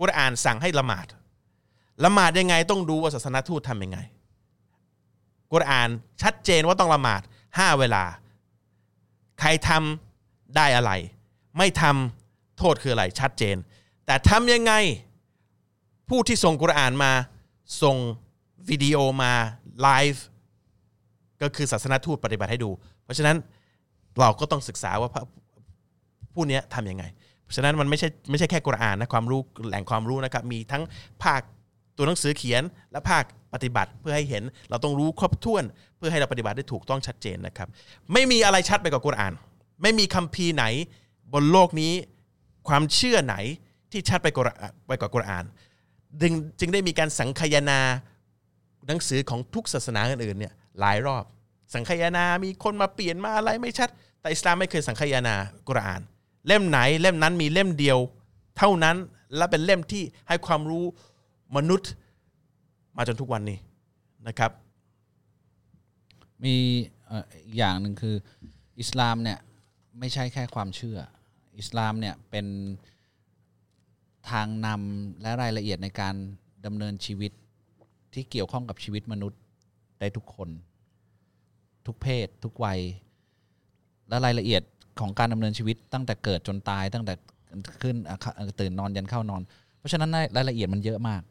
[0.00, 1.06] กุรอานสั่งให้ละหมาด
[2.04, 3.98] ละหมาดยังไงต้องดูว่าศาสนทูตทำยังไง
[5.52, 5.88] กุรอาน
[6.22, 7.22] ชัดเจนว่าต้องละหมาด
[7.58, 8.04] ห้าเวลา
[9.40, 10.92] ใครทำได้อะไร
[11.58, 13.56] ไม่ทำโทษคืออะไรชัดเจน
[14.06, 14.72] แต่ทำยังไง
[16.08, 17.12] ผู้ที่ส่งกุรอานมา
[17.82, 17.96] ส่ง
[18.70, 19.32] วิดีโอมา
[19.82, 20.24] ไลฟ์
[21.42, 22.70] ก็คือศาสนาทูตปฏิบัติให้ดู
[23.04, 23.36] เพราะฉะนั้น
[24.20, 25.10] เราก็ต้องศึกษาว่า
[26.34, 27.04] ผู้เนี้ยทำยังไง
[27.44, 30.82] เพราะฉะนั้นมันไม่ใช่ไม่ใช่แค่กุรอานนะความรู้แหล่งความรู้นะครับมีทั้ง
[31.24, 31.40] ภาค
[31.96, 35.64] ตัวหนังสือเขียนและภาคปฏิบัติเพื่อให้เห็นเราต้องรู้ครบถ้วน
[35.96, 37.68] เพื่อให้เราปฏิบัติได้ถูกต้องชัดเจนนะครับ
[38.12, 39.32] ไม่มีอะไรชัดไปกว่ากุรอาน
[39.82, 40.64] ไม่มีคัมภีร์ไหน
[41.32, 41.92] บนโลกนี้
[42.68, 43.36] ความเชื่อไหน
[43.90, 44.44] ที่ชัดไปกว่า
[44.86, 45.44] ไปกว่ากุรอาน
[46.20, 47.80] จึงจึงได้มีการสังคายนา
[48.86, 51.24] หนังสือของทุกศาสนาอื่นๆเนี่ยหลายรอบ
[51.74, 53.88] สังคายนา มีคนมาเปลี่ยนมาอะไรไม่ชัด
[54.20, 55.34] แต่อิสลามไม่เคยสังคายนา
[55.68, 56.00] กุรอาน
[56.46, 57.98] เล่มไหนเล่มนั้นมีเล่มเดียว
[58.58, 58.96] เท่านั้น
[59.36, 60.84] และเป็นเล่มที่ให้ความรู้
[61.56, 61.90] มนุษย์
[62.96, 63.58] มาจนทุกวันนี้
[64.28, 64.50] นะครับ
[66.44, 66.56] มี
[67.44, 68.14] อีกอย่างหนึ่งคือ
[68.80, 69.38] อิสลามเนี่ย
[69.98, 70.98] ไม่ใช่แค่ความเชื่อ
[71.58, 72.46] อิสลามเนี่ยเป็น
[74.30, 76.14] ทางนำและรายละเอียดในการ
[76.66, 77.32] ดำเนินชีวิต
[78.14, 79.40] ที่เกี่ยวข้องกับชีวิตมนุษย์
[80.00, 80.48] ได้ทุกคน
[81.86, 82.80] ทุกเพศ ทุกวัย
[84.08, 84.62] และรายละเอียด
[85.00, 87.14] ของการดำเนินชีวิต ตั้งแต่เกิดจนตาย ตั้งแต่
[87.82, 87.96] ขึ้น
[88.60, 89.42] ตื่นนอนยันเข้านอน
[89.78, 91.22] เพราะฉะนั้นรายละเอียดมันเยอะมาก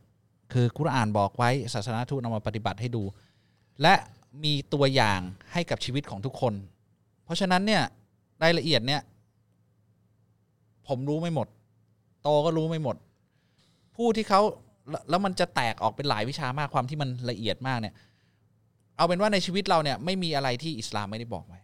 [0.54, 3.04] คือกุรอานบอกไว้ศาสนาทูตเอามาปฏิบัติให้ดู
[3.82, 3.94] และ
[4.44, 5.20] มีตัวอย่าง
[5.54, 6.54] ให้กับชีวิตของทุกคน
[7.26, 7.84] เพราะฉะนั้นเนี่ย
[8.44, 9.02] รายละเอียดเนี่ย
[10.90, 11.48] ผมรู้ไม่หมด
[12.24, 12.96] โตก็รู้ไม่หมด
[13.96, 14.42] ผู้ที่เขา
[15.10, 17.94] แล้วมันจะแตกออกเป็นหลายวิชามากความที่มันละเอียดมากเนี่ย
[18.98, 21.60] เอาเป็นว่าในชีวิตเราเนี่ยไม่มีอะไรที่อิสลามไม่ได้บอกไว้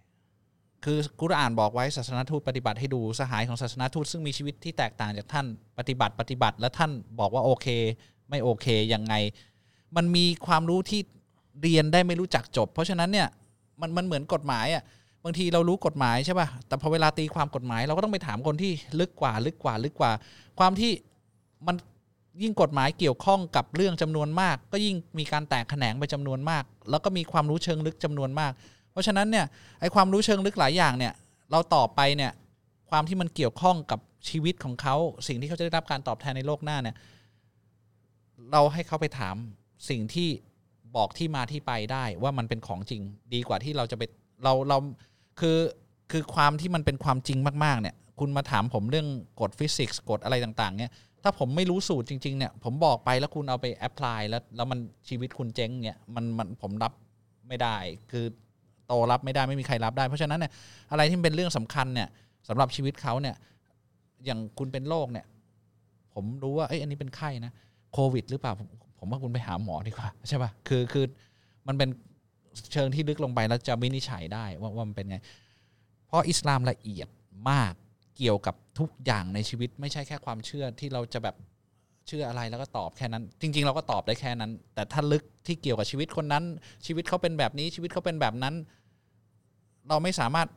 [0.85, 5.45] คือกุรอานบอกไว้ศาสนาทูตปฏิบัติให้ดูสหายของศาสนาทูตซึ่งมีชีวิตที่แตกต่างจากท่าน
[5.77, 7.67] ปฏิบัติปฏิบัติ และท่านบอกว่าโอเค
[8.29, 9.13] ไม่โอเคยังไง
[9.95, 11.01] มันมีความรู้ที่
[11.61, 13.27] เรียนได้ไม่รู้จักจบ เพราะฉะนั้นเนี่ย
[13.81, 14.83] มันมันเหมือนกฎหมายอะ
[15.23, 20.11] บางทีเรารู้กฎหมายใช่ป่ะแต่พอเวลาตีความกฎหมาย เราก็ต้องไปถามคนที่ลึกกว่า ลึกกว่าลึกกว่า
[20.59, 20.91] ความที่
[21.67, 21.75] มัน
[22.43, 28.51] ยิ่งกฎหมายเกี่ยวข้องกับเรื่องจำนวนมาก ก็ยิ่งมีการแตกแขนงไปจำนวนมาก แล้วก็มีความรู้เชิงลึกจำนวนมาก
[28.91, 29.45] เพราะฉะนั้นเนี่ย
[29.79, 31.13] ไอความรู้เชิงลึกหลายอย่างเนี่ย
[31.51, 32.31] เราต่อไปเนี่ย
[32.89, 33.99] ความที่มันเกี่ยวข้องกับ
[34.29, 34.95] ชีวิตของเขา
[35.27, 36.95] สิ่งที่เขาจะได้รับการตอบแทนในโลกหน้าเนี่ย
[38.51, 39.35] เราให้เขาไปถาม
[39.89, 40.29] สิ่งที่
[40.95, 43.01] บอกที่มาที่ไปได้ว่ามันเป็นของจริง
[43.33, 44.03] ดีกว่าที่เราจะไป
[44.43, 44.77] เราเรา
[45.39, 45.59] คือ
[46.11, 49.07] คือความที่มันเป็นความจริงมากๆเนี่ยคุณมาถามผมเรื่อง
[49.39, 50.91] กฎฟิสิกส์กฎอะไรต่างๆเนี่ย
[51.23, 54.79] ถ้าผมไม่รู้สูตรจริงๆเนี่ยผมบอกไปแล้วคุณเอาไป apply แล้วแล้วมัน
[55.09, 56.93] ชีวิตคุณเจ๊งเนี่ยมันมันผมรับ
[57.47, 57.77] ไม่ได้
[58.11, 58.25] คือ
[58.87, 60.51] โตรับไม่ได้ไม่มีใครรับได้ เพราะฉะนั้นเนี่ย
[60.91, 62.07] อะไรที่เป็นเรื่องสำคัญเนี่ย
[62.47, 63.35] สำหรับชีวิตเขาเนี่ย
[64.25, 65.25] อย่างคุณเป็นโรคเนี่ย
[66.13, 67.51] ผมรู้ว่าเอ้ยอันนี้เป็นไข้นะ
[67.93, 68.67] โควิด หรือเปล่าผม
[68.99, 71.05] ผมว่าคุณไปหาหมอดีกว่าใช่ป่ะคือคือ
[71.67, 71.89] มันเป็น
[72.73, 75.17] เชิงที่ลึกลงไปแล้วจะวินิจฉัยได้ว่าว่ามันเป็นไง
[76.07, 77.07] เพราะอิสลามละเอียด
[77.49, 77.73] มาก
[78.17, 81.35] เกี่ยวกับทุกอย่างในชีวิต ไม่ใช่แค่ความเชื่อที่เราจะแบบ
[82.07, 86.43] เชื่ออะไรแล้วก็ตอบแค่นั้น จริง ๆ เราก็ตอบได้แค่นั้น แต่ถ้าลึกที่เกี่ยวกับชีวิตคนนั้น
[86.85, 88.55] ชีวิตเขาเป็นแบบนี้ชีวิตเขาเป็นแบบนั้น
[89.89, 90.47] เราไม่สามารถ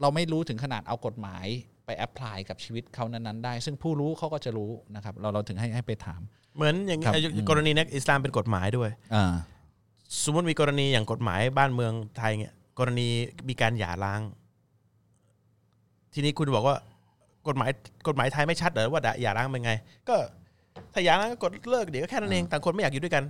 [0.00, 1.46] เราไม่รู้ถึงขนาดเอากฎหมาย
[1.86, 6.20] ไปแอพพลายกับชีวิตเขานั้นๆได้ ซึ่งผู้รู้เขาก็จะรู้นะครับ เราเราถึงให้ให้ไปถาม
[6.56, 7.14] เหมือนอย่างครับ
[7.48, 9.34] กรณีนี้อิสลามเป็นกฎหมายด้วยอ่า
[10.22, 13.08] สมมติมีกรณีอย่างกฎหมายบ้านเมืองไทยเนี่ยกรณี
[13.48, 14.20] มีการหย่าร้าง
[16.14, 16.76] ทีนี้คุณบอกว่า
[17.46, 17.70] กฎหมาย
[18.08, 19.72] กฎหมายไทยไม่ชัดเหรอว่าหย่าร้างเป็นไง
[20.08, 20.16] ก็
[20.92, 23.24] ถ้าหย่าร้างก็กดเลิกเดี๋ยวก็แค่นั้นเองต่างคนไม่อยากอยู่ด้วยกัน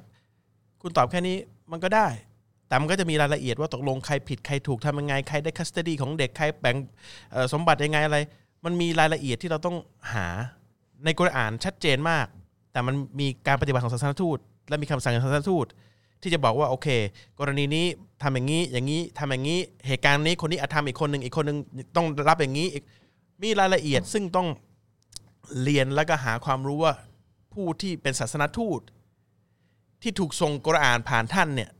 [0.82, 1.36] คุณตอบแค่นี้
[1.72, 2.06] มันก็ได้
[2.68, 6.76] แต่มันก็จะมีรายละเอียดว่าตกลงใครผิดใครถูกทำยังไงใครได้ custody ของเด็กใครแบ่ง
[7.32, 8.18] เอ่อสมบัติยังไงอะไร
[8.64, 9.76] มันมีรายละเอียดที่เราต้อง
[10.12, 10.26] หา
[11.04, 12.26] ในกุรอานชัดเจนมาก
[12.72, 15.66] แต่มันมีการปฏิบัติของศาสนทูต และมีคำสั่งของศาสนทูต
[16.26, 16.88] ที่จะบอกว่าโอเค
[17.38, 17.86] กรณีนี้
[18.22, 21.58] ทำอย่างนี้อย่างนี้ทำอย่างนี้เหตุการณ์นี้คนนี้อาจทำอีกคนหนึ่งอีกคนหนึ่ง
[21.96, 22.84] ต้องรับอย่างนี้อีก
[23.42, 24.48] มีรายละเอียดซึ่งต้อง
[25.62, 26.94] เรียนแล้วก็หาความรู้ว่า
[27.52, 28.80] ผู้ที่เป็นศาสนทูต
[30.02, 31.70] ที่ถูกทรงกุรอานผ่านท่านเนี่ย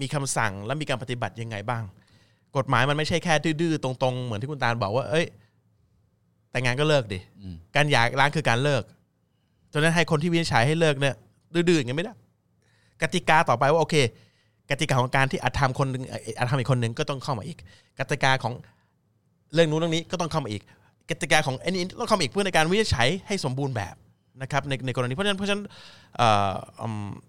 [0.00, 1.84] มีคำสั่งและมีการปฏิบัติยังไงบ้าง
[2.56, 5.26] กฎหมายมันไม่ใช่แค่ดื้อๆตรงๆ เหมือนที่คุณตาลบอกว่า เอ้ย
[6.50, 8.82] แต่งงานก็เลิกดิอืมการหย่าร้างคือการเลิก
[9.72, 11.14] ฉะนั้นให้คนที่วินิจฉัยให้เลิกเนี่ย
[11.54, 12.14] ดื้อๆอย่างนี้ไม่ได้
[13.02, 13.96] กติกาต่อไปว่าโอเค
[14.70, 16.02] กติกาของการที่อาธรรมคนหนึ่ง
[16.38, 17.58] อาธรรมอีกคนหนึ่งก็ต้องเข้ามาอีก
[17.98, 18.52] กติกาของ
[19.54, 20.62] เรื่องนู้นเรื่องนี้ก็ต้องเข้ามาอีก
[21.10, 23.94] กติกาของอันนี้ต้องเข้ามาอีกเพื่อในการวินิจฉัยให้สมบูรณ์แบบ
[24.42, 25.62] นะครับในในกรณีเพราะฉะนั้นเพราะฉะนั้น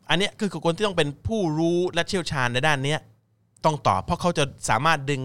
[0.09, 2.95] อันนี้คือคนที่ต้องเป็นผู้รู้และเชี่ยวชาญในด้านนี้
[3.65, 5.21] ต้องตอบ เพราะเขาจะสามารถดึง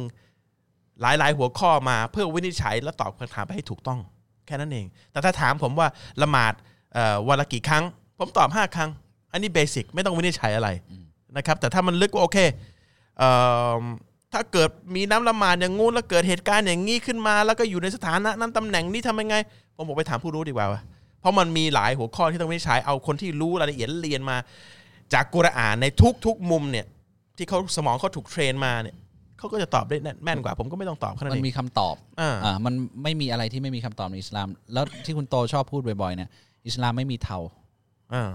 [1.01, 4.01] หลายๆ หัวข้อมาเพื่อวินิจฉัย และตอบคำถามไปให้ถูกต้อง
[4.47, 5.88] แค่นั้นเอง แต่ถ้าถามผมว่า
[6.22, 6.53] ละหมาด
[7.28, 7.84] วันละกี่ครั้ง
[8.18, 8.91] ผมตอบ 5 ครั้ง
[9.33, 10.68] อันนี้เบสิกไม่ต้องวินิจฉัยอะไร
[11.37, 12.39] นะครับ แต่ถ้ามันลึกว่าโอเค
[13.18, 13.31] เอ่
[13.81, 13.83] อ
[14.33, 19.37] ถ้าเกิดมีน้ำละหมาดอย่างงู้นแล้วเกิดเหตุการณ์อย่างนี้ขึ้นมา แล้วก็อยู่ในสถานะนั้นตำแหน่งนี้ทำยังไง
[19.76, 20.81] ผมบอกไปถามผู้รู้ดีกว่าวะ
[21.20, 24.37] เพราะมันมีหลายหัวข้อที่ต้องวินิจฉัยเอาคนที่รู้รายละเอียดเรียนมา
[25.12, 25.87] จากกุรอานใน
[26.26, 26.87] ทุกๆมุมเนี่ย
[27.37, 28.97] ที่เขาสมองเขาถูกเทรนมาเนี่ย
[29.39, 36.28] เขาก็จะตอบได้แม่นกว่า ผมก็ไม่ต้องตอบแค่นั้นมันเองมีคำตอบอ่าอ่ามันไม่มีอะไรที่ไม่มีคำตอบในอิสลาม แล้วที่คุณโตชอบพูดบ่อยๆเนี่ย
[36.66, 37.39] อิสลามไม่มีเทา
[38.14, 38.28] อ่า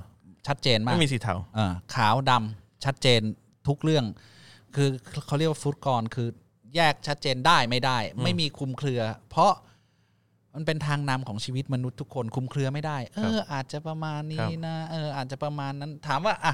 [0.48, 3.22] ชัดเจนมากไม่มีสีเทาอ่าขาวดำชัดเจน
[3.68, 4.06] ทุกเรื่อง
[4.76, 4.90] คือ
[5.26, 6.28] เขาเรียกว่าฟุตกรคือ
[6.76, 9.54] แยกชัดเจนได้ไม่ได้ ไม่มีคลุมเครือ เพราะ
[10.56, 16.54] มันเป็นทางนำของชีวิตมนุษย์ทุกคนคลุมเครือไม่ได้ เออ อาจจะประมาณนี้นะเออ อาจจะประมาณนั้น ถามว่าอะ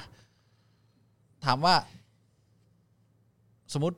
[1.46, 1.76] ถามว่า
[3.74, 3.98] สมมติ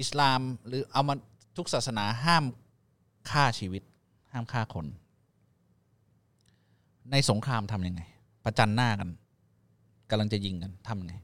[0.00, 1.14] อิสลามหรือเอามา
[1.56, 2.44] ทุกศาสนาห้าม
[3.30, 3.82] ฆ่าชีวิต
[4.32, 4.86] ห้ามฆ่าคน
[7.10, 8.02] ในสงครามทำยังไง
[8.44, 9.08] ประจันหน้ากัน
[10.10, 11.14] กำลังจะยิงกันทำไง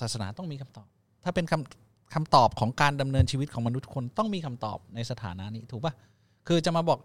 [0.00, 0.86] ศาสนาต้องมีคำตอบ
[1.24, 5.94] ถ้าเป็นคำคำตอบของการดำเนินชีวิตของมนุษย์คนต้องมีคำตอบในสถานะนี้ถูกปะ
[6.48, 6.98] คือจะมาบอก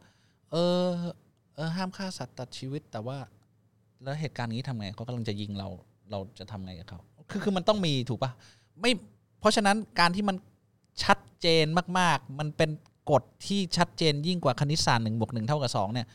[0.51, 0.87] เออ
[1.55, 3.17] เออห้ามฆ่าสัตว์ตัดชีวิต แต่ว่า
[4.03, 5.67] แล้วเหตุการณ์นี้ทำไงเขากำลังจะยิงเรา
[6.11, 6.99] เราจะทำไงกับเขา
[7.29, 8.31] คือคือมันต้องมีถูกปะ
[8.81, 8.91] ไม่
[9.39, 10.35] เพราะฉะนั้นการที่มัน
[11.03, 11.65] ชัดเจน
[11.99, 12.69] มาก ๆ มันเป็น
[13.11, 16.07] กฎที่ชัดเจนยิ่งกว่าคณิตศาสตร์หนึ่งบวกหนึ่งเท่ากับสองเนี่ย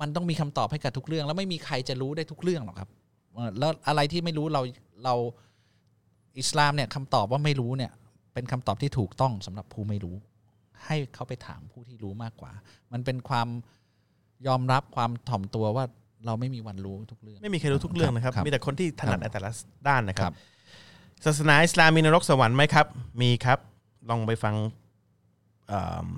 [0.00, 2.88] มันต้องมีคำตอบให้กับทุกเรื่อง แล้วไม่มีใครจะรู้ได้ทุกเรื่องหรอกครับ
[3.34, 4.62] เออแล้วอะไรที่ไม่รู้เรา
[5.04, 5.14] เรา
[6.38, 7.92] อิสลามเนี่ยคำตอบว่าไม่รู้เนี่ย
[8.34, 10.16] เป็นคำตอบที่ถูกต้องสำหรับผู้ไม่รู้
[10.84, 12.52] ให้เขาไปถามผู้ที่รู้มากกว่า
[12.92, 13.48] มันเป็นความ
[14.46, 15.84] ยอมรับความถ่อมตัวว่า
[16.26, 19.50] เราไม่มีวันรู้ทุกเรื่อง ไม่มีใครรู้ทุกเรื่องนะครับครับมีแต่คนที่ถนัดในแต่ละ
[19.88, 20.36] ด้านนะคครัรับบ
[21.24, 22.86] ศาสนาอิสลามมีนรกสวรรค์ไหมครับ
[23.22, 23.58] มีครับ
[24.08, 24.54] ลองไปฟัง
[25.68, 26.08] เอิ่ม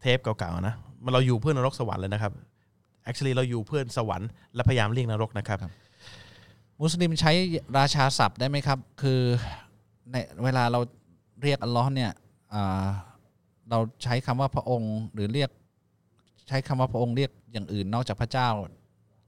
[0.00, 2.32] เทปเก่าๆนะ มันเราอยู่เพื่อนรกสวรรค์เลยนะครับ
[3.08, 5.58] actually เราอยู่เพื่อนสวรรค์และพยายามเลี่ยงนรกนะครับ
[6.82, 7.32] มุสลิมใช้
[7.78, 9.20] ราชาศัพท์ได้ไหมครับ คือ
[10.10, 10.80] ในเวลาเรา
[11.42, 12.10] เรียกอัลลอฮ์เนี่ย
[12.54, 12.86] อ่า
[13.70, 15.50] เราใช้คำว่าพระองค์หรือเรียก
[16.48, 18.48] ใช้คำว่าพระองค์เรียกอย่างอื่นนอกจากพระเจ้า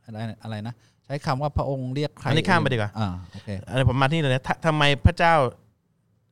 [0.04, 0.74] อะไรอะไรนะ
[1.04, 5.34] ใช้คำว่าพระองค์เรียกใครอันนี้ข้ามไปดีกว่าอ่าโอเคอันนี้ผมมาที่นี่เลยนะททำไมพระเจ้า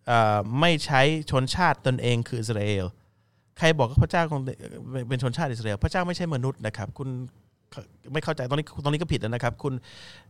[0.07, 2.85] เอ่อไม่ใช้ชนชาติตนเองคืออิสราเอล
[3.59, 4.41] ใครบอกว่าพระเจ้าของ
[5.09, 7.09] เป็นชนชาติอิสราเอลพระเจ้าไม่ใช่มนุษย์นะครับ คุณ
[8.13, 9.75] ไม่เข้าใจตรงนี้ตรงนี้ก็ผิดแล้วนะครับ คุณ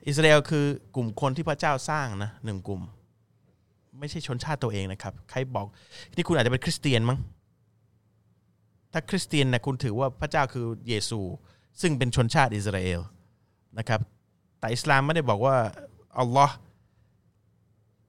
[0.06, 0.64] อิสราเอลคือ
[0.94, 2.80] กลุ่มคนที่พระเจ้าสร้างนะหนึ่งกลุ่ม
[3.98, 5.66] ไม่ใช่ชนชาติตัวเองนะครับ ใครบอก
[6.16, 7.18] นี่คุณอาจจะเป็นคริสเตียนมั้ง
[8.92, 11.20] ถ้าคริสเตียนนะคุณถือว่าพระเจ้าคือเยซู
[11.80, 13.00] ซึ่งเป็นชนชาติอิสราเอล
[13.78, 14.00] นะครับ
[14.58, 15.56] แต่อิสลามไม่ได้บอกว่า
[16.18, 16.54] อัลลอฮ์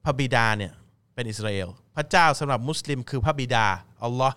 [0.04, 0.72] พระบิดาเนี่ย
[1.14, 3.66] เป็นอิสราเอลพระเจ้าสำหรับมุสลิมคือพระบิดา
[4.04, 4.36] อัลลอฮ์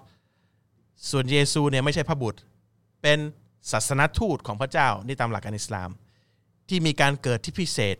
[1.09, 2.39] ส่วนเยซูเนี่ยไม่ใช่พระบุตร
[3.01, 3.19] เป็น
[3.71, 5.89] ศาสนทูตของพระเจ้านี่ตามหลักการอิสลาม
[6.69, 7.97] ที่มีการเกิดที่พิเศษ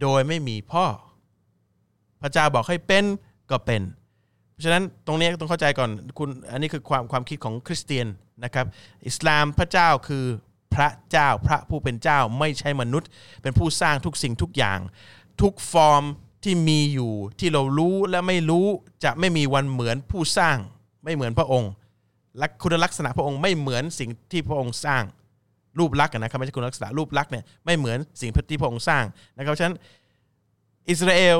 [0.00, 0.86] โดยไม่มีพ่อ
[2.22, 3.04] พระเจ้าบอกให้เป็น
[3.50, 3.82] ก็เป็น
[4.52, 8.06] เพราะฉะนั้นตรงนี้ต้องเข้าใจก่อนคุณอันนี้คือความความคิดของคริสเตียน
[8.44, 8.66] นะครับ
[9.06, 10.24] อิสลามพระเจ้าคือ
[10.74, 13.08] พระเจ้าพระผู้เป็นเจ้าไม่ใช่มนุษย์
[13.42, 14.78] เป็นผู้สร้างทุกสิ่งทุกอย่าง
[15.42, 16.04] ทุกฟอร์ม
[16.44, 18.66] ที่มีอยู่ที่เรารู้และไม่รู้
[19.04, 20.56] จะไม่มีวันเหมือนผู้สร้าง
[21.04, 21.70] ไม่เหมือนพระองค์
[22.38, 25.02] และคุณลักษณะพระองค์ไม่เหมือนสิ่งที่พระองค์สร้าง
[25.78, 29.04] รูปลักษณ์อะนะครับไม่ใช่คุณลักษณะรูปลักษณ์เนี่ยไม่เหมือนสิ่งที่พระองค์สร้าง
[29.36, 29.76] นะครับเพราะฉะนั้น
[30.88, 31.38] อิสราเอล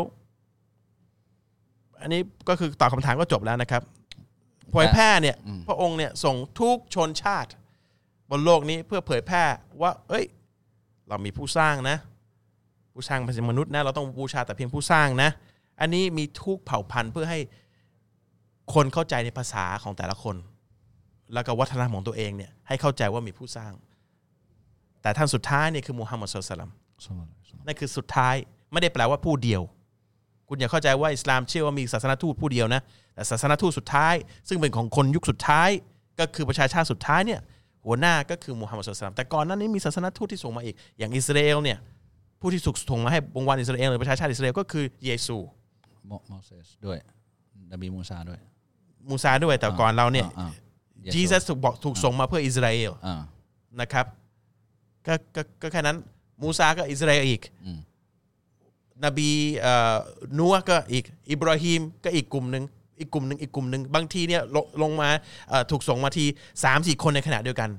[2.00, 3.82] อันนี้ก็คือตอบคำถามก็จบแล้วนะครับ
[4.70, 5.36] เผยแพร่เนี่ย
[5.68, 7.50] พระองค์เนี่ยส่งทุกชนชาติ
[8.30, 9.44] บนโลกนี้เพื่อเผยแพร่
[9.82, 10.24] ว่า เอ้ย
[11.08, 11.96] เรามีผู้สร้างนะ
[12.92, 15.30] ผู้สร้างเป็นมนุษย์นะเราต้องบูชาแต่เพียงผู้สร้างนะ
[15.80, 17.40] อันนี้มีทุกเผ่าพันธุ์เพื่อให้
[18.74, 20.36] คนเข้าใจในภาษาของแต่ละคน
[21.34, 23.72] แล้วก็วัฒนธรรมของตัวเองเนี่ยให้เข้าใจว่ามีผู้สร้าง
[25.02, 26.70] แต่ท่านสุดท้ายเนี่ยคือมูฮัมมัดสุลตัลลัม
[27.66, 28.34] นั่นคือสุดท้าย
[28.72, 29.62] ไม่ได้แปลว่าผู้เดียว
[30.48, 32.82] คุณอย่าเข้าใจว่าอิสลามเชื่อว่ามีศาสนทูตผู้เดียวนะ
[33.14, 34.14] แต่ศาสนทูตสุดท้าย
[34.48, 35.70] ซึ่งเป็นของคนยุคสุดท้าย
[36.18, 37.40] ก็คือประชาชาติสุดท้ายเนี่ย
[37.86, 41.78] หัวหน้าก็คือมูฮัมมัดสุลตัลลัมแต่ก่อนหนั้นนี้มีศาสนทูตที่ส่งมาอีก อย่างอิสราเอลเนี่ย
[42.40, 45.36] ผู้ที่ถูกส่งมาให้วงวานอิสราเอลหรือประชาชาติอิสราเอลก็คือเยซู
[46.08, 46.98] โมโมเสสด้วย
[47.72, 48.40] นบีมูซาด้วย
[49.09, 50.48] มูซาด้วยแต่ก่อนเราเนี่ยอ่า
[51.07, 53.20] อ่า Jesus ถูกบอกถูกส่งมาเพื่ออิสราเอลอ่า
[53.80, 54.07] นะครับ
[55.07, 55.96] ก็ก็ก็แค่นั้น
[56.42, 57.78] มูซาก็อิสราเอลอีกอืม
[59.05, 59.96] นบีเอ่อ
[60.38, 62.64] นัวก็อีก อิบราฮิมก็อีกกลุ่มหนึ่ง
[63.00, 65.09] อีกกลุ่มหนึ่งอีกกลุ่มหนึ่งบางทีเนี่ยลงลงมา
[65.48, 66.24] เอ่อถูกส่งมาที
[66.64, 67.70] สามสี่คนในขณะเดียวกัน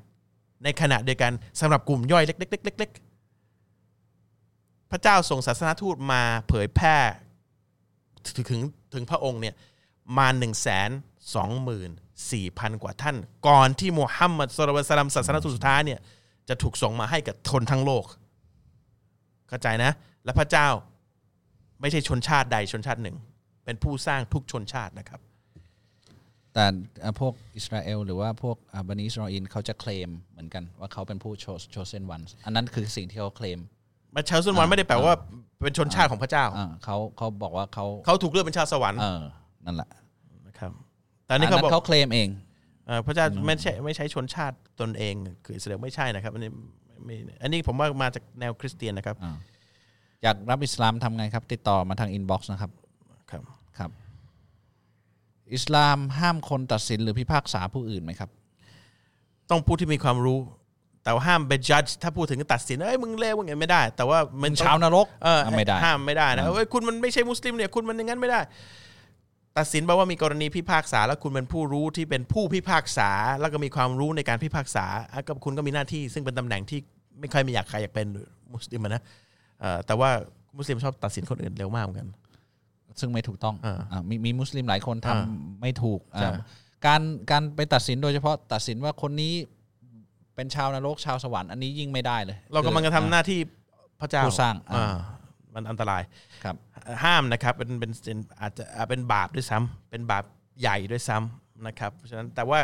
[0.63, 6.97] ในขณะเดียวกันสำหรับกลุ่มย่อยเล็กๆๆๆพระเจ้าส่งศาสนาทูตมาเผยแพร่
[8.25, 8.61] ถึงถึง
[8.93, 9.55] ถึงพระองค์เนี่ย
[10.17, 10.89] มา1นึ่งแสน
[11.35, 11.91] สองหมื่น
[12.31, 13.15] สี่พันกว่าท่าน
[13.47, 15.99] ก่อนที่มูฮัมหมัดสุลลัลลอฮุอะลัยฮิวะซัลลัมศาสนาทูตสุดท้ายเนี่ย
[16.49, 18.05] จะถูกส่งมาให้กับคนทั้งโลก
[19.49, 19.91] เข้าใจนะ
[20.25, 20.67] และพระเจ้า
[21.81, 23.17] ไม่ใช่ชนชาติใดชนชาติหนึ่ง
[23.65, 25.19] เป็นผู้สร้างทุกชนชาตินะครับ
[26.53, 26.65] แต่
[27.03, 31.33] อะพวกอิสราเอลหรือว่าพวกอะบะนีอิสราเอลเขาจะเคลมเหมือนกันว่าเขาเป็นผู้
[31.71, 33.59] chosen one อันนั้นคือสิ่งที่เขาเคลม
[34.15, 35.13] มา chosen one ไม่ได้แปลว่า
[35.63, 39.21] เป็นชนชาติของพระเจ้าอ่าเขาเขาบอกว่าเขาเขาถูกเลือกเป็นชาติสวรรค์เออ
[39.65, 40.04] นั่นแหละนะครับ
[41.25, 42.29] แต่อันนี้เขาบอกเขาเคลมเอง
[42.87, 45.13] เอ่อพระเจ้าไม่ใช่ไม่ใช่ชนชาติตนเอง
[45.45, 46.51] คืออิสราเอลไม่ใช่นะครับ อันนี้
[47.05, 49.35] ไม่อันนี้ผมว่ามาจากแนวคริสเตียนนะครับอ่า
[50.23, 52.71] อยากรับอิสลามทำไงครับ ติดต่อมาทาง inbox นะครับ
[53.31, 53.41] ครับ
[53.77, 53.91] ครับ
[55.53, 58.29] อิสลามห้ามคนตัดสินหรือพิพากษาผู้อื่นไหมครับ
[59.49, 60.39] ต้องผู้ที่มีความรู้
[61.03, 68.39] แต่ว่าห้ามไป judge ถ้าพูดถึงตัดสินเอ้ยมึงเลวมึงอย่างไม่ได้ แต่ว่ามันเป็นต้องชาวนรกเออไม่ได้ห้ามไม่ได้นะอืมเอ้ยคุณมันไม่ใช่มุสลิมเนี่ยคุณมันอย่างนั้นไม่ได้
[69.57, 76.79] ตัดสินแปลว่ามีกรณีพิพากษา แล้วคุณเป็นผู้รู้ที่เป็นผู้พิพากษา แล้วก็มีความรู้ในการพิพากษาอะก็คุณก็มีหน้าที่ ซึ่งเป็นตำแหน่งที่
[77.19, 78.07] ไม่ค่อยมีอยากใครอยากเป็น
[78.53, 79.01] มุสลิมอะนะ
[79.59, 80.09] เอ่อแต่ว่า
[80.57, 82.09] มุสลิมชอบตัดสินคนอื่นเร็วมากเหมือนกัน
[82.99, 85.25] ซึ่งไม่ถูกต้องอ่าอ่ามีมีมุสลิมหลายคนทำอ่า
[85.61, 86.39] ไม่ถูกใช่อ่า
[86.85, 87.01] การ
[87.31, 89.33] การไปตัดสินโดยเฉพาะตัดสินว่าคนนี้
[90.35, 93.39] เป็นชาวนรกชาวสวรรค์อันนี้ยิ่งไม่ได้เลย เรากำลังจะทำหน้าที่
[93.99, 94.95] พระเจ้าผู้สร้างอ่าอ่า
[95.55, 96.01] มันอันตราย
[96.43, 96.55] ครับ
[97.03, 100.23] ห้ามนะครับเป็นเป็นเป็นอาจจะอาจเป็นบาปด้วยซ้ำเป็นบาป
[100.61, 102.59] ใหญ่ด้วยซ้ำนะครับเพราะฉะนั้นแต่ว่า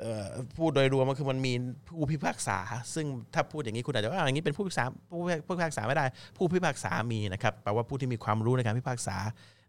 [0.00, 1.52] เอ่อพูดโดยรวมมันคือมันมี
[1.88, 2.58] ผู้พิพากษา
[2.94, 6.06] ซึ่งถ้าพูดอย่างนี้คุณอาจจะว่าอย่างนี้เป็นผู้พิพากษาผู้ผู้พิพากษาไม่ได้
[6.36, 9.16] ผู้พิพากษามีนะครับแปลว่าผู้ที่มีความรู้ในการพิพากษา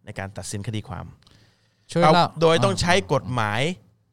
[0.05, 1.05] ในการตัดสินคดีความ
[1.91, 3.61] ช่วยเอาเล่าโดยต้องใช้กฎหมาย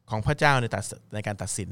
[0.09, 0.83] ของพระเจ้าในตัด
[1.13, 1.69] ในการตัดสิน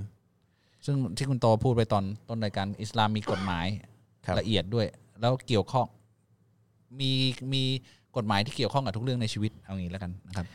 [0.86, 3.66] ซึ่งที่คุณโตพูดไปตอนต้นรายการอิสลามมีกฎหมาย
[4.26, 4.88] ครับ ละเอียดด้วย
[5.22, 5.88] แล้วเกี่ยวข้อง
[7.00, 7.12] มี
[7.54, 7.64] มี
[8.18, 10.48] กฎหมายที่เกี่ยวข้องกับทุกเรื่องในชีวิตเอางี้แล้วกันนะครับ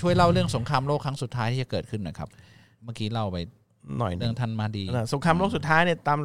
[0.00, 2.28] ช่วยเล่าเรื่องสงครามโลกครั้งสุดท้ายที่จะเกิดขึ้นหนะครับ
[2.84, 3.36] เมื่อกี้เล่าไป
[3.98, 6.18] หน่อยหนึเรื่องงท่านมาดี นะสงครามโลกสุดท้ายเนี่ยตาม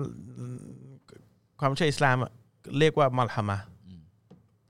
[1.59, 2.31] ความเชื่ออิสลามอะ
[2.79, 3.57] เรียกว่ามัลฮามะ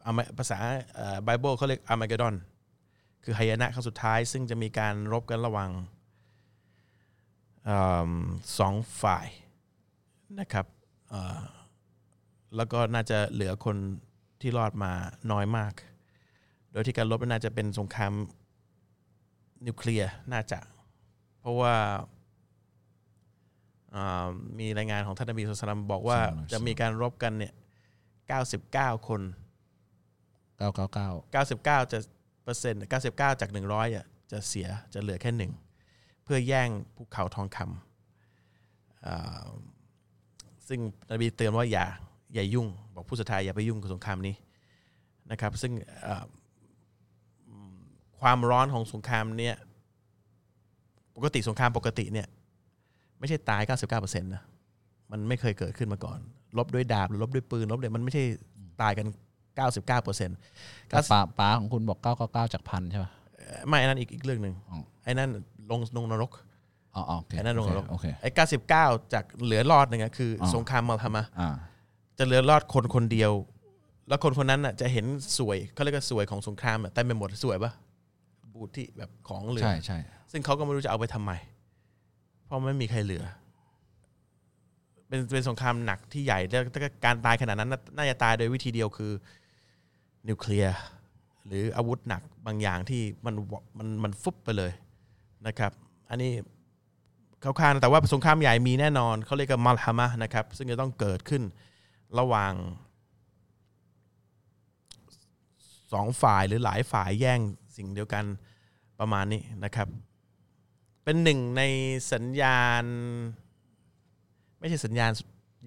[0.05, 0.57] อามาภาษา
[1.23, 2.35] ไบเบิลเขาเรียกอาร์มาเกดอน
[3.23, 5.69] คือหายนะครั้งสุดท้าย ซึ่งจะมีการรบกันระหว่าง
[7.65, 8.11] เอิ่ม
[8.57, 9.27] สองฝ่าย
[10.39, 10.65] นะครับ
[11.09, 11.41] เอ่อ
[12.55, 13.77] แล้วก็น่าจะเหลือคน
[14.41, 14.91] ที่รอดมา
[15.31, 15.73] น้อยมาก
[16.71, 18.13] โดยที่การรบน่าจะเป็นสงคราม
[19.65, 20.59] นิวเคลียร์น่าจะ
[21.39, 21.75] เพราะว่า
[23.95, 24.27] อ่า
[24.59, 27.53] มีรายงานของท่านนบีสุลต่านบอกว่าใช่จะมีการรบกันเนี่ย
[28.29, 29.21] 99 คน
[30.57, 31.09] เก้าเก้าเก้า
[31.83, 31.99] 99 จะ
[32.43, 35.51] เปอร์เซ็นต์ 99 จาก 100อะจะเสียจะเหลือแค่หนึ่ง
[36.23, 39.45] เพื่อแย่งภูเขาทองคำอ่า
[40.67, 40.79] ซึ่ง
[41.11, 41.87] นบีเตือนว่าอย่า
[42.35, 44.35] อย่ายุ่ง บอกผู้ศรัทธาอย่าไปยุ่งกับสงครามนี้
[45.31, 45.71] นะครับ ซึ่ง
[46.07, 46.25] อ่า
[48.19, 49.55] ความร้อนของสงครามเนี่ย
[51.15, 52.27] ปกติสงครามปกติเนี่ย
[53.19, 53.61] ไม่ใช่ตาย
[53.97, 54.43] 99%นะ
[55.11, 56.19] มันไม่เคยเกิดขึ้นมาก่อน
[56.57, 58.23] ลบด้วยดาบหรือลบด้วยปืนลบเลยมันไม่ใช่
[58.81, 59.05] ตายกัน
[59.55, 60.37] 99%เปอร์เซ็นต์
[60.87, 63.11] แต่ป้าป้าของคุณบอกเก้าเก้าเก้าจากพันใช่ป่ะ
[63.67, 65.29] ไม่อันนั้นอีกอีกเรื่องหนึ่งอ๋อไอ้นั่น
[65.71, 66.31] ลงลงนรก
[66.95, 68.29] อ๋ออ๋อโอเคไอ้นั่นลงนรกโอเคไอ้
[68.71, 71.49] 99จากเหลือรอดหนึ่งอะคือออสงครามมัลฮามะอ่า
[72.17, 73.31] จะเหลือรอดคนคนเดียว
[74.07, 75.05] แล้วคนคนนั้นน่ะจะเห็น
[75.37, 77.71] สวยเขาเรียกว่าสวยของสงครามอะเต็มไปหมดสวยปะ
[78.53, 79.99] บูทที่แบบของเหลือใช่ใช่
[80.31, 81.31] ซึ่งเขาก็ไม่รู้จะเอาไปทำไม
[82.45, 83.23] เพราะไม่มีใครเหลือ
[85.07, 89.11] เป็นเป็นสงครามหนักที่ใหญ่แล้วถ้าการตายขนาดนั้นน่าน่าจะตายโดยวิธีเดียวคือ
[90.27, 90.77] นิวเคลียร์
[91.47, 93.35] หรืออาวุธหนักบางอย่างที่มัน
[93.77, 94.71] มันมันฟุบไปเลย
[95.47, 95.71] นะครับ
[96.09, 96.31] อันนี้
[97.41, 101.43] เขาคานแต่ว่าสงครามใหญ่มีแน่นอนเขาเรียกว่ามัลฮามะนะครับ ซึ่งจะต้องเกิดขึ้น
[102.19, 102.53] ระหว่าง
[105.93, 107.39] สองฝ่ายหรือหลายฝ่ายแย่ง
[107.77, 108.25] สิ่งเดียวกัน
[108.99, 109.87] ประมาณนี้นะครับ
[111.03, 111.61] เป็นหนึ่งใน
[112.13, 112.83] สัญญาณ
[114.59, 115.11] ไม่ใช่สัญญาณ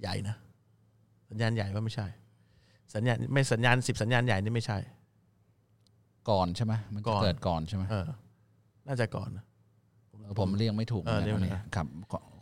[0.00, 0.36] ใหญ่นะ
[1.30, 2.06] สัญญาณใหญ่ว่าไม่ใช่
[2.94, 4.78] สัญญาณไม่สัญญาณสิบสัญญาณใหญ่นี่ไม่ใช่
[6.30, 8.06] ก่อนใช่ไหมมันก่จะอน เกิดก่อนใช่ไหมเออ
[8.86, 9.44] น่าจะก่อนนะ
[10.22, 11.86] เออผมเรียกไม่ถูกเออหมืนกันเรียกไม่อันถูนี้กครับ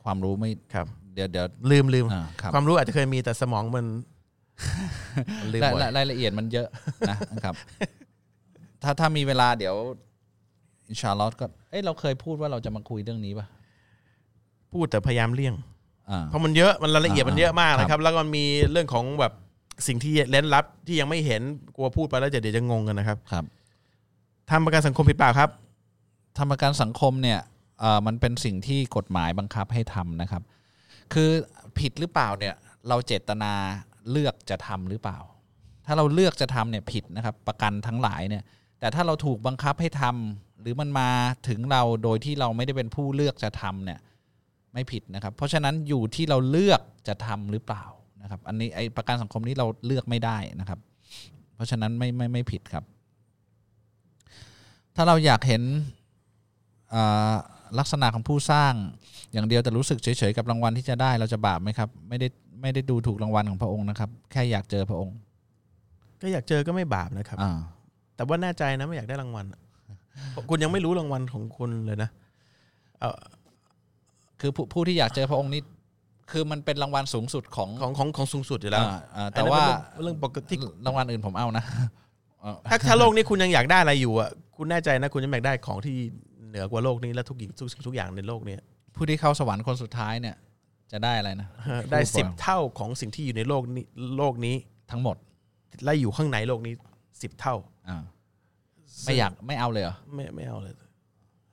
[0.07, 3.87] ความรู้ไม่ครับเดี๋ยวเดี๋ยวลืมลืมอ่าครับ ความรู้อาจจะเคยมีแต่สมองมัน
[5.41, 6.69] มันลืมรายบ่อยรายรายละเอียดมันเยอะ
[7.11, 7.55] นะนะ ครับ
[8.83, 9.75] ถ้าถ้ามีเวลาเดี๋ยว
[10.89, 13.47] อินชาอัลลอฮ์ก็ เอ้ยเราเคยพูดว่าเราจะมาคุยเรื่องนี้ป่ะ
[14.73, 15.55] พูดแต่พยายามเลี่ยง
[16.11, 19.33] อ่า เพราะมันเยอะมันรายละเอียดอ่ามัมันเยอะมากครับนะครับ แล้วก็มันมีเรื่องของแบบ
[19.87, 21.43] สิ่งที่เล้นลับที่ยังไม่เห็น
[21.77, 23.45] กลัวพูดไปแล้วจะเดี๋ยวจะงงกันนะครับครับ
[24.51, 25.51] ทำประกันสังคมผิดเปล่าครับ
[26.37, 27.56] ทำประกันสังคมเนี่ยเอ่อ
[28.07, 30.43] มันเป็นสิ่งที่กฎหมายบังคับให้ทำนะครับ
[31.13, 31.31] คือ
[31.79, 32.55] ผิดหรือเปล่าเนี่ย
[32.89, 33.53] เราเจตนา
[34.11, 35.19] เลือกจะทำหรือเปล่า
[35.87, 38.45] ถ้าเราเลือกจะทำเนี่ยผิดนะครับ ประกันทั้งหลายเนี่ย
[38.81, 41.11] แต่ถ้าเราถูกบังคับให้ทำหรือมันมา
[41.49, 44.01] ถึงเราโดยที่เราไม่ได้เป็นผู้เลือกจะทำเนี่ย
[44.73, 47.85] ไม่ผิดนะครับ เพราะฉะนั้นอยู่ที่เราเลือกจะทำหรือเปล่า
[48.23, 50.79] นะครับ อันนี้ไอประกันสังคมนี้เราเลือกไม่ได้นะครับ
[51.55, 52.85] เพราะฉะนั้นไม่ไม่ไม่ผิดครับ
[54.97, 55.63] ถ้าเราอยากเห็น
[56.95, 57.35] อ่า
[57.79, 58.73] ลักษณะของผู้สร้าง
[59.33, 62.29] อย่างเดียวแต่รู้สึกเฉยๆกับรางวัลที่จะได้เราจะบาปไหมครับ ไม่ได้
[62.61, 65.17] ไม่ได้ดูถูกรางวัลของพระองค์นะครับ แค่อยากเจอพระองค์
[66.23, 67.53] ก็อยากเจอก็ไม่บาปนะครับอ่า
[68.17, 69.61] แต่ว่าแน่ใจนะไม่อยากได้รางวัลอะ
[70.49, 72.11] คุณยังไม่รู้รางวัลของคุณเลยนะ
[73.01, 73.21] เอ่อ
[74.41, 75.63] คือผู้ผู้ที่อยากเจอพระองค์นี่
[76.31, 80.57] คือมันเป็นรางวัลสูงสุดของของของของสูงสุดอยู่แล้วอ่าอ่าแต่ว่าอันนั้นเป็นเรื่องเรื่องปกติ
[80.87, 81.65] รางวัลอื่นผมเอานะ
[82.41, 86.26] เอ่อถ้าถ้าโลกนี้คุณยังอยากได้อะไรอยู่อะคุณแน่ใจนะคุณยังอยากได้ของที่เห
[86.57, 88.61] นือกว่าโลกนี้และทุกอย่างทุกสิ่งทุกอย่างในโลกเนี้ย
[88.95, 90.37] ผู้ที่เข้าสวรรค์คนสุดท้ายเนี่ย
[90.93, 91.49] จะได้อะไรนะ
[91.93, 93.85] ได้พูสิบก่อนเท่าของสิ่งที่อยู่ในโลกนี้
[94.19, 94.57] โลกนี้
[94.91, 95.17] ทั้งหมด
[95.85, 96.75] และอยู่ข้างในโลกนี้
[97.23, 97.57] สิบเท่า
[97.89, 98.03] อ่า
[99.05, 100.75] ไม่อยากไม่เอาเลยเหรอไม่ไม่เอาเลย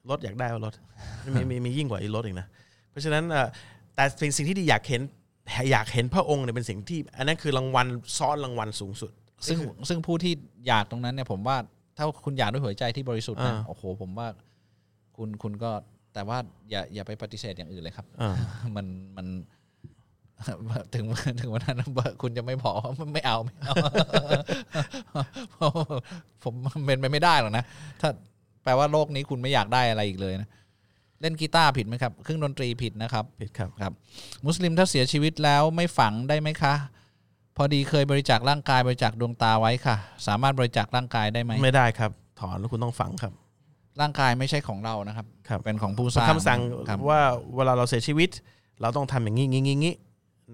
[0.09, 0.73] รถอยากได้เอารถ
[1.35, 2.47] มีมีมียิ่งกว่าอีรถอีกนะ
[2.89, 3.47] เพราะฉะนั้นเอ่อ
[3.95, 5.01] แต่เป็นสิ่งที่ดีอยากเห็น
[5.71, 9.11] อยากเห็นพระองค์เนี่ยเป็นสิ่งที่ อันนั้นคือรางวัลซ้อนรางวัลสูงสุด
[9.47, 9.59] ซึ่ง
[9.89, 10.33] ซึ่งผู้ที่
[10.67, 11.57] อยากตรงนั้นเนี่ยผมว่า
[11.97, 14.27] ถ้าคุณอยากด้วยหัวใจที่บริสุทธิ์นะอ่าโอ้โหผมว่า
[15.17, 15.71] คุณคุณก็
[16.13, 16.37] แต่ว่า
[16.69, 18.31] อย่าอย่าไปปฏิเสธอย่างอื่นเลยครับอ่า
[18.75, 18.85] มัน
[19.17, 19.27] มัน
[20.93, 21.05] ถึง
[21.39, 21.91] ถึงวันนั้น
[22.21, 22.71] คุณจะไม่พอ
[23.13, 23.73] ไม่เอาไม่เอา
[26.43, 27.63] ผมมันเป็นไปไม่ได้หรอกนะ
[28.01, 28.09] ถ้า
[28.63, 30.49] แปลว่าโลกนี้คุณไม่อยากได้อะไรอีกเลยนะ
[31.21, 33.91] เล่นกีตาร์ผิดไหมครับเครื่องดนตรีผิดนะครับผิดครับครับ
[34.45, 36.73] มุสลิมถ้าเสียชีวิตแล้วไม่ฝังได้ไหมคะ
[37.57, 39.95] พอดีเคยบริจาคร่างกายบริจาคดวงตาไว้ค่ะ
[40.27, 43.33] สามารถบริจาคร่างกายได้ไหมไม่ได้ครับ ถอนแล้วคุณต้องฝังครับ
[44.01, 46.59] ร่างกายไม่ใช่ของเรานะครับครับเป็นของผู้สร้างคำสั่ง
[46.89, 47.21] ครับว่า
[47.55, 48.29] เวลาเราเสียชีวิต
[48.81, 49.95] เราต้องทำอย่างนี้งี้งี้งี้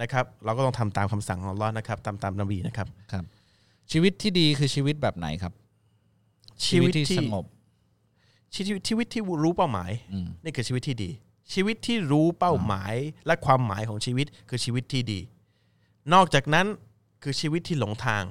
[0.01, 3.23] นะครับ เราก็ต้องทำตามคำสั่งของอัลลอฮ์นะครับ ตามตามนบีนะครับครับ
[3.91, 5.53] ชีวิตที่ดีคือชีวิตแบบไหนครับ
[6.65, 7.45] ชีวิตที่สงบ
[8.55, 11.09] ชีวิตชีวิตที่รู้เป้าหมายอืมนี่คือชีวิตที่ดี
[11.53, 12.93] ชีวิตที่รู้เป้าหมาย
[13.25, 15.19] และความหมายของชีวิตคือชีวิตที่ดี
[16.13, 16.65] นอกจากนั้น
[17.23, 18.23] คือชีวิตที่หลงทาง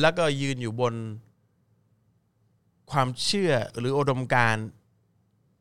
[0.00, 0.94] แล้วก็ยืนอยู่บน
[2.92, 4.68] ความเชื่อหรืออุดมการณ์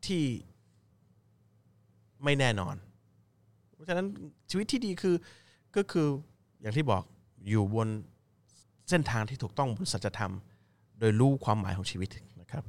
[0.05, 0.23] ที่
[2.23, 2.75] ไม่แน่นอน
[3.71, 4.07] เพราะฉะนั้น
[4.49, 5.15] ชีวิตที่ดีคือ
[5.75, 6.07] ก็คือ
[6.61, 7.03] อย่างที่บอก
[7.49, 7.87] อยู่บน
[8.89, 10.33] เส้นทางที่ถูกต้องบนสัจธรรม
[10.99, 12.09] โดยรู้ความหมายของชีวิต
[12.41, 12.63] นะครับ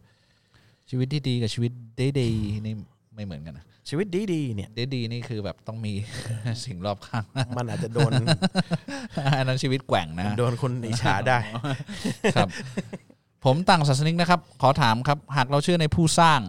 [0.90, 1.72] ชีวิตที่ดีกับชีวิต
[2.20, 2.74] ดีๆนี่
[3.14, 5.92] ไม่เหมือนกันนะชีวิตดีๆเนี่ยดีๆนี่คือแบบต้องมี
[6.64, 7.24] สิ่งรอบข้าง
[7.56, 8.10] มันอาจจะโดน
[9.38, 11.38] อันนั้นชีวิตแกว่งนะ โดนคนอิจฉาได้
[12.36, 12.48] ครับ
[13.46, 16.40] ผมต่างศาสนิกนะครับ ขอถามครับ หากเราเชื่อในผู้สร้าง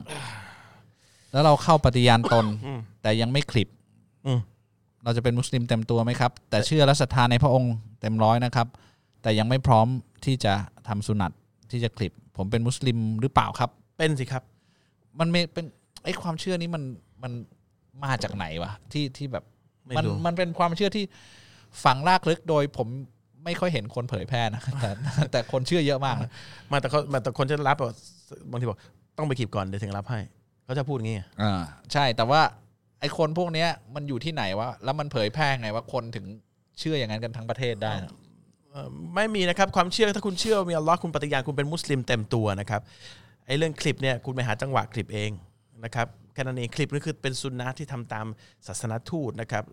[1.31, 3.69] แล้วเราเข้าปฏิญาณตนอืมแต่ยังไม่คลิป
[4.25, 4.39] อืม
[5.03, 8.67] เราจะเป็นมุสลิมเต็มตัวไหมครับ แต่เชื่อและศรัทธาในพระองค์เต็มร้อยนะครับ
[9.21, 9.87] แต่ยังไม่พร้อม
[10.25, 10.53] ที่จะ
[10.87, 11.31] ทำสุนัต
[11.71, 14.43] ที่จะคลิป ผมเป็นมุสลิมหรือเปล่าครับ เป็นสิครับ
[15.19, 15.65] มันไม่เป็น
[16.03, 16.83] ไอ้ความเชื่อนี้มัน
[17.23, 17.31] มัน
[18.03, 19.43] มาจากไหนวะที่ที่แบบ
[19.85, 21.05] ไม่มันรู้มันเป็นความเชื่อที่
[21.83, 22.87] ฝังลากลึกโดยผม
[23.47, 24.89] ไม่ค่อยเห็นคนเผยแพร่นะแต่
[25.31, 26.31] แต่คนเชื่อเยอะมากนะ
[26.71, 27.93] มาแต่เขามาแต่คนจะรับอะ
[28.51, 28.79] บางทีบอก
[29.17, 30.19] ต้องไปขีบก่อนเดี๋ยวถึงรับให้
[30.65, 31.61] เขาจะพูดงี้อ่า
[31.93, 32.41] ใช่แต่ว่า
[32.99, 36.25] ไอ้คนพวกเนี้ยมันอยู่ที่ไหนวะแล้วมันเผยแพร่ไงว่าคนถึง
[36.79, 38.11] เชื่ออย่างนั้นกันทั้งประเทศได้นะ
[38.71, 42.81] เอ่อไม่มีนะครับความเชื่อถ้าคุณเชื่อว่ามีอัลลอฮ์คุณปฏิญาณคุณเป็นมุสลิมเต็มตัวนะครับ
[43.45, 45.31] ไอ้เรื่องคลิปเนี่ยคุณไปหาจังหวะคลิปเอง
[45.83, 48.25] นะครับแค่นั้นเองคลิปนี่คือเป็นสุนนะที่ทำตาม
[48.67, 49.63] ศาสนทูตนะครับ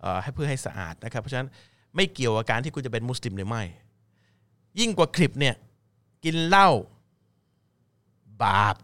[0.00, 1.48] เอ่อให้เพื่อให้สะอาดนะครับเพราะฉะนั้น
[1.96, 3.62] ไม่เกี่ยวกับการที่คุณจะเป็นมุสลิมหรือไม่
[4.80, 5.54] ยิ่งกว่าคลิปเนี่ย
[6.24, 6.68] กินเหล้า
[8.42, 8.76] บาป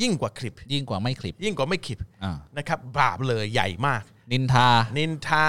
[0.00, 4.02] ยิ่งกว่าคลิป ยิ่งกว่าไม่คลิปยิ่งกว่าไม่คลิปอ่านะครับ บาปเลยใหญ่มาก
[4.32, 4.68] นินทา
[4.98, 5.48] นินทา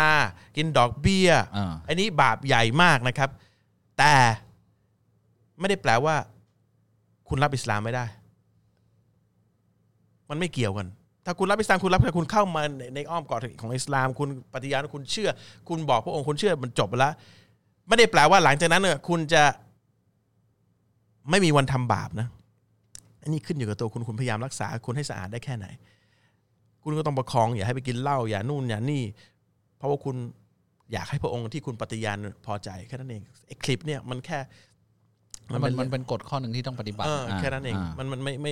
[0.56, 3.30] กินดอกเบี้ยอ่า อันนี้บาปใหญ่มากนะครับ
[3.98, 4.14] แต่
[5.60, 6.16] ไม่ได้แปลว่า
[7.28, 8.06] คุณรับอิสลามไม่ได้
[10.30, 10.88] มันไม่เกี่ยวกัน
[11.30, 15.30] ถ้าคุณรับอิสลามคุณรับแค่คุณเข้ามาในในอ้อมกอดของอิสลาม คุณปฏิญาณคุณเชื่อ
[15.70, 17.14] คุณบอกพระองค์คุณเชื่อมันจบไปแล้ว
[17.88, 19.44] ไม่ได้แปลว่าหลังจากนั้นเนี่ยคุณจะ
[21.30, 22.28] ไม่มีวันทำบาปนะ
[23.22, 25.68] อันนี้ขึ้นอยู่กับตัวคุณคุณพยายามรักษาคุณให้สะอาดได้แค่ไหน
[26.84, 29.04] คุณก็ต้องประคองอย่าให้ไปกินเหล้าอย่านู่นอย่านี่
[29.78, 30.16] เพราะว่าคุณ
[30.92, 34.40] อยากให้พระองค์ที่คุณปฏิญาณพอใจแค่นั้นเองไอ้คลิปเนี่ยมันแค่
[35.54, 38.52] มันมันมันเป็นกฎข้อหนึ่งที่ต้องปฏิบัติเออแค่นั้นเองามันมันไม่ไม่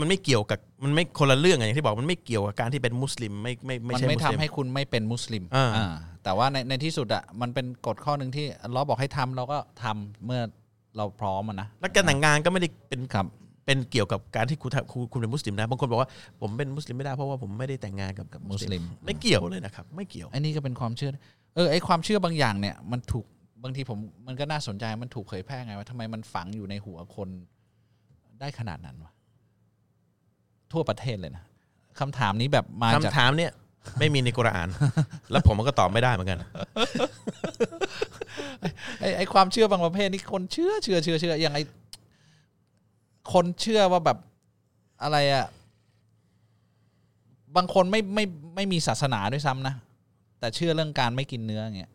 [0.00, 5.86] มันไม่เกี่ยวกับมันไม่คนละเรื่องอะอย่างที่บอกมันไม่เกี่ยวกับการที่เป็นมุสลิมไม่ไม่ไม่มันใช่ไม่มุทำสลิมให้คุณไม่เป็นมุสลิมอ่าอ่า
[6.24, 10.40] แต่ว่าในในที่สุดอะมันเป็นกฎข้อหนึ่งที่อัลเลอฮ์บอกให้ทำเราก็ทำเมื่อ
[10.96, 13.26] เราพร้อมอะนะแล้วการแต่งงานก็ไม่ได้เป็นครับ
[13.66, 16.08] เป็นเกี่ยวกับการที่คุณทำคุณคุณเป็นมุสลิมนะบางคนบอกว่า
[16.40, 21.10] ผมเป็นมุสลิมไม่ได้เพราะว่าผมไม่ได้แต่งงานกับกับมุสลิม ไม่เกี่ยวเลยนะครับ ไม่เกี่ยวไอ้นี่ก็เป็นความเชื่อ
[21.54, 23.26] เออไอ้ความเชื่อบางอย่างเนี่ยมันถูก
[23.62, 27.28] บางทีผมมันก็น่าสนใจมันถูกเผยแพร่ไงว่าทำไมมันฝังอยู่ในหัวคน
[28.40, 29.12] ได้ขนาดนั้นวะ
[30.72, 31.44] ทั่วประเทศเลยนะ
[32.00, 33.52] คำถามนี้แบบมาจากคำถามเนี่ย
[33.98, 34.68] ไม่มีในกุรอาน
[35.30, 36.38] แล้วผมก็ตอบไม่ได้เหมือนกัน
[39.00, 41.60] ไอ้ไอ้ความเชื่อบางประเภทนี่คนเชื่อเชื่อเชื่อเชื่ออย่างไอ
[43.32, 44.18] คนเชื่อว่าแบบ
[45.02, 45.46] อะไรอะ
[47.56, 48.24] บางคนไม่ไม่
[48.56, 49.74] ไม่มีศาสนาด้วยซ้ำนะ
[50.40, 51.92] แต่เชื่อเรื่องการไม่กินเนื้ออย่างเงี้ย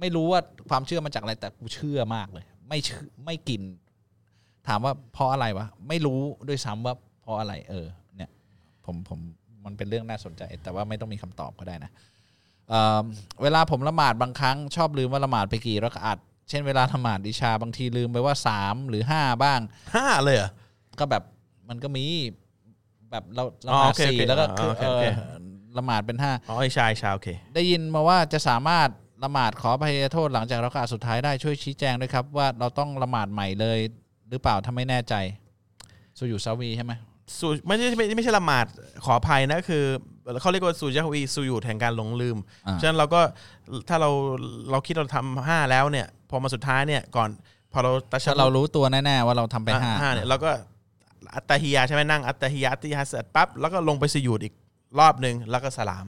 [0.00, 3.62] ไม่รู้ว่าความเชื่อมาจากอะไรแต่กูเชื่อมากเลย ไม่เชื่อไม่กิน
[4.68, 7.86] ถามว่าเพราะอะไรวะไม่รู้ด้วยซ้ำว่าเพราะอะไร เออ
[8.16, 8.30] เนี่ย
[8.84, 9.20] ผมผม
[9.64, 11.90] มันเป็นเรื่องน่าสนใจ แต่ว่าไม่ต้องมีคำตอบก็ได้นะ
[12.68, 13.02] เอ่อ
[13.42, 19.60] เวลาผมละหมาดบางครั้ง ชอบลืมว่าละหมาดไปกี่รักอัดเช่นเวลาละหมาดอิชาบางทีลืมไปว่าสามหรือห้าบ้าง
[19.94, 20.50] ห้าเลยเหรอ
[20.98, 21.22] ก็แบบ
[21.68, 22.04] มันก็มี
[23.10, 25.32] แบบเราละอ๋อหมาโอดเคสี่โอเคแล้วก็อ๋อคือโอเคเอโอเคอ
[25.78, 28.88] ละหมาดเป็นห้าอ๋อไอ้ชายชาวโอเค ได้ยินมาว่าจะสามารถ
[29.24, 33.78] ละหมาดขออภัยโทษหลังจากรักอัดสุดท้ายได้ช่วยชี้แจงด้วยครับ ว่าเราต้องละหมาดใหม่เลย
[34.30, 35.14] หรือเปล่าถ้าไม่แน่ใจ
[36.18, 36.92] สุอยู่ซาวีใช่ไหม
[37.38, 38.66] สูไม่ใช่ไม่ไม่ใช่ละหมาด
[39.04, 39.84] ขออภัยนะคือ
[40.40, 42.36] เขาเรียกว่าสูจาวีสูยุดแห่งการหลงลืม
[42.66, 43.20] อ่าฉะนั้นเราก็
[43.88, 44.10] ถ้าเรา
[44.70, 47.28] เราคิดเราทำห้าแล้วเนี่ย พอมาสุดท้ายเนี่ยก่อน
[47.72, 50.50] พอเราตัชถ้าเรารู้ตัวแน่ๆว่าเราทำไปห้าห้าเนี่ยเราก็
[51.34, 54.54] อัตตาฮิยาใช่ไหมนั่งอัตตาฮิยาอัตตาฮิยาเสร็จปั๊บแล้วก็ลงไปสยุดอีก
[54.98, 56.06] รอบหนึ่งแล้วก็สลาม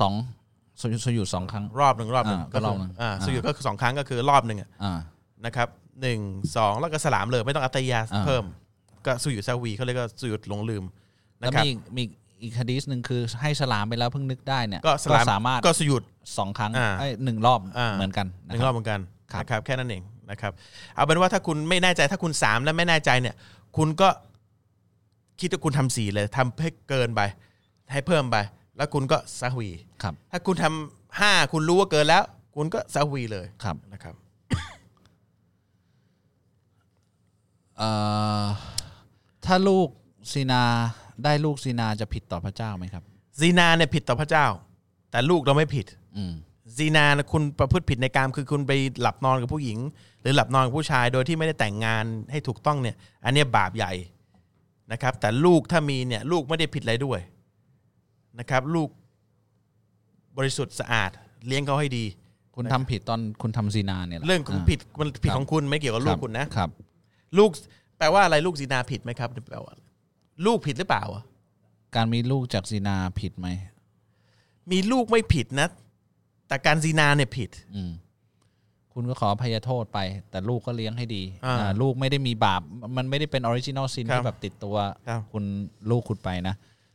[0.00, 0.14] สอง
[0.80, 4.98] สุอยู่สุอยู่สองครั้ง รอบหนึ่งรอบหนึ่งอ่าก็รอบหนึ่งอ่าอ่าสยุดก็คือสองครั้งก็คือรอบหนึ่งอะอ่า
[5.46, 5.68] นะครับ
[6.02, 6.20] หนึ่ง
[6.56, 8.44] สองแล้วก็สลามเลยไม่ต้องอัตตาฮิยาอ่า เพิ่ม
[9.06, 10.84] ก็สุยุดซาวีเขาเรียกว่าสุยุดหลงลืม
[11.38, 12.02] แล้วนะครับมีมี
[12.42, 16.02] อีกคดีสหนึ่งคือให้สลามไปแล้วเพิ่งนึกได้เนี่ยก็สลามสามารถก็สยุด
[16.38, 19.00] สองครั้งอ่า ไอ้ยหนึ่งรอบอ่าเหมือนกันหนะนึ่งครอรับบเหมือนกัน
[19.32, 20.52] ครับ นะครับแค่นั้นเองนะครับ
[20.94, 23.34] เอาเป็นว่าถ้าคุณไม่แน่ใจถ้าคุณสามแล้วไม่แน่ใจเนี่ย
[23.76, 24.08] คุณก็
[25.40, 27.20] คิดว่าคุณทำสี่เลยทำให้เกินไป
[27.92, 28.36] ให้เพิ่มไป
[28.76, 29.70] แล้วคุณก็ซาฮวี
[30.02, 32.24] ครับถ้าคุณทำห้าคุณรู้ว่าเกินแล้ว
[32.56, 34.14] คุณก็ซาฮวีเลยครับนะครับ
[37.78, 37.90] เอ่
[38.42, 38.44] อ
[39.46, 39.88] ถ้าลูก
[40.32, 40.62] ซีนา
[41.24, 43.02] ได้ลูกซีนาจะผิดต่อพระเจ้าไหมครับ
[43.40, 44.46] ซีนาเนี่ยผิดต่อพระเจ้า
[45.10, 45.86] แต่ลูกเราไม่ผิด
[46.16, 46.34] อืม
[46.76, 49.78] ซีนานะคุณประพฤติผิดในกามคือคุณไปหลับนอนกับผู้หญิง
[50.20, 53.92] หรือหลับนอนกับผู้ชายโดยที่ไม่ได้แต่งงานให้ถูกต้องเนี่ย อันเนี้ยบาปใหญ่
[54.92, 57.20] นะครับ แต่ลูกถ้ามีเนี่ยลูกไม่ได้ผิดอะไรด้วย
[58.38, 58.88] นะครับ ลูก
[60.36, 61.10] บริสุทธิ์สะอาด
[61.46, 62.04] เลี้ยงเขาให้ดี
[62.54, 66.70] คุณทำผิดตอนคุณทำซีนาเนี่ยหเรื่องของผิดมันผิดของคุณไม่เกี่ยวกับลูกคุณนะ ครับ
[67.38, 67.50] ลูก
[67.98, 69.74] แปลว่าอะไรลูกซีนาผิดไหมครับแปลว่า
[70.46, 71.24] ลูกผิดหรือเปล่าอะ
[71.96, 73.48] การมีลูกจากซีนาผิดไหม
[74.70, 75.68] มีลูกไม่ผิดนะ
[76.48, 77.92] แต่การซีนาเนี่ยผิด อืม
[78.92, 79.98] คุณก็ขออภัยโทษไป
[80.30, 82.62] แต่ลูกก็เลี้ยงให้ดีอ่าอ่าลูกไม่ได้มีบาป
[82.96, 84.76] มันไม่ได้เป็น original sin ครับที่แบบติดตัว
[85.08, 85.44] ครับ คุณ
[85.90, 86.54] ลูกคุณไปนะ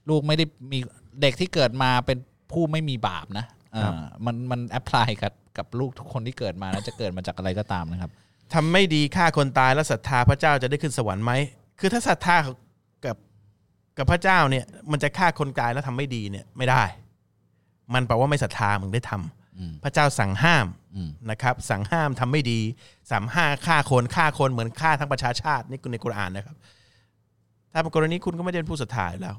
[0.09, 0.79] ลูกไม่ได้มี
[1.21, 2.17] เด็กที่เกิดมาเป็น
[2.51, 3.45] ผู้ไม่มีบาปนะ
[3.75, 8.11] อ่ามันมัน apply กับกับลูกทุกคนที่เกิดมานะจะเกิดมาจากอะไรก็ตามนะครับ
[8.53, 11.31] ทำไม่ดีฆ่าคนตายแล้วศรัทธาพระเจ้าจะได้ขึ้นสวรรค์ไหม
[11.79, 12.35] คือถ้าศรัทธา
[13.05, 13.17] กับ
[13.97, 16.83] กับพระเจ้าเนี่ย มันจะฆ่าคนตายแล้วทำไม่ดีเนี่ยไม่ได้
[17.93, 20.65] มันแปลว่าไม่ศรัทธามึงได้ทำอืม พระเจ้าสั่งห้าม
[20.95, 22.59] อืม นะครับ สั่งห้ามทำไม่ดี
[23.11, 26.55] สั่งห้าฆ่าคนฆ่าคนเหมือนฆ่าทั้งประชาชาตินี่คือในกุรอานนะครับ
[27.71, 29.35] ถ้าเป็นกรณีคุณก็ไม่ได้เป็นผู้ศรัทธาอยู่แล้ว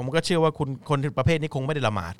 [0.00, 2.14] ผมก็เชื่อว่าคุณคนประเภทนี้คงไม่ได้ละหมาด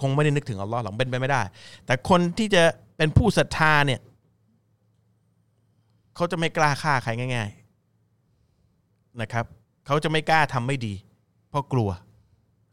[0.00, 1.42] คงไม่ได้นึกถึงอัลลอฮ์หรอกเป็นไปไม่ได้
[1.86, 2.62] แต่คนที่จะ
[2.96, 4.00] เป็นผู้ศรัทธาเนี่ย
[6.16, 7.50] เขาจะไม่กล้าฆ่าใครง่าย
[8.34, 9.44] ๆนะครับ
[9.86, 10.94] เขาจะไม่กล้าทำไม่ดี
[11.50, 11.90] เพราะกลัว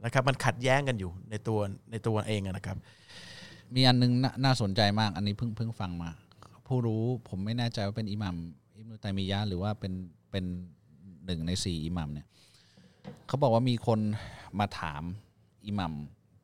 [0.03, 1.60] นะครับ มันขัดแย้งกันอยู่ในตัว
[1.91, 2.78] ในตัวเองอะนะครับ
[3.76, 6.10] มีอันนึงนน่าสนใจมาก อันนี้เพิ่งเพิ่งฟังมา
[6.68, 8.36] ผู้รู้ผมไม่แน่ใจว่าเป็นอิหมัม
[8.78, 9.94] อิมนุตัยมียะหรือว่าเป็น
[10.32, 10.45] เป็น
[11.26, 12.28] หนึ่งในสี่อิหมัมเนี่ย
[13.28, 13.99] เขาบอกว่ามีคน
[14.60, 15.03] มาถาม
[15.65, 15.94] อิหมัม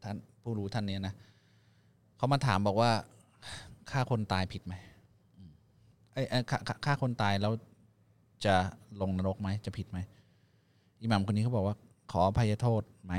[0.04, 1.14] ท่านผู้รู้ท่านเนี้ยนะ
[2.18, 2.92] เขามาถามบอกว่า
[3.92, 4.74] ฆ่าคนตายผิดไหม
[6.14, 7.54] ไอ้ฆ่าฆ่าคนตายแล้ว
[8.46, 8.56] จะ
[9.02, 9.98] ลงนรกไหมจะผิดไหม
[11.02, 11.76] อิหมัมคนนี้เขาบอกว่า
[12.12, 13.14] ขออภัยโทษไหม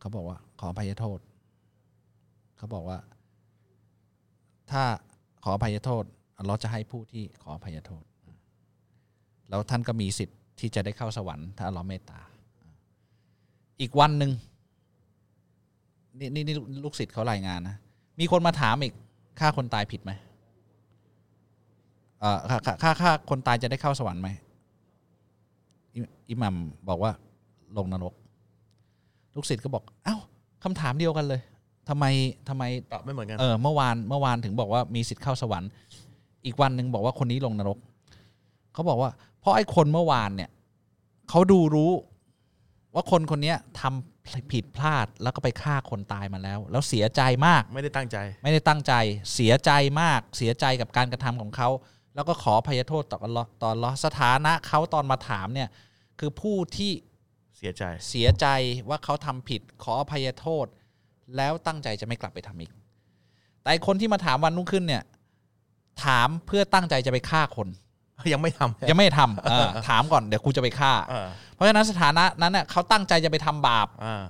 [0.00, 1.18] เขาบอกว่า ขออภัยโทษ
[2.56, 2.98] เขาบอกว่า
[4.70, 4.82] ถ้า
[5.44, 6.04] ขออภัยโทษ
[6.46, 8.04] เลอฮ์จะให้ผู้ที่ขออภัยโทษ
[9.48, 12.20] แล้วท่านก็มีสิทธิ์ที่จะได้เข้าสวรรค์ ถ้าเลอฮ์เมตตา
[13.80, 14.30] อีกวันหนึ่ง
[16.18, 17.76] นี่นี่นี่ลูกศิษย์เขารายงานนะ
[18.20, 18.94] มีคนมาถามอีก
[19.40, 20.12] ฆ่าคนตายผิดไหม
[22.20, 24.28] เอ่อฆ่าฆ่าฆ่าฆ่าคนตายจะได้เข้าสวรรค์ไหม
[25.94, 26.00] อิ
[26.30, 26.54] อิหมัม
[26.88, 27.12] บอกว่า
[27.76, 28.14] ลงนรก
[29.34, 30.16] ลูกศิษย์ก็บอกเอ้า
[30.64, 31.40] คำถามเดียวกันเลย
[31.88, 32.04] ทำไม
[32.48, 35.70] ทำไมตอบไม่เหมือนกันเออเมื่อวานเมื่อวานถึงบอกว่ามีสิทธิ์เข้าสวรรค์
[36.46, 37.78] อีกวันหนึ่งบอกว่าคนนี้ลงนรก
[38.72, 40.50] เขาบอกว่า เพราะไอ้คนเมื่อวานเนี่ย
[41.30, 41.90] เขาดูรู้
[42.94, 48.94] ว่าคนคนเนี้ยทำผิดพลาดแล้วก็ไปฆ่าคนตายมาแล้ว แล้วเสียใจมากไม่ได้ตั้งใจ ไม่ได้ตั้งใจ
[49.34, 49.70] เสียใจ
[50.00, 51.68] มาก เสียใจกับการกระทำของเขา
[52.14, 55.68] แล้วก็ขออภัยโทษต่ออัลเลาะห์ต่ออัลเลาะห์สถานะเขาตอนมาถามเนี่ย
[56.18, 56.92] คือผู้ที่
[57.56, 58.46] เสียใจเสียใจ
[58.88, 60.66] ว่าเขาทำผิด ขออภัยโทษ
[61.36, 62.70] แล้วตั้งใจจะไม่กลับไปทำอีก
[63.60, 65.02] แต่ไอ้คนที่มาถามวันรุ่งขึ้นเนี่ย
[66.04, 67.68] ถามเพื่อตั้งใจจะไปฆ่าคน
[68.32, 74.22] ยังไม่ทำยังไม่ทำเออถามก่อนเดี๋ยวกูจะไปฆ่า เออเพราะฉะนั้นสถานะนั้นเนี่ยเขาตั้งใจจะไปทำบาป อ่า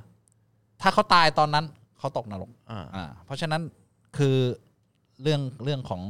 [0.80, 1.64] ถ้าเขาตายตอนนั้น
[1.98, 3.62] เขาตกนรกอ่าอ่าเพราะฉะนั้น
[4.16, 4.36] คือ
[5.22, 6.02] เรื่องเรื่องของ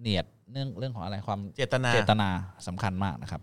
[0.00, 2.28] เนียดเรื่องเรื่องของอะไรความเจตนาเจตนา
[2.66, 3.42] สำคัญมากนะครับ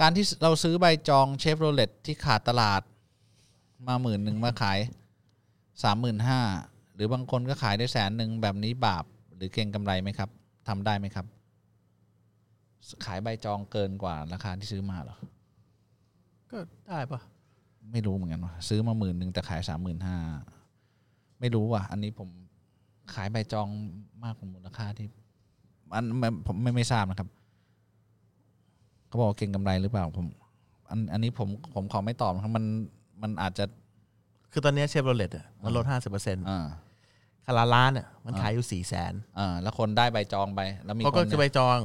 [0.00, 2.82] การที่เราซื้อใบจองเชฟโรเลตที่ขาดตลาด
[3.86, 4.78] มาหมื่นหนึ่งมาขาย
[5.82, 6.40] สามหมื่นห้า
[6.94, 9.04] หรือบางคนก็ขายได้แสนหนึ่งแบบนี้บาป
[9.36, 10.30] หรือเก่งกำไรไหมครับ
[10.68, 11.26] ทำได้ไหมครับ
[13.04, 15.16] ขายใบจองเกินกว่าราคาที่ซื้อมาเหรอ
[16.50, 17.20] ก็ได้ปะ
[17.92, 20.16] ไม่รู้เหมือนกันว่าซื้อมาหมื่นหนึ่งแต่ขายสามหมื่นห้า
[21.40, 22.28] ไม่รู้ว่ะ อันนี้ผม
[23.14, 23.68] ขายใบจอง
[24.24, 25.06] มากกว่ามูลค่าที่
[25.94, 27.28] อันไม่ผมไม่ไม่ทราบนะครับ
[29.06, 30.26] เขาบอกว่าเก็งกำไรหรือเปล่าผม
[30.90, 32.64] อันอันนี้ผมผมขอไม่ตอบนะครับมัน
[33.22, 33.64] มันอาจจะ
[34.52, 36.66] คือตอนนี้เชฟโรเลตอะมันลดห้าสิบเปอร์เซ็นต์อ่า
[37.46, 41.78] ราคาล้านอะมันขายอยู่สี่แสนอ่าแล้วคนได้ใบจองไป แล้วมีคนเขาก็คือใบเนี่ยจอง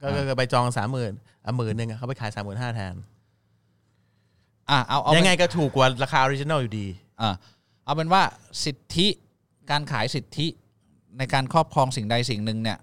[0.00, 1.12] ก็อ่าก็ก็ใบจองสามหมื่น
[1.44, 2.94] อะหมื่นหนึ่งอะเขาไปขายสามหมื่นห้าแทน
[4.70, 6.86] อ่าเอาเอายังไงเป็นก็ถูกกว่าราคา original อยู่ดี
[7.20, 7.30] อ่า
[7.84, 8.22] เอาเป็นว่า
[8.64, 9.06] สิทธิ
[9.70, 10.46] การขายสิทธิ
[11.18, 12.78] ในการครอบครองสิ่งใดสิ่งหนึ่งเนี่ย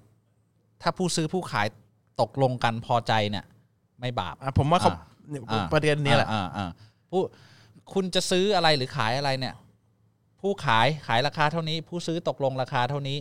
[0.81, 1.67] ถ้าผู้ซื้อผู้ขาย
[2.21, 3.45] ตกลงกันพอใจเนี่ย
[3.99, 4.97] ไม่บาปอะผมว่าเขาอ่า
[5.29, 6.69] เนี่ยอ่าประเด็นนี้แหละอ่าอ่าอ่า
[7.11, 7.21] ผู้
[7.93, 9.53] คุณจะซื้ออะไรหรือขายอะไรเนี่ย
[10.47, 13.17] ผู้ขายขายราคาเท่านี้ ผู้ซื้อตกลงราคาเท่านี้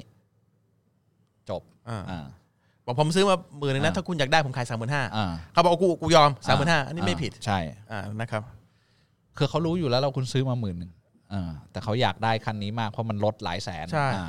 [1.50, 2.24] จบอ่าอ่า
[2.86, 7.58] บอกผมซื้อมาหมื่นหนึงนะอ่าถ้าคุณอยากได้ผมขายสามหมื่นห้าอ่า เขาบอกกูกูยอมสามหมื่นห้าอันนี้ไม่ผิดใช่
[7.90, 8.42] อ่านะครับ
[9.38, 10.90] คือเขารู้อยู่แล้วเราคุณซื้อมาหมื่นหนึ่ง
[11.32, 14.28] อ่าแต่เขาอยากได้คันนี้มากเพราะมันลดหลายแสนใช่ อ่า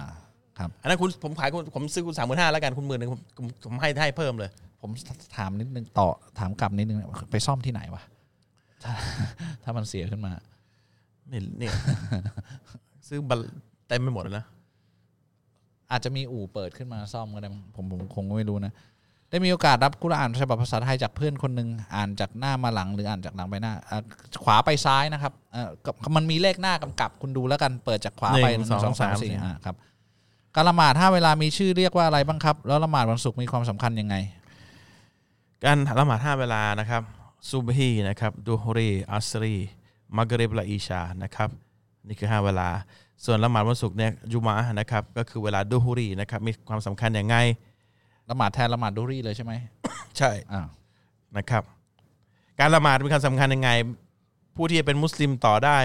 [0.58, 4.50] ครับ อันนั้นคุณผมขายคุณผมซื้อคุณสามหมื่นห้าแล้วกันคุณหมื่นหนึ่งผมผมผมให้ให้เพิ่มเลย
[4.82, 4.90] ผม
[5.38, 6.10] ถามนิดนึงต่อ
[6.40, 6.98] ถามกลับนิดนึง
[7.32, 8.04] ไปซ่อมที่ไหนวะ
[8.84, 8.94] ถ้า
[9.64, 10.34] ถ้ามันเสียขึ้นมา
[11.32, 11.74] นี่เนี่ย
[13.08, 13.40] ซื้อบัล
[13.88, 14.46] เต็มไปหมดเลยนะ
[15.92, 18.74] อาจจะมีอู่เปิดขึ้นมาซ่อมก็ได้มั้งผมผมคงไม่รู้นะ
[19.30, 23.98] ได้มีโอกาสรับกุรอานฉบับภาษาไทยจากเพื่อนคนหนึ่งอ่านจากหน้ามาหลังหรืออ่านจากหลังไปหน้าอะ
[24.44, 29.76] ขวาไปซ้ายนะครับเอ่อก็มันมีเลขหน้ากำกับคุณดูแล้วกันเปิดจากขวาไปหนึ่งสองสามสี่อะครับ
[30.56, 34.16] การละหมาดถ้าเวลามีชื่อเรียกว่าอะไรบ้างครับ แล้วละหมาดวันศุกร์มีความสำคัญยังไง
[35.64, 37.02] การละหมาดห้าเวลานะครับ
[37.50, 39.56] ซูบฮีนะครับดูฮรีอัสรี
[40.18, 41.50] มักริบและอีชานะครับ
[42.08, 42.68] นี่คือห้าเวลา
[43.26, 47.36] ส่วนละหมาดวันศุกร์เนี่ยจุมาอะห์นะครับ ก็คือเวลาดูฮรีนะครับ มีความสำคัญอย่างไง
[48.30, 49.54] ละหมาดแทนละหมาดดุรีเลยใช่ไหม
[50.18, 50.62] ใช่อ่า
[51.38, 51.64] นะครับ
[52.60, 53.70] การละหมาดมีความสำคัญยังไง
[54.56, 55.78] ผู้ที่จะเป็นมุสลิมต่อได้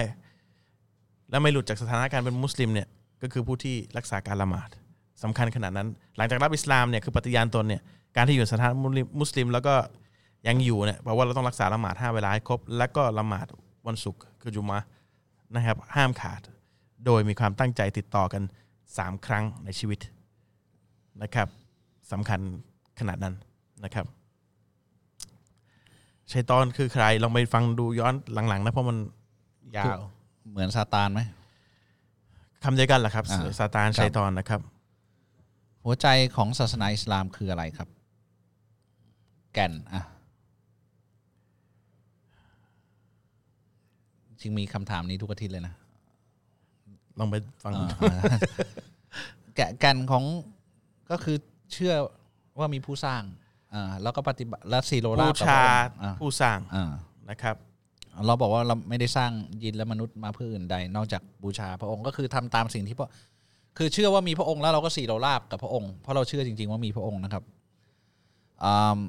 [1.29, 2.87] และไม่หลุดจากสถานะการเป็นมุสลิมเนี่ย
[3.21, 4.69] ก็คือผู้ที่รักษาการละหมาด
[5.23, 5.87] สำคัญขนาดนั้น
[6.17, 7.81] หลังจากรับอิสลามเนี่ยคือปฏิญาณตนเนี่ย
[8.15, 8.75] การที่อยู่ในสถานะ
[9.21, 9.75] มุสลิมแล้วก็
[10.47, 13.47] ยังอยู่เนี่ยแปลว่าเราต้องรักษาละหมาดห้าเวลาให้ครบ แล้วก็ละหมาด
[13.87, 14.85] วันศุกร์คือจุมะห์
[15.55, 16.41] นะครับ ห้ามขาด
[17.05, 18.43] โดยมีความตั้งใจติดต่อกัน
[18.97, 19.99] สามครั้งในชีวิต
[21.23, 21.47] นะครับ
[22.11, 22.39] สำคัญ
[22.99, 23.35] ขนาดนั้น
[23.83, 24.05] นะครับ
[26.31, 28.97] ชัยตอนคือใครลองไปฟังดูย้อนหลังๆนะเพราะมัน
[29.77, 29.99] ยาว
[30.49, 31.21] เหมือนซาตานไหม
[32.63, 34.61] คำเดียวกันแหละครับอ่าซาตานครับชัยตอนนะครับ
[35.83, 37.89] หัวใจของศาสนาอิสลามคืออะไรครับ
[39.53, 40.01] แก่นอะ
[44.43, 45.73] จริงมีคำถามนี้ทุกอาทิตย์เลยนะ
[47.19, 48.39] ลองไปฟังอ่าอ่า
[49.55, 50.23] แกะแก่นของ
[51.11, 51.37] ก็คือ
[51.73, 51.93] เชื่อ
[52.59, 53.21] ว่ามีผู้สร้าง
[53.73, 56.91] อ่าแล้วก็ปฏิบัติและสีโลราผู้บต่อชาพระองค์อ่าผู้สร้างอ่า
[57.29, 57.55] นะครับ
[58.25, 59.31] เราบอกว่าเราไม่ได้สร้าง
[59.63, 63.09] ยินและมนุษย์มาเพื่ออื่นใด นอกจากบูชาพระองค์ก็คือทำตามสิ่งที่พระ
[63.77, 67.43] คือเชื่อว่ามีพระองค์แล้วเราก็สี่เราลาบกับพระองค์เพราะเราเชื่อจริง ๆ ว่ามีพระองค์นะครับ
[68.63, 68.99] อ่า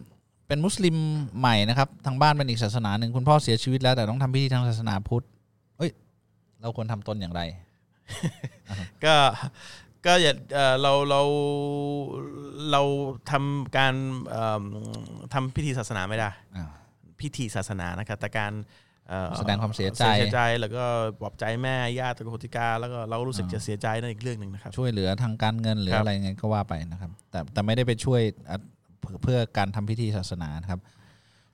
[0.55, 0.97] เป็นมุสลิม
[1.39, 5.25] ใหม่นะครับ ทางบ้านเป็นอีกศาสนาหนึ่งคุณพ่อเสียชีวิตแล้วแต่ต้องทำพิธีทางศาสนาพุทธ
[5.79, 5.91] เอ้ย
[6.61, 7.43] เราควรทำตนอย่างไร
[9.05, 9.17] ก็
[10.07, 11.23] ก็อย่าเอ่อเราเรา
[12.73, 12.83] เรา
[13.31, 13.95] ทำการ
[14.31, 14.63] เอิ่ม
[15.35, 16.67] ทำพิธีศาสนาไม่ได้อ่า
[17.21, 18.53] พิธีศาสนานะครับแต่การ
[19.09, 20.85] เอ่อแสดงความเสียใจเสียใจแล้วก็
[21.21, 28.59] ปลอบใจแม่ญาติโกติกาแล้วก็เรารู้สึกอ่าจะเสียใจนั่นอีกเรื่องหนึ่งนะครับช่วยเหลือทางการเงินหรือครับอะไรไงก็ว่าไปนะครับ แต่แต่ไม่ได้ไปช่วยอะ
[29.23, 30.81] เพื่อการทำพิธีศาสนานครับ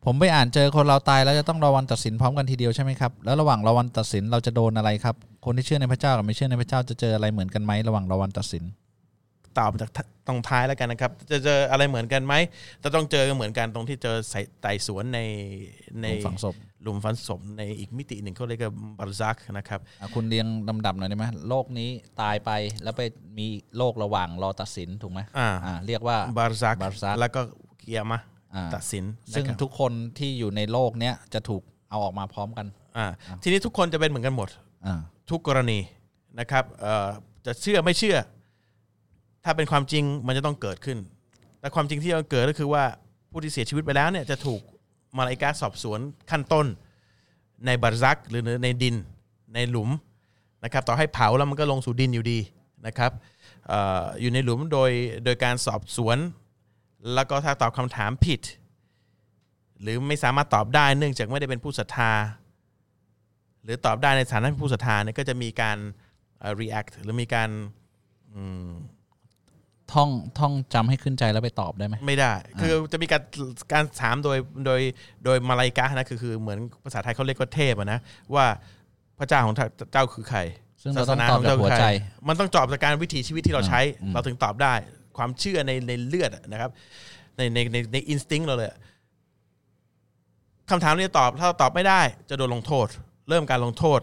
[0.05, 8.65] ผมไปอ่านเจอคนเราตายแล้วจะต้องรอวันตัดสินพร้อมกันทีเดียวใช่ไหมครับแล้วระหว่างรอวันตัดสินเราจะโดนอะไรครับ คนที่เชื่อในพระเจ้ากับไม่เชื่อในพระเจ้าจะเจออะไรเหมือนกันไหมระหว่างรอวันตัดสิน
[9.59, 9.91] ตอบจาก
[10.29, 12.35] ตรงท้ายแล้วกันนะครับ จะเจออะไรเหมือนกันไหม
[12.83, 15.21] จะต้องเจอเหมือนกันตรงที่เจอใส่ไต่สวนใน
[16.03, 21.91] ในหลุมฝังศพหลุมฝังศพในอีกมิติหนึ่งเขาเรียกว่าบาร์ซักนะครับอะคุณเรียงลำดับหน่อยได้ไหมโลกนี้
[22.21, 22.51] ตายไป
[22.83, 23.03] แล้วไป
[23.39, 23.47] มี
[23.77, 27.41] โลกระหว่างรอตัดสินถูกไหมอ่าอ่าเรียกว่าบาร์ซักบาร์ซักแล้วก็
[27.81, 28.19] กิยามะฮ์
[28.55, 29.05] อ่าตัดสิน
[29.35, 32.67] ซึ่งนะครับทุกคนที่อยู่ในโลกเนี้ยจะถูกเอาออกมาพร้อมกัน
[32.97, 33.07] อ่า
[33.43, 34.49] ทีนี้ทุกคนจะเป็นเหมือนกันหมด
[34.87, 35.01] อ่า
[35.31, 35.79] ทุกกรณี
[36.39, 37.09] นะครับเอ่อ
[37.47, 38.17] จะเชื่อไม่เชื่อ
[39.45, 40.99] ถ้าเป็นความจริงมันจะต้องเกิดขึ้น
[41.61, 42.85] แต่ความจริงที่มันเกิดก็คือว่า
[43.31, 44.61] ผู้ที่เสียชีวิตไปแล้วเนี่ยจะถูก
[45.17, 46.01] มาลาอิกาสอบสวน
[46.31, 46.67] ขั้นต้น
[47.67, 48.97] ในบาร์ซักหรือในดิน
[49.55, 49.91] ในหลุม
[50.65, 52.39] นะครับต่อให้เผาแล้วมันก็ลงสู่ดินอยู่ดี
[52.87, 53.13] นะครับ
[53.71, 53.73] อ
[54.03, 54.91] ออยู่ในหลุมโดย
[55.25, 56.19] โดยการสอบสวน
[57.15, 58.41] แล้วก็ถ้าตอบคำถามผิด
[59.83, 62.13] หรือไม่สามารถตอบได้เนื่องจากไม่ได้เป็นผู้ศรัทธา
[63.63, 65.79] หรือตอบได้ในฐานะผู้ศรัทธาเนี่ยก็จะมีการ
[66.61, 67.51] react หรือมีการ
[69.95, 73.23] ท่องท่องจำให้ขึ้นใจแล้วไปตอบได้ไหมไม่ได้ คือจะมีการ
[73.73, 74.81] การถามโดยโดย
[75.25, 78.01] โดยมาลายกานะคือคือเหมือนภาษาไทยเขาเรียกว่าเทพอะนะ
[78.35, 78.47] ว่า
[79.19, 79.55] พระเจ้าของ
[79.93, 80.41] เจ้าคือใคร
[80.83, 81.91] ซึ่งเราต้องตอบขจากเจ้หัวคือใจใคร
[82.29, 84.75] มันต้องตอบจากการวิถีชีวิตที่เราใช้อืมเราถึงตอบได้
[85.17, 86.71] ความเชื่อในในเลือดอะนะครับ
[87.37, 88.79] ในในในในอินสติ้งเราเลยอะ
[90.71, 92.01] คำถามนี้ตอบถ้าเราตอบไม่ได้
[92.31, 92.87] จะโดนลงโทษ
[93.29, 94.01] เริ่มการลงโทษ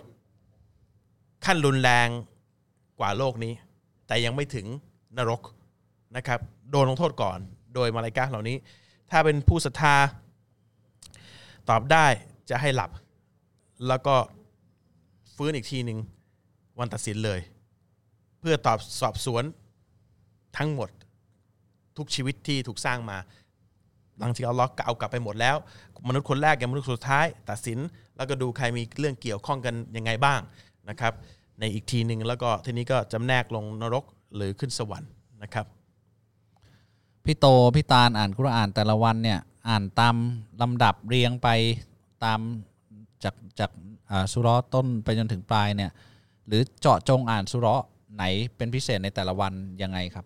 [1.45, 2.07] ขั้นรุนแรง
[2.99, 3.53] กว่าโลกนี้
[4.07, 4.65] แต่ยังไม่ถึง
[5.17, 5.41] นรก
[6.15, 6.39] นะครับ
[6.71, 7.39] โดนลงโทษก่อน
[7.75, 8.57] โดยมาลายกาเหล่านี้
[9.11, 9.95] ถ้าเป็นผู้ศรัทธา
[11.69, 12.05] ตอบได้
[12.49, 12.91] จะให้หลับ
[13.87, 14.15] แล้วก็
[15.35, 15.99] ฟื้นอีกทีหนึ่ง
[16.79, 17.39] วันตัดสินเลย
[18.39, 19.43] เพื่อตอบสอบสวน
[20.57, 20.89] ทั้งหมด
[21.97, 23.17] ทุกชีวิตที่ถูกสร้างมา
[24.19, 25.55] หลังจากอัลเลอฮ์เอากลับไปหมดแล้ว
[26.07, 27.79] มนุษย์คนแรกกับมนุษย์สุดท้าย ตัดสิน
[28.17, 30.39] แล้วก็ดูใครมีเรื่องเกี่ยวข้องกันยังไงบ้าง
[30.89, 31.13] นะครับ
[31.59, 34.03] ในอีกทีหนึ่งแล้วก็ทีนี้ก็จำแนกลงนรก
[34.35, 35.11] หรือขึ้นสวรรค์
[35.43, 35.65] นะครับ
[37.27, 39.39] พี่โตพี่ตาลอ่านกุรอานแต่ละวันเนี่ย
[39.69, 40.15] อ่านตาม
[40.61, 41.47] ลำดับเรียงไป
[42.25, 42.39] ตาม
[43.23, 43.71] จากจาก
[44.11, 45.91] อ่าสุเราะห์ต้นไปจนถึงปลายเนี่ย
[46.47, 47.85] หรือเจาะจงอ่านสุเราะห์
[48.15, 48.23] ไหน
[48.55, 50.25] เป็นพิเศษในแต่ละวันยังไงครับ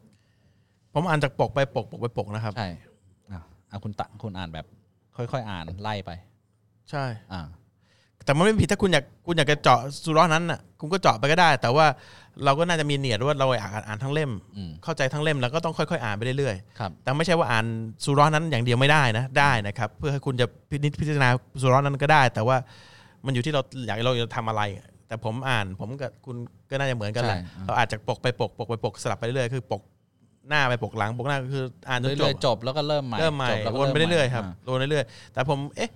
[0.94, 2.70] ผมอ่านจากปกไปปกปกไปปกนะครับใช่
[3.32, 4.66] อะอะคุณตะคุณอ่านแบบ
[5.16, 6.12] ค่อยๆอ่านไล่ไป
[6.92, 7.42] ใช่อ่า
[8.26, 11.86] แต่มันไม่ผิดถ้าคุณอยากคุณอยากจะเจาะสุราะห์นั้นน่ะคุณก็เจาะไปก็ได้ แต่ว่า
[12.44, 17.66] เราก็น่าจะมีเนียดว่าเราอยากอ่านทั้งเล่มอืมเข้าใจทั้งเล่มแล้วก็ต้องค่อยๆ อ่านไปเรื่อยครับๆแต่ไม่ใช่ว่าอ่าน
[18.04, 21.30] สุราะห์นั้นอย่างเดียวไม่ได้นะได้นะครับ เพื่อให้คุณจะพินิจพิจารณา
[21.62, 22.58] สุราะห์นั้นก็ได้ แต่ว่า
[23.26, 24.62] มันอยู่ที่เราอยากเราจะทำอะไร
[25.08, 26.36] แต่ผมอ่านผมกับคุณ
[26.70, 29.82] ก็น่าจะเหมือนกันแหละใช่เราอาจจะปกไปปกปกไปปกสลับไปเรื่อยๆคือปก
[30.50, 35.90] หน้าไปปกหลังปกหน้าก็คือ อ่านจนจเรื่อยบๆจบแล้วก็เริ่มใหม่เริ่มใหม่จบแล้วก็วนไปใหม่เรื่อยๆครับาวนไปเรื่อยๆแต่ผมเอ๊ะ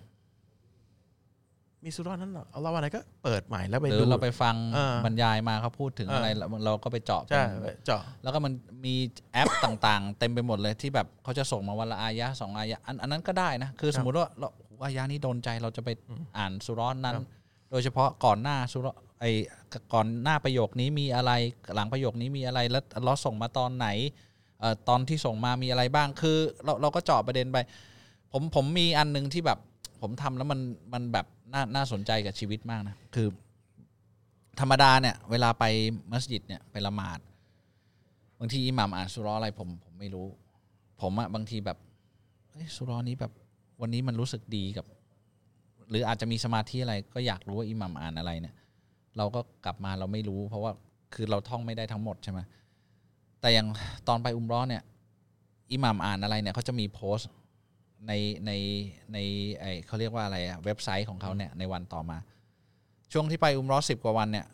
[1.86, 8.54] มีสุราะห์นั้นเหรอเอาเราวันไหนก็เปิดใหม่แล้วไปหรืดู อเราไปฟังอ่าบรรยายมาเขาพูดถึงอ่าอะไรเราเราก็ไปเจาะใช่เป็นเจาะ แล้วก็มัน
[8.86, 8.96] มี
[9.34, 15.90] แอป ต่างๆ เต็มไปหมดเลยที่แบบเขาจะส่งมาวันละอายะสองอายะอันอันนั้นก็ได้นะ คือสมมุติว่าเราโอ้โหอายะนี้โดนใจเราจะไป
[16.38, 17.26] อ่านสุร้อนนั้นครับ
[17.72, 18.88] โดยเฉพาะก่อนหน้าสุร
[19.20, 19.26] ไอ
[19.94, 21.32] ก่อนหน้าประโยคนี้มีอะไร
[21.76, 23.88] หลังประโยคนี้มีอะไรแล้วเราส่งมาตอนไหน
[24.60, 27.58] เอ่อตอนที่ส่งมามีอะไรบ้างคือ เราเราก็เจาะประเด็นไป
[28.32, 29.60] ผมผมมีอันหนึงที่แบบ
[30.02, 30.60] ผมทำแล้วมัน
[30.94, 33.28] มันแบบ น่าน่าสนใจกับชีวิตมากนะคือ
[34.60, 35.64] ธรรมดาเนี่ย เวลาไป
[36.12, 37.20] มัสยิดเนี่ยไปละหมาด
[38.40, 40.28] บางทีอิหม่ามอ่านสุราะห์อะไรผมผมไม่รู้
[41.02, 41.78] ผมอะบางทีแบบ
[42.52, 43.32] เอ้ยสุราะห์นี้แบบ
[43.82, 44.86] วันนี้มันรู้สึกดีกับ
[45.90, 48.56] หรืออาจจะมีสมาธิอะไร ก็อยากรู้ว่าอิหม่ามอ่านอะไรเนี่ย
[49.18, 50.72] เราก็กลับมาเราไม่รู้ เพราะว่า
[51.14, 52.40] คือเราท่องไม่ได้ทั้งหมดใช่ไหม
[53.42, 53.68] แต่อย่าง
[54.08, 54.84] ตอนไปอุมร้อนเนี่ย
[55.72, 57.30] อิหม่ามอ่านอะไรเนี่ยเขาจะมีโพสต์
[58.08, 58.14] ใน
[58.46, 58.52] ใน
[59.14, 59.18] ใน
[59.60, 62.18] ไอเขาเรียกว่าอะไรอะเว็บไซต์ของเขาเนี่ยในวันต่อมา
[63.12, 64.46] ช่วงที่ไปอุมเราะห์สิบกว่าวันเนี่ย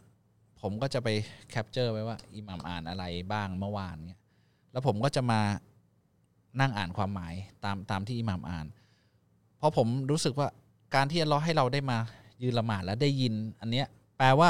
[0.62, 1.08] ผมก็จะไป
[1.50, 4.20] capture ไว้ว่าอิหมัมอ่านอะไรบ้างเมื่อวานเนี่ย
[4.72, 5.42] แล้วผมก็จะมา
[6.60, 7.34] นั่งอ่านความหมาย
[7.64, 8.68] ตามตามที่อิหมัมอ่าน
[9.58, 10.48] เพราะผมรู้สึกว่า
[10.96, 11.98] การที่อัลลอฮ์ให้เราได้มา
[12.44, 13.88] ยืนละหมาดแล้วได้ยิน อันเนี้ย
[14.18, 14.50] แปลว่า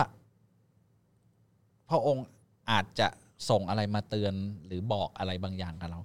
[1.90, 2.26] พระองค์
[2.72, 3.08] อาจจะ
[3.50, 4.34] ส่งอะไรมาเตือน
[4.66, 6.00] หรือบอกอะไรบางอย่างกับเรา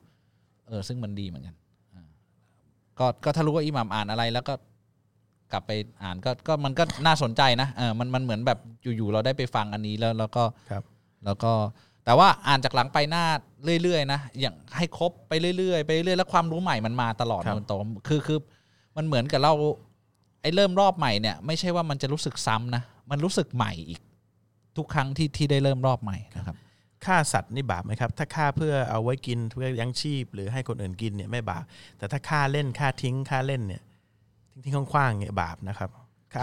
[0.67, 1.66] เออ ซึ่งมันดีเหมือนกันอ่า
[2.99, 4.55] ก็ก็ถ้ารู้ว่าอิหมัมอ่านอะไรแล้วก็
[5.53, 5.71] กลับไป
[6.03, 8.59] อ่านก็ก็มันก็น่าสนใจนะเออมันมันเหมือนแบบ
[8.97, 10.83] อยู่ๆเราได้ไปฟังอันนี้แล้วแล้วก็ครับ
[11.25, 11.53] แล้วก็
[12.05, 13.25] แต่ว่าอ่านจากหลังไปหน้า
[13.83, 17.73] เรื่อยๆนะอย่างให้ครบไปเรื่อยๆไปเรื่อยๆแล้วความรู้ใหม่มันมาตลอดครับ มันโต
[18.09, 18.39] คือคือ
[18.97, 19.53] มันเหมือนกับเรา
[20.43, 24.01] ไอ้เริ่มรอบใหม่เนี่ย ไม่ใช่ว่ามันจะรู้สึกซ้ำนะมันรู้สึกใหม่อีก
[24.77, 26.57] ทุกครั้งที่ที่ได้เริ่มรอบใหม่นะครับ
[27.05, 31.65] ฆ่าสัตว์นี่บาปไหมครับ ถ้าฆ่าเพื่อเอาไว้กินเพื่อยังชีพ หรือให้คนอื่นกินเนี่ยไม่บาป
[31.99, 33.83] แต่ถ้าฆ่าเล่นฆ่าทิ้งฆ่าเล่นเนี่ย
[34.51, 35.91] ทิ้งทิ้งคว้างๆเนี่ยบาปนะครับ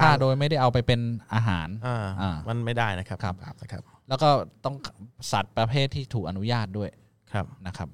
[0.01, 0.99] ค่าโดยไม่ได้เอาไปเป็น
[1.33, 4.29] อาหารอ่าอ่ามันไม่ได้นะครับครับบาปนะครับ แล้วก็
[4.65, 4.75] ต้อง
[5.31, 6.89] สัตว์ประเภทที่ถูกอนุญาตด้วย
[7.33, 7.89] ครับนะครับ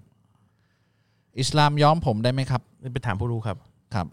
[1.40, 3.57] อิสลามย้อมผมได้ไหมครับนี่ไปถามผู้รู้ครับ
[3.95, 4.07] ครับ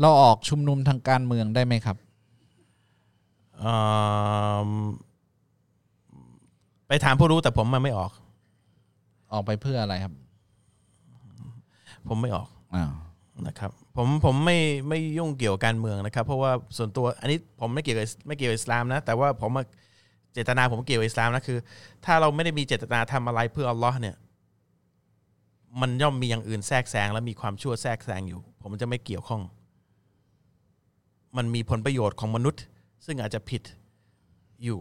[0.00, 1.96] เราออกชุมนุมทางการเมืองได้ไหมครับ
[3.58, 3.76] เอิ่
[4.66, 4.68] ม
[6.92, 8.12] ไปถามผู้รู้แต่ผมมันไม่ออก
[9.32, 10.12] ออกไปเพื่ออะไรครับ
[12.08, 12.90] ผมไม่ออกอ้าว
[13.46, 14.58] นะครับ ผมผมไม่
[14.88, 19.64] ไม่ยุ่งเกี่ยวกับการเมืองนะครับ เพราะว่าส่วนตัวอันนี้ผมไม่เกี่ยวกับไม่เกี่ยวกับอิสลามนะ แต่ว่าผมอะ
[20.32, 21.58] เจตนาผมเกี่ยวกับอิสลามนะคือ
[22.04, 24.16] ถ้าเราไม่ได้มีเจตนาทำอะไรเพื่ออัลลอฮ์เนี่ย
[25.80, 29.42] มันย่อมมีอย่างอื่นแทรกแซงและมีความชั่วแทรกแซงอยู่ ผมจะไม่เกี่ยวข้อง
[31.36, 32.62] มันมีผลประโยชน์ของมนุษย์
[33.06, 33.62] ซึ่งอาจจะผิด
[34.64, 34.80] อยู่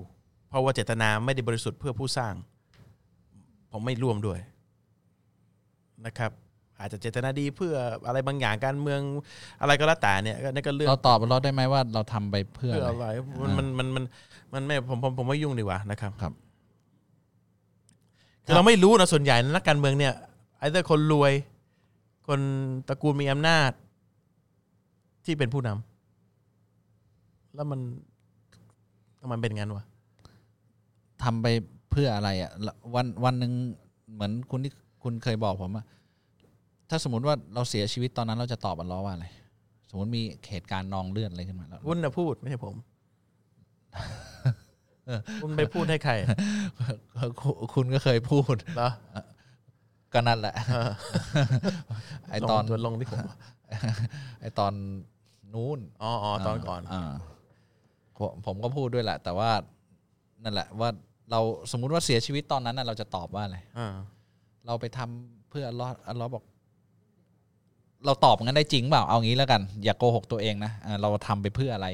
[0.51, 2.33] เพราะว่าเจตนาไม่ได้บริสุทธิ์เพื่อผู้สร้าง
[3.71, 4.39] ผมไม่ร่วมด้วย
[6.05, 6.31] นะครับ
[6.79, 7.73] อาจจะเจตนาดีเพื่อ
[8.07, 9.01] อะไรบางอย่างการเมือง
[9.61, 13.07] อะไรก็แล้วแต่เนี่ยก็นั่นก็เรื่องเราตอบเราได้ไหมว่าเราทำไปเพื่อเพื่ออะไรอะไร
[13.41, 14.03] มันมันมันมัน
[14.53, 16.33] มันไม่ผมผมผมไม่ยุ่งดีกว่านะครับครับ
[18.45, 20.13] คือเราไม่รู้นะส่วนใหญ่นักการเมืองเนี่ย
[20.59, 21.33] ไอ้แต่คนรวย
[22.27, 22.39] คน
[22.87, 23.71] ตระกูลมีอำนาจ
[25.25, 27.79] ที่เป็นผู้นำแล้วมัน
[29.21, 29.85] ทำไมเป็นงั้นวะ
[31.23, 31.47] ทำไป
[31.91, 33.53] เพื่ออะไรอะแล้ววันวันหนึ่ง
[34.13, 34.71] เหมือนคุณที่
[35.03, 35.85] คุณเคยบอกผมอะ
[36.89, 39.27] ถ้าสมมติว่าเราเสียชีวิตตอนนั้นเราจะตอบอัลเลอฮ์ว่าอะไร
[39.89, 42.75] สมมติมีเหตุการณ์นองเลือดอะไรขึ้นมาแล้ววุ้นนะพูดไม่ใช่ผม
[45.41, 46.13] คุณไปพูดให้ใคร
[47.41, 48.89] คุณคุณก็เคยพูดเหรอ
[50.13, 50.91] ก็นั่นแหละเออ
[52.31, 53.19] ไอตอนลงตัวลงที่ผม
[54.41, 54.73] ไอตอน
[55.53, 57.01] นู้นอ๋ออ๋อตอนก่อนา
[58.17, 59.51] ผมผมก็พูดด้วยแหละ แต่ว่า
[60.43, 60.89] นั่นแหละว่า
[61.31, 61.39] เรา
[61.71, 63.95] สมมุติว่าเสียชีวิตตอนนั้นน่ะเราจะตอบว่าอะไรอ่า
[64.65, 66.43] เราไปทำเพื่ออัลเลอฮ์อัลเลอฮ์บอก
[68.05, 71.87] เราตอบงั้นได้จริงเปล่าเอางี้แล้วกัน อย่าโกหกตัวเองนะอ่าเราทำไปเพื่ออะไร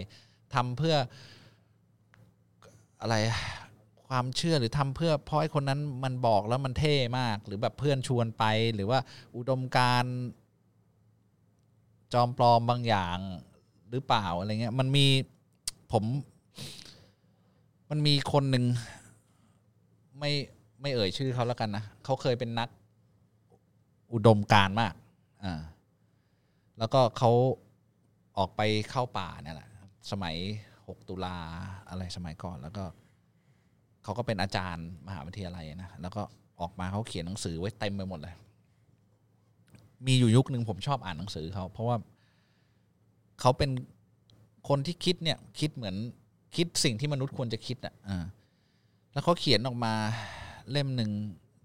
[0.55, 0.95] ทำเพื่อ
[3.01, 3.15] อะไร
[4.07, 8.43] ความเชื่อหรือทำเพื่อเพราะไอ้คนนั้นมันบอกแล้วมันเท่มาก หรือแบบเพื่อนชวนไป
[8.75, 8.99] หรือว่า
[9.37, 10.15] อุดมการณ์
[12.13, 13.17] จอมปลอมบางอย่าง
[13.91, 15.05] หรือเปล่าอะไรเงี้ยมันมี
[15.91, 16.03] ผม
[17.89, 18.65] มันมีคนหนึ่ง
[20.19, 20.31] ไม่
[20.81, 22.69] ไม่เอ่ยชื่อเขาแล้วกันนะเขาเคยเป็นนัก
[24.13, 24.93] อุดมการมาก
[25.43, 25.61] อ่า
[26.79, 27.31] แล้วก็เขา
[28.37, 29.69] ออกไปเข้าป่าเนี่ยแหละ
[30.11, 30.35] สมัย
[30.87, 31.37] หกตุลา
[31.89, 32.83] อะไรสมัยก่อน แล้วก็
[34.03, 36.21] เขาก็เป็นอาจารย์มหาวิทยาลัยนะแล้วก็
[36.61, 38.35] ออกมาเขาเขียนหนังสือไว้เต็มไปหมดเลย
[40.05, 41.97] มีอยู่ยุคหนึ่งผมชอบอ่านหนังสือเขาเพราะว่า
[43.41, 43.71] เขาเป็น
[44.69, 45.95] คนที่คิดเนี่ย คิดเหมือน
[46.55, 48.23] คิดสิ่งที่มนุษย์ควรจะคิดอะอ่า
[49.17, 49.93] แล้วเขาเขียนออกมา
[50.71, 51.11] เล่มหนึ่ง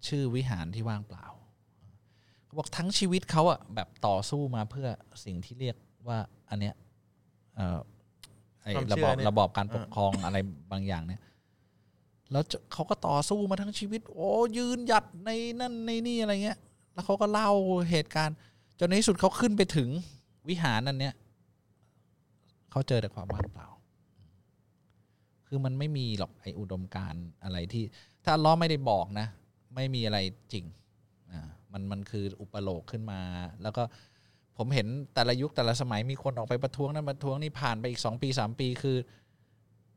[0.08, 1.26] ชื่อวิหารที่ว่างเปล่า
[2.44, 4.88] เขาบอกทั้งชีวิตเขาอะแบบต่อสู้มาเพื่อ
[5.24, 5.76] สิ่งที่เรียก
[6.08, 6.18] ว่า
[6.50, 6.74] อันเนี้ย
[7.56, 7.78] เอ่อ
[8.62, 10.36] ไอ้ความระเชื่บออบเนี่ยระบอบการปกครองอะไร
[10.72, 11.20] บางอย่างเนี่ย
[12.32, 15.30] แล้วจะเขาก็ต่อสู้มาทั้งชีวิต โอ้ยืนหยัดใน
[15.60, 16.58] นั่นในนี่อะไรเงี้ย
[16.94, 17.50] แล้วเขาก็เล่า
[17.90, 18.36] เหตุการณ์
[18.78, 19.88] จนในที่สุดเขาขึ้นไปถึง
[20.48, 21.14] วิหารนั่นเนี้ย
[22.70, 23.68] เขาเจอแต่ความว่างเปล่า
[25.54, 27.84] คือมันไม่มีหรอกไออุดมการณ์อะไรที่
[28.24, 29.26] ถ้าอัลล้อฮ์ไม่ได้บอกนะ
[29.74, 30.18] ไม่มีอะไร
[30.52, 30.64] จริง
[31.32, 31.40] อ่า
[31.72, 33.20] มันมันคืออุปโลกขึ้นมา
[33.62, 33.82] แล้วก็
[34.58, 38.96] ผมเห็นแต่ละยุคแต่ละสมัยมีคนออกไปประท้วงนั้นประท้วงนี่ผ่านไปอีกสองปีสามปีคือ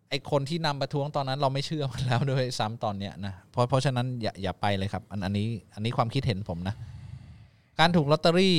[0.10, 6.76] ไอคนที่นำประท้วงตอนนั้นเราไม่เชื่อมันแล้วด้วยซ้ำตอนเนี้ยนะเพราะเพราะฉะนั้นอย่าอย่าไปเลยครับ อันอันนี้อันนี้ความคิดเห็นผมนะ
[7.80, 8.58] การถูกลอตเตอรี่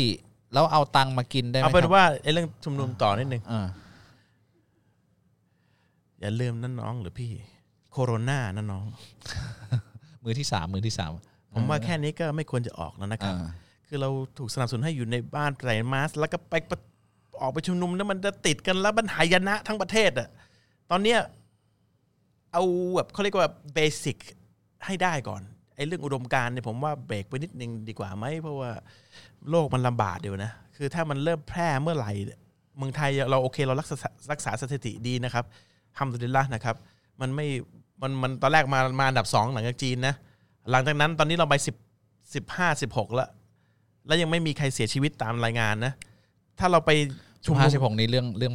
[0.52, 3.42] แล้วเอาตังค์มากินได้ไหมเอาเป็นครับว่าไอ้เรื่องชุมนุมต่อนิดนึง
[6.22, 7.32] อ่าอย่าลืมนั่นน้องหรือพี่
[7.92, 8.84] โคโรนานั่นน้อง
[10.24, 11.10] มือที่สามมือที่สาม
[11.52, 13.48] ผมว่าแค่นี้ก็ไม่ควรจะออกแล้วนะครับอ่า
[13.88, 16.80] คือเราถูกสนับสนุนให้อยู่ในบ้านใส่มาสก์แล้วก็ไปประ
[17.40, 20.28] ออกไปชุมนุมแล้วมันจะติดกันแล้วมันหายนะทั้งประเทศอะ
[20.90, 21.18] ตอนเนี้ย
[22.52, 22.62] เอา
[22.96, 24.16] แบบเขาเรียกว่าเบสิก
[24.86, 25.42] ให้ได้ก่อน
[25.76, 28.70] ไอ้เรื่องอุดมการณ์เนี่ยผมว่าเบรกไปนิดนึงดีกว่าไหมเพราะว่า
[29.50, 32.38] โลกมันลำบากเดียวนะ คือถ้ามันเริ่มแพร่เมื่อไหร่เนี่ย
[32.76, 33.96] เมืองไทยเราโอเคเรารักษา
[34.32, 35.44] รักษาสถิติดีนะครับ
[35.98, 36.76] ฮัมดุลิลละห์นะครับ
[37.20, 37.46] มันไม่
[38.02, 40.14] มันมันตอนแรกมามาอันดับสองหลังจากจีนนะ
[40.70, 41.76] หลังจากนั้นตอนนี้เราไปสิบ
[42.34, 43.28] สิบห้าสิบหกแล้ว
[44.06, 45.92] แล้วยังไม่มีใครเสียชีวิตตามรายงานนะ
[46.58, 46.90] ถ้าเราไป
[47.44, 48.54] ชุมห้าสิบหกนี้เรื่องเรื่อง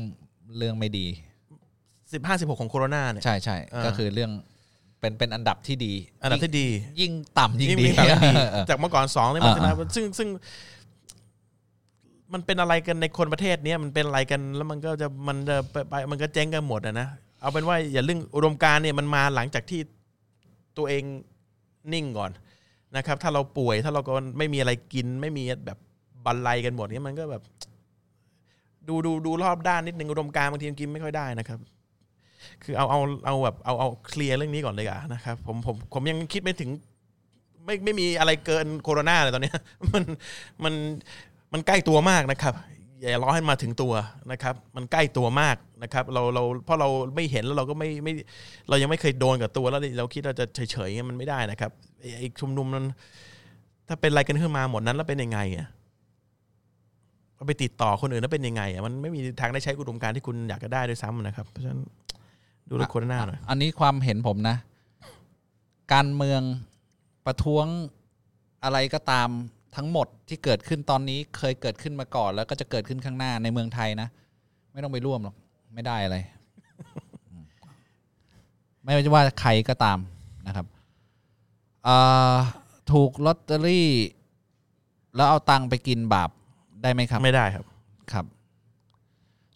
[0.58, 1.06] เรื่องไม่ดี
[2.14, 4.32] สิบห้าสิบหกของโคโรนาเนี่ยใช่ใช่อ่าก็คือเรื่อง
[5.00, 5.94] เป็นเป็นอันดับที่ดี
[6.24, 6.68] อันดับที่ดี
[7.02, 10.28] ยิ่งต่ำยิ่งยิ่งดีมีต่างดีเออจากเมื่อก่อนสองเนี่ยมันอ่าชนะซึ่งซึ่ง
[12.34, 17.08] มันเป็นอะไรกันในคนประเทศเนี้ยมันเป็นอะไรกันแล้วมันก็จะมันจะไปไปมันก็เจ๊งกันหมดอะนะ
[17.42, 19.80] เอาเป็นว่าอย่าเรื่องอุดมการเนี่ยมันมาหลังจากที่
[20.78, 21.04] ตัวเอง
[21.94, 22.32] นิ่งก่อน
[22.98, 25.78] นะครับ ถ้าเราป่วยถ้าเราก็ไม่มีอะไรกิน ไม่มีแบบ
[26.26, 27.44] บันไลกันหมดเนี่ยมันก็แบบ
[28.88, 31.60] ดูดูดูรอบด้านนิดนึงอุดมการบางทีกินไม่ค่อยได้นะครับ
[32.64, 36.70] คือเอาเอาเอาแบบเอาเอาเคลียร์เรื่องนี้ก่อนเลยอะนะครับ ผมผมผมยังคิดไม่ถึง
[37.66, 39.52] ไม่ไม่มีอะไรเกินโคโรนาเลยตอนนี้
[39.94, 40.04] มัน
[40.64, 40.74] มัน
[41.54, 42.54] มันใกล้ตัวมากนะครับ
[43.02, 43.94] อย่ารอให้มาถึงตัว
[44.32, 48.14] นะครับ มันใกล้ตัวมากนะครับ เราเราเพราะเราไม่เห็นแล้วเราก็ไม่ไม่
[48.70, 51.72] เรายังไม่เคยโดนกับตัวแล้วเราคิดเราจะเฉยๆมันไม่ได้นะครับ
[52.18, 52.86] ไอ้ชุมนุมนั้น
[53.88, 55.68] ถ้าเป็นอะไรกันขึ้นมาหมดนั้นแล้วเป็นยังไงอะ
[57.36, 61.82] เอาไปติดต่อคนอื่นแล้วเป็นยังไงอะมันไม่มีทางได้ใช้อุดมการที่คุณอยากจะได้ด้วยซ้ำนะครับ เพราะฉะนั้น
[62.70, 64.58] ดูแลคโรนาหน่อยอันนี้ความเห็นผมนะ
[65.94, 66.42] การเมือง
[67.26, 67.66] ประท้วง
[68.64, 69.30] อะไรก็ตาม
[69.76, 74.08] ทั้งหมดที่เกิดขึ้นตอนนี้เคยเกิดขึ้นมาก่อน แล้วก็จะเกิดขึ้นข้างหน้าในเมืองไทยนะ
[74.74, 75.36] ไม่ต้องไปร่วมหรอก
[75.74, 76.18] ไม่ได้อะไร
[78.84, 80.00] ไม่ว่าใครก็ตาม
[80.48, 80.66] นะครับ
[81.88, 82.36] อ่า
[82.92, 83.90] ถูกลอตเตอรี่
[85.16, 86.30] แล้วเอาตังค์ไปกินบาป
[86.82, 87.66] ได้ไหมครับ ไม่ได้ครับ
[88.12, 88.26] ครับ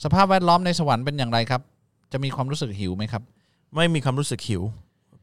[0.04, 1.62] สภาพแวดล้อมในสวรรค์เป็นอย่างไรครับ
[2.12, 3.24] จะมีความรู้สึกหิวไหมครับ
[3.76, 4.62] ไม่มีความรู้สึกหิว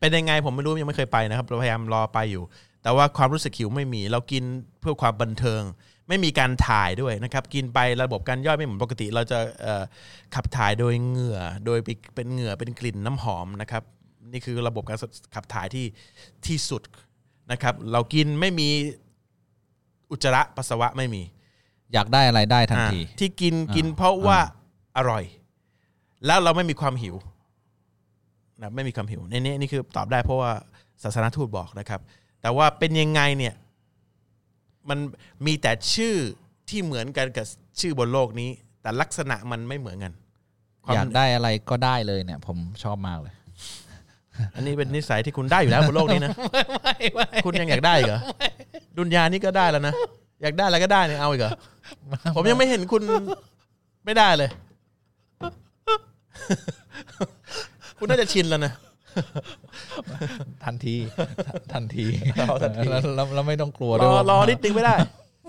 [0.01, 2.43] เป็นยังไงผมไม่รู้ยังไม่เคยไปนะครับเราพยายามรอไปอยู่
[2.83, 4.45] แต่ว่าความรู้สึกหิวไม่มี เรากิน
[4.81, 5.63] เพื่อความบันเทิง
[6.09, 9.85] ไม่มีการถ่ายด้วยนะครับ กินไประบบการย่อยไม่เหมือนปกติ เราจะเอ่อ
[10.35, 11.79] ขับถ่ายโดยเหงื่อ โดย
[12.15, 13.83] เป็นเหงื่อเป็นกลิ่นน้ำหอมนะครับ
[14.33, 14.99] นี่คือระบบการ
[15.35, 15.87] ขับถ่ายที่
[16.47, 16.83] ที่สุด
[17.53, 18.69] นะครับ เรากินไม่มี
[20.11, 21.23] อุจจาระปัสสาวะไม่มี
[21.93, 24.39] อยากได้อะไรได้ทันทีอ่าที่กินกินเพราะว่า
[24.97, 25.25] อร่อย
[26.27, 27.17] แล้วเราไม่มีความหิว
[28.63, 30.51] นะไม่มีความหิวในนี้นี่คือตอบได้เพราะว่า
[31.03, 32.01] ศาสนาทูตบอกนะครับ
[32.43, 33.55] แต่ว่าเป็นยังไงเนี่ย
[34.89, 34.99] มัน
[35.47, 36.15] มีแต่ชื่อ
[36.69, 37.47] ที่เหมือนกันกับ
[37.81, 38.51] ชื่อบนโลกนี้
[38.83, 40.13] แต่ลักษณะมันไม่เหมือนกัน
[40.85, 43.35] ความอยากได้อะไรก็ได้เลยเนี่ย ผมชอบมากเลย
[44.55, 46.31] อันนี้เป็นนิสัยที่คุณได้อยู่แล้วบนโลกนี้นะ
[46.83, 48.21] ไม่ไม่คุณยังอยากได้อีกเหรอ
[48.99, 49.95] ดุนยานี่ก็ได้แล้วนะ
[50.43, 51.53] อยากได้อะไรก็ได้เนี่ยเอาอีกเหรอ
[52.37, 53.03] ผมยังไม่เห็นคุณ
[54.05, 54.51] ไม่ได้เลย
[57.99, 58.73] คุณน่าจะชินแล้วนะ
[60.65, 60.97] ทันที
[61.73, 64.95] ทันทีเอาทันทีแล้วแล้วแล้วไม่ต้องกลัวรด้วยอว่ารอนิดนึงไม่ได้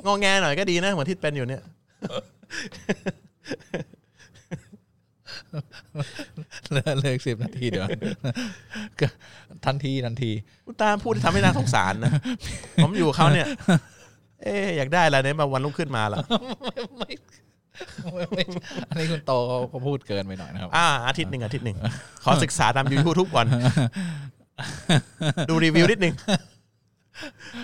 [0.06, 1.62] งอแงหน่อยก็ดีนะเหมือนที่เป็นอยู่เนี่ย
[6.70, 7.88] เหลือเหลยสิบนาทีเดี๋ยว
[9.00, 9.08] ก็
[9.66, 10.32] ทันทีทันที
[10.66, 12.12] คุณตามพูดที่ทำให้น่าสงสารนะ
[12.84, 13.48] ผมอยู่กับเขาเนี่ย
[14.44, 16.20] เอ๊ะอยากได้อะไรเนี่ยมาวันรุ่งขึ้นมาละ
[16.64, 17.12] ไม่ไม่ไม่
[18.90, 21.78] อันนี้คุณโตเขาเขาพูดเกินไปหน่อยนะครับ อ่าอาทิตย์หนึ่งอาทิตย์หนึ่ง
[22.24, 23.48] ขอศึกษาตามยูทูบทุกวัน
[25.50, 26.14] ดูรีวิวนิดนึง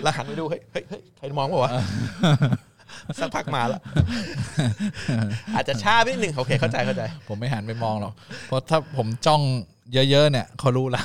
[0.02, 1.72] แล้วหันไปดูเฮ้ยเฮ้ยเฮ้ยใครมองวะวะ
[3.20, 3.80] สักพักมาแล้ว
[5.54, 8.12] อาจจะช้าไปนิดนึงโอเคเข้าใจเข้าใจ ผมไม่หันไปมองหรอก
[8.46, 9.42] เพราะถ้าผมจ้อง
[10.10, 11.02] เยอะๆเนี่ยเขารู้ละ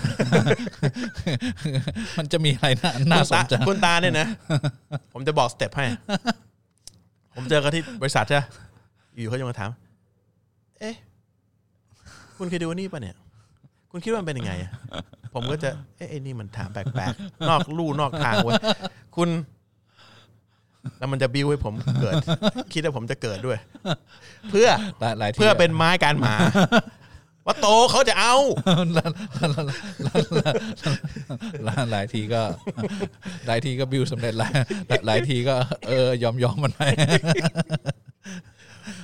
[2.18, 4.28] มันจะมีอะไรน่าน่าสนใจคุณตาคุณตาเนี่ยนะ
[5.14, 5.86] ผมจะบอกสเต็ปให้
[7.36, 8.44] ผมเจอกันที่บริษัทใช่ไหม
[9.20, 9.70] อยู่เขาจะมาถาม
[10.80, 10.96] เอ๊ะ
[12.38, 13.16] คุณเคยดูนี่ป่ะเนี่ย
[13.92, 14.72] คุณคิดว่ามันเป็นยังไงอะ
[15.34, 18.56] ผมก็จะ เอ๊ะไอ้นี่มันถามแปลกๆ นอกลู่นอกทางเว้ย
[19.16, 19.30] คุณ
[20.98, 22.14] แล้วมันจะบิ้วให้ผมเกิด
[22.74, 23.60] คิดว่าผมจะเกิดด้วย
[24.50, 24.70] เพื่อ
[25.00, 26.36] หลายหลายทีเพื่อเป็นไม้การหมา
[27.46, 28.36] ว่าโตเขาจะเอา
[28.96, 28.98] ห
[31.68, 32.42] ลายหลายทีก็
[33.48, 34.52] หลายทีก็บิวสำเร็จหลาย
[35.08, 35.56] หลายทีก็
[35.88, 36.82] เออยอมยอมมันไป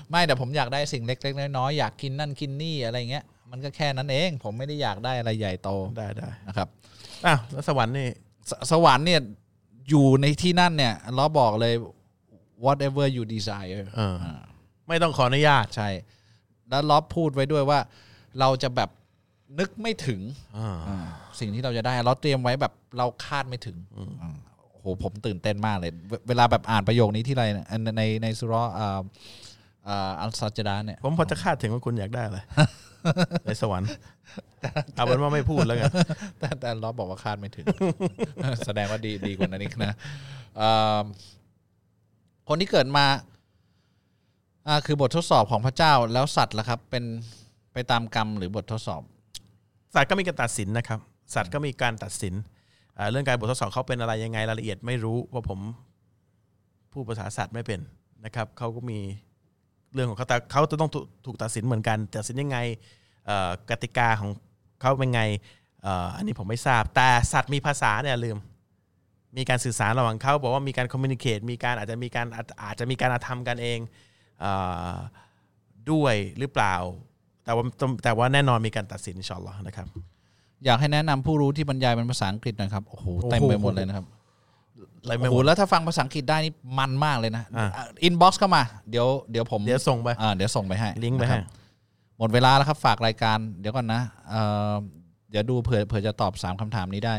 [0.09, 6.67] ไม่แต่ผมอยากได้สิ่งเล็ก ๆ น้อยๆอยากกินนั่นกินนี่อะไรเงี้ยมันก็แค่นั้นเอง ผมไม่ได้อยากได้อะไรใหญ่โตได้ได้นะครับ
[7.25, 8.09] อ้าวแล้วสวรรค์นี่
[8.49, 9.21] สสวรรค์เนี่ย
[9.89, 11.73] อยู่ในที่นั่นเนี่ยเราบอกเลย
[12.65, 14.15] whatever you desire เออ
[14.87, 15.89] ไม่ต้องขออนุญาต ใช่
[16.69, 17.79] แล้วล็อบพูดไว้ด้วยว่า
[18.39, 18.89] เราจะแบบ
[19.59, 20.21] นึกไม่ถึง
[20.57, 21.07] อ่า อ่า
[21.39, 23.77] สิ่งที่เราจะได้เราเตรียมไว้แบบเราคาดไม่ถึง
[24.21, 24.35] อ่า
[24.71, 28.99] โอ้โหผมตื่นเต้นมากเลยเวเวลาแบบอ่านประโยคนี้ที่ไรเนี่ยในในในสุราะห์อ่า
[29.87, 32.39] อ่าอัลซัจจดาเนี่ย ผมพอจะคาดถึงว่าคุณอยากได้อะไร
[33.45, 33.89] ในสวรรค์
[34.93, 35.91] เอาเป็นว่าไม่พูดแล้วกัน
[36.39, 37.65] แต่แต่ล็อบบอกว่าคาดไม่ถึง
[38.65, 39.93] แสดงว่าดีดีกว่านั้นอีกนะ
[40.61, 41.01] อ่า
[42.47, 43.05] คนที่เกิดมา
[44.67, 47.03] อ่าคือบททดสอบของพระเจ้าแล้วสัตว์ล่ะครับ เป็น
[47.73, 49.01] ไปตามกรรมหรือบททดสอบ
[49.95, 50.99] สัตว์ก็มีการตัดสินนะครับ
[51.35, 52.33] สัตว์ก็มีการตัดสิน
[52.97, 55.59] อ่าเรื่องการบททดสอบเขาเป็นอะไรยังไงรายละเอียดไม่รู้เพราะผม
[56.93, 57.79] พูดภาษาสัตว์ไม่เป็น
[58.25, 58.99] นะครับเขาก็มี
[59.93, 62.57] เรื่องของเขาแต่เขาจะต้องถูกถูกตัดสินเหมือนกันตัดสินยังไง
[63.25, 64.31] เอ่อกติกาของ
[64.81, 65.21] เขาเป็นไง
[65.81, 68.37] เอ่ออันนี้ผมไม่ทราบ แต่สัตว์มีภาษาเนี่ยลืม
[69.37, 73.79] มีการสื่อสารระหว่างเขาบอกว่ามีการคอมมิ n นิเค e มีการอาจจะมีการอาจอาจจะมีการทำกันเอง
[74.39, 74.45] เอ
[74.93, 74.95] อ
[75.91, 76.75] ด้วยหรือเปล่า
[77.45, 77.63] แต่ว่า
[78.03, 79.87] แต่ว่าแน่นอนมีการตัดสินอินชาอัลลอฮ์นะครับ
[80.65, 84.05] อยากให้แนะนำผู้รู้ที่บรรยายเป็นภาษาอังกฤษหนะครับโอ้โหเต็มไปหมดเลยนะครับ
[85.01, 91.43] อะไรไม่โอ้หโหมดแล้วถ้าฟังภาษาอังกฤษได้นี่มันมากเลยนะอ่า inbox เข้ามา เดี๋ยวเดี๋ยวผมเดี๋ยวส่งไป อ่าเดี๋ยวส่งไปให้ลิงก์ไปให้นะครับ
[92.17, 94.41] หมดเวลาแล้วครับฝากรายการเดี๋ยวก่อนนะเอ่
[94.71, 94.73] อ
[95.29, 97.15] เดี๋ยวดูเผื่อเผื่อจะตอบสามคำถามนี้ได้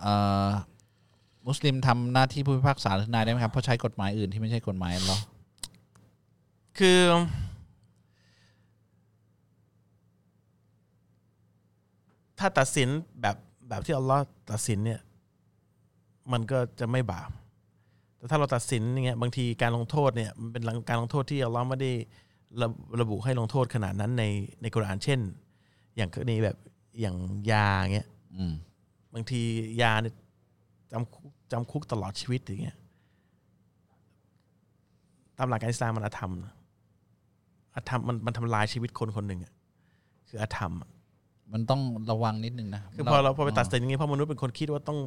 [0.00, 0.14] เอ่
[0.46, 0.48] อ
[1.46, 5.24] มุสลิมทำหน้าที่ผู้พิพากษาหรือทนายได้ไหมครับเพราะใช้กฎหมายอื่นที่ไม่ใช่กฎหมายอัลลอฮ์
[6.78, 7.00] คือ
[12.38, 12.88] ถ้าตัดสิน
[13.22, 13.36] แบบ
[13.68, 15.00] แบบที่อัลลอฮ์ตัดสินเนี่ย
[16.32, 17.30] มันก็จะไม่บาป
[18.16, 21.92] แต่ถ้าเราตัดสินอย่างเงี้ยบางทีการลงโทษเนี่ยมันเป็นการลงโทษที่อัลลอฮ์ไม่ได้
[22.60, 22.68] ระ
[23.00, 24.24] ระบุให้ลงโทษขนาดนั้นใน
[24.62, 25.20] ในกุรอานเช่น
[25.96, 26.56] อย่างกรณีแบบ
[27.00, 27.16] อย่าง
[27.50, 28.52] ยาเงี้ยอืม
[29.14, 29.42] บางที
[29.82, 30.14] ยาเนี่ย
[30.92, 32.76] จำคุกจำคุกตลอดชีวิตอย่างเงี้ย
[35.36, 36.54] ตามหลักการอิสลามมันอาธรรมนะ
[37.74, 39.52] อาธรรมมันมันทำลายชีวิตคนคนหนึ่งอะ
[40.28, 40.88] คืออาธรรมอะ
[41.52, 44.98] มันต้องระวังนิดนึงนะคือพอเราพอไปตัดสินอย่างงี้เพราะมนุษย์เป็นคนคิดว่าต้อง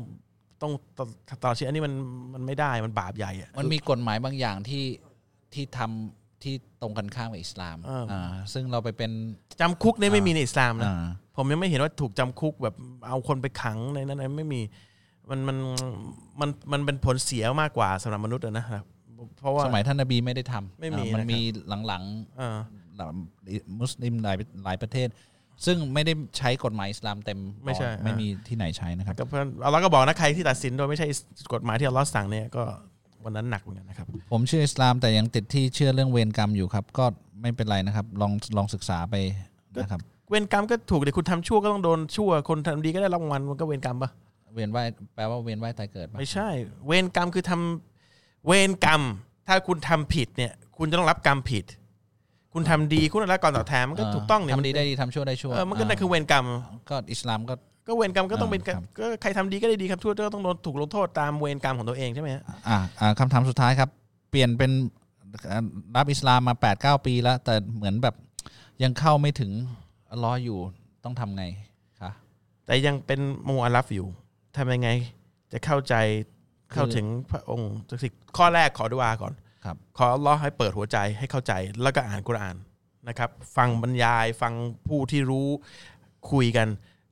[0.62, 1.00] ต้องต
[1.42, 1.94] ตลอดชีวิตอันนี้มัน
[2.34, 4.86] มันไม่ได้มันบาปใหญ่อะมันมีกฎหมายบางอย่างที่
[5.54, 9.12] ที่ทำที่ตรงกันข้ามกับอิสลามเอออ่่าซึ่งเราไปเป็น
[9.62, 10.96] จำคุกเนี่ยไม่มีในอิสลามนะอ่า
[11.38, 12.76] ผมยังไม่เห็นว่าถูกจำคุกแบบ
[13.08, 14.62] เอาคนไปขังในนั้นนะไม่มี
[15.30, 15.58] มันมัน
[16.40, 18.86] มันมันเป็นผลเสียมากกว่าสำหรับมนุษย์อะนะครับ
[19.40, 21.40] เพราะว่าสมัยท่านนบีไม่ได้ทำไม่มีอ่ามันนะครับมี
[21.88, 22.04] หลัง
[22.38, 24.36] เออๆมุสลิมหลาย
[24.66, 25.08] หลายประเทศ
[25.66, 31.08] ซึ่งไม่ได้ใช้กฎหมายอิสลามเต็มไม่ใช่ไม่มีที่ไหนใช้นะครับก็เพื่อนอัลลอฮ์ก็บอกนะใครที่ตัดสินโดยไม่ใช่
[31.54, 32.64] กฎหมายที่อัลลอฮ์สั่งเนี่ยก็
[33.26, 37.06] วันนั้นหนักเหมือนกันนะครับ ผมเชื่ออิสลามแต่ยังติดที่เชื่อเรื่องเวรกรรมอยู่ครับ ก็
[37.42, 39.16] ไม่เป็นไรนะครับ ลองลองศึกษาไป
[39.84, 44.10] นะครับเวรกรรมก็ถูกเดี๋ยวคุณทำชั่วก็ต้องโดนชั่ว คนทำดีก็ได้รางวัลมันก็เวรกรรมปะ
[44.54, 46.50] เวียนว่ายแปลว่าเวียนว่ายตายเกิดปะไม่ใช่
[46.88, 49.02] เวรกรรมคือทำเวรกรรม
[49.48, 51.66] ถ้าคุณทำผิดเนี่ย คุณจะต้องรับกรรมผิด
[52.54, 56.46] คุณทำดีคุณได้รับการตอบแทนมันก็ถูกต้องเนี่ยทำดีได้ดีทำชั่วได้ชั่วเออมันก็นั่นคือเวรกรรม
[56.90, 57.54] ก็อิสลามก็
[57.88, 63.90] ก็เวรกรรมก็ต้องเป็นครับก็ใครทำดีก็ได้ดีครับชั่วก็ต้องโดนถูกลงโทษตามเวรกรรมของตัวเองใช่ไหมฮะอ่าอ่าคำถามสุดท้ายครับ
[64.30, 64.72] เปลี่ยนเป็น
[65.52, 65.64] อ่า
[65.96, 68.16] รับอิสลามมา8ปดเปีแล้ว แต่เหมือนแบบ
[68.84, 69.52] ยังเข้าไม่ถึง
[70.10, 70.60] อัลเลอฮ์อยู่
[71.04, 71.44] ต้องทำไง
[72.02, 72.12] คะ
[72.66, 74.08] แต่ยังเป็นมูอาลัฟอยู่
[74.58, 74.90] ทำยังไง
[75.52, 75.96] จะเข้าใจ
[76.74, 77.72] เข้าถึงพระองค์
[78.04, 78.08] สิ
[78.38, 79.49] ข้อแรกขอดุอาก่อนครับ
[79.98, 82.56] ขออัลลอฮ์ให้เปิดหัวใจให้เข้าใจแล้วก็อ่านกุรอาน
[83.08, 84.54] นะครับ ฟังบรรยายฟัง
[84.88, 85.48] ผู้ที่รู้
[86.32, 86.68] คุยกัน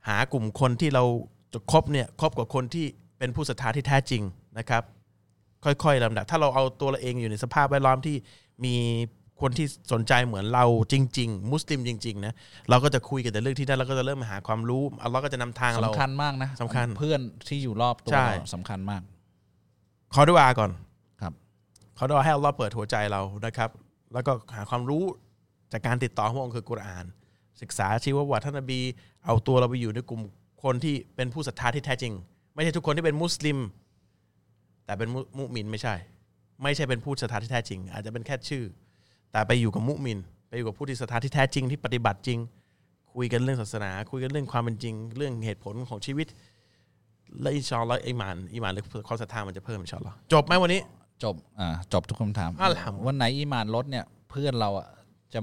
[0.07, 1.03] หากลุ่มคนที่เรา
[1.53, 2.86] จะคบเนี่ยคบกับคนที่
[3.18, 4.24] เป็นผู้ศรัทธาที่แท้จริง
[4.57, 4.84] นะครับ
[5.64, 8.15] ค่อยๆลำดับถ้าเราเอาตัวเราเองอยู่ในสภาพแวดล้อมที่
[8.65, 8.76] มี
[9.41, 12.34] คนที่สนใจเหมือนเราจริง ๆ มุสลิมจริงๆนะ
[12.69, 19.02] เราก็จะคุยกันแต่เรื่องที่นั่นเราก็จะเริ่มหาความรู้อัลลอฮ์ก็จะนำทางเราสำคัญมากนะสำคัญเพื่อนที่อยู่รอบตัวใช่เราสำคัญมาก
[20.14, 20.72] ขอดุอาก่อน
[21.98, 23.69] ครับขอดุอให้อัลลอฮ์เปิดหัวใจเรานะครับ
[24.14, 25.03] แล้วก็หาความรู้
[25.72, 27.06] จากการติดต่อของพระองค์คือกุรอาน
[27.61, 28.80] ศึกษาชีวประวัติท่านนบี
[29.26, 30.22] เอาตัวเราไปอยู่ในกลุ่ม
[30.64, 32.14] คนที่เป็นผู้ศรัทธาที่แท้จริง
[32.53, 33.57] ไม่ใช่ทุกคนที่เป็นมุสลิม
[34.86, 35.95] แต่เป็นมุมุมินไม่ใช่
[36.64, 38.64] ไม่ใช่เป็นผู้ศรัทธาที่แท้จริง อาจจะเป็นแค่ชื่อ
[39.32, 40.19] แต่ไปอยู่กับมุมิน
[40.49, 42.40] ไปอยู่กับผู้ที่ศรัทธาที่แท้จริงที่ปฏิบัติจริง
[43.14, 46.28] คุยกันเรื่องศาสนา คุยกันเรื่องความเป็นจริง เรื่องเหตุผลของชีวิต
[47.41, 50.82] และอินชาอัลลอฮ์อิมานอิมานหรือความศรัทธามันจะเพิ่มอินชาอัลลอฮ์จบไหมวันนี้
[51.23, 54.88] จบอ่าจบทุกคำถามอัลฮัมดุลิลลาฮ์วันไหนอีหมานลดเนี่ย เพื่อนเราอะ
[55.34, 55.39] จะ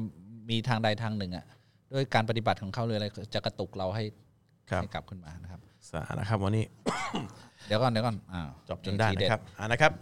[0.48, 1.44] มีทางใดทางหนึ่งอะ
[1.92, 4.05] ด้วยการปฏิบัติของเขาหรืออะไรจะกระตุกเราให้
[4.70, 5.60] ครับ ให้กลับขึ้นมานะครับ
[5.90, 6.64] สานะครับวันนี้
[7.66, 9.92] เดี๋ยวก่อนเดี๋ยวก่อนอ่าจบจนได้ทีนะครับอ่านะครับ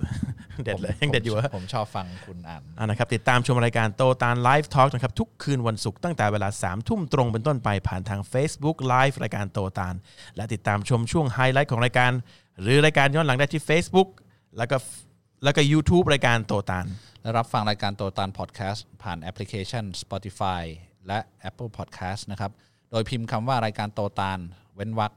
[0.64, 9.94] เด็ดเลยผมยังเด็ดอยู่ผมฮะผมชอบฟังคุณอ่าน อ่านะครับติดตามชมรายการโตตาน Live Talk นะครับทุกคืนวันศุกร์ตั้งแต่เวลาสามทุ่มตรงเป็นต้นไปผ่านทาง Facebook Live รายการโตตาน
[10.36, 12.12] และติดตามชมช่วงไฮไลท์ของรายการ
[12.62, 14.08] หรือรายการย้อนหลังได้ที่ Facebook
[14.58, 14.76] แล้วก็
[15.42, 16.86] แล้วก็ YouTube รายการโตตาน
[17.22, 20.62] และรับฟังรายการโตตานพอดแคสต์ผ่านแอปพลิเคชัน Spotify
[21.06, 22.52] และ Apple Podcast นะครับ
[22.90, 24.38] โดยพิมพ์คำว่ารายการโตตาน
[24.74, 25.12] เว้นวรรค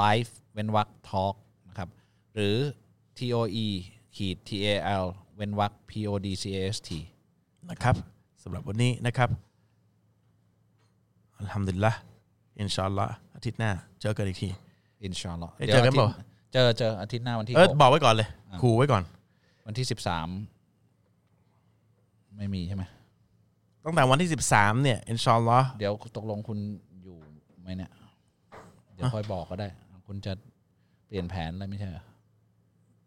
[0.00, 1.34] Live เว้นวรรค Talk
[1.68, 1.88] นะครับ
[2.34, 2.56] หรือ
[3.18, 3.66] TOE
[4.16, 5.04] ขีด TAL
[5.36, 6.88] เว้นวรรค PODCAST
[7.70, 7.96] นะครับ
[8.42, 9.28] สำหรับวันนี้นะครับ
[11.38, 11.92] อัลฮัมดุลิลละ
[12.60, 13.70] อินชาอัลลอฮ์อาทิตย์หน้า
[14.00, 14.48] เจอกันอีกที
[15.04, 16.08] อินชาอัลลอฮ์เอ้ยเจอกันเปล่า
[16.52, 18.28] เจอเจออาทิตย์หน้าวันที่เออหก บอกไว้ก่อนเลย
[18.62, 19.02] ขู่ไว้ก่อน
[19.66, 20.28] วันที่สิบสาม
[22.36, 22.84] ไม่มีใช่ไหม
[23.84, 26.58] ตั้งแต่วันที่13เนี่ยอินชาอัลลอฮ์เดี๋ยวตกลงคุณ
[27.02, 27.16] อยู่
[27.62, 27.90] ไหมเนี่ย
[28.94, 29.68] เดี๋ยวค่อยบอกก็ได้
[30.06, 30.32] คุณจะ
[31.06, 32.04] เปลี่ยนแผนอะไรไม่ใช่เหรอ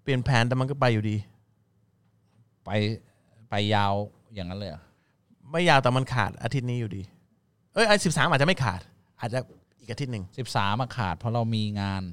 [0.03, 1.17] เปลี่ยนแผนแต่มันก็ไปอยู่ดี
[2.65, 2.69] ไป
[3.49, 3.93] ไปยาว
[4.33, 4.81] อย่างนั้นเลยเหรอ
[5.51, 7.03] ไม่ยาวแต่มันขาดอาทิตย์นี้อยู่ดี
[7.73, 8.81] เอ้ยไอ้สิบสามอาจจะไม่ขาด
[9.19, 9.39] อาจจะ
[9.79, 12.03] อีกอาทิตย์หนึ่งสิบสามขาด เพราะเรามีงาน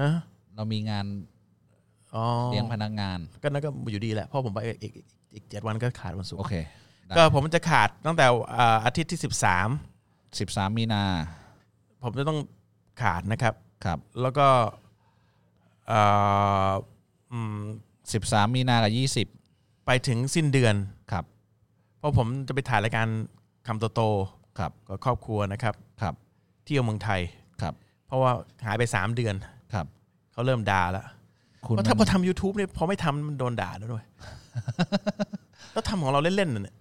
[0.00, 0.08] ฮะ
[0.56, 1.35] เรามีงานอ๋อ
[2.52, 6.54] เลี้ยงพนักงาน ก็นั่นก็อยู่ดีแหละเพราะผมไปอีกอีกอีกเจ็ดวันก็ขาดวันศุกโอร์เค
[7.06, 8.26] ได้ก็ผมจะขาดตั้งแต่
[8.56, 9.68] อ่าอาทิตย์ที่สิบสาม
[10.40, 11.04] สิบสามมีนา
[12.02, 12.38] ผมจะต้อง
[13.02, 14.48] ขาดนะครับครับแล้วก็
[15.90, 16.72] อ่า
[17.32, 17.60] อืม
[18.12, 19.26] สิบสามมีนากับยี่สิบ
[19.86, 20.74] ไปถึงสิ้นเดือน
[21.12, 21.24] ครับ
[21.98, 23.08] เพราะผมจะไปถ่ายรายการ
[23.66, 24.02] คำโต
[24.58, 26.14] ครับๆกับครอบครัวนะครับครับ
[26.64, 27.20] เที่ยวเมืองไทย
[27.62, 27.74] ครับ
[28.06, 28.32] เพราะว่า
[28.66, 29.34] หายไปสามเดือน
[29.74, 29.86] ครับ
[30.32, 31.06] เขาเริ่มด่าแล้ว
[31.66, 34.04] คุณเพราะถ้าพอทำ YouTube เนี่ยพอไม่ทำมันโดนด่าแล้วด้วย
[35.72, 36.74] แล้วทำของเราเล่นๆน่ะเนี่ย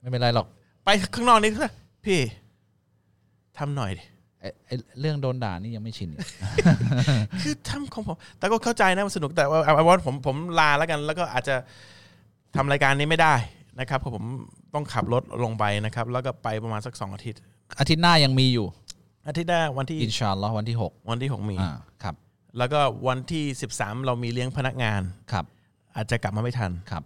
[0.00, 0.46] ไม่เป็นไรหรอก
[0.84, 1.52] ไปข้างนอกนี่
[2.04, 2.18] พี่
[3.58, 4.04] ทำหน่อยดิ
[4.40, 6.20] ไอ้ไอ้เรื่องโดนด่านี่ยังไม่ชินอีก
[7.42, 11.56] คือทำของผม แต่ก็เข้าใจนะมันสนุกแต่ว่าเอาเอาว่าผมผมลาแล้วกัน แล้วก็อาจจะ
[12.56, 13.34] ทำรายการนี้ไม่ได้
[13.80, 14.24] นะครับเพราะผม
[14.74, 17.40] ต้องขับรถลงไปนะครับ แล้วก็ไปประมาณสักสองอาทิตย์
[17.80, 18.66] อาทิตย์หน้ายังมีอยู่
[19.28, 21.70] อาทิตย์หน้าวันที่อินชาอัลลอฮ์วันที่หกวันที่หกมี อ่า
[22.02, 22.14] ครับ
[22.58, 25.02] แล้วก็วันที่สิบสามเรามีเลี้ยงพนักงาน
[25.32, 25.44] ครับ
[25.96, 27.02] อาจจะกลับมาไม่ทัน ครับ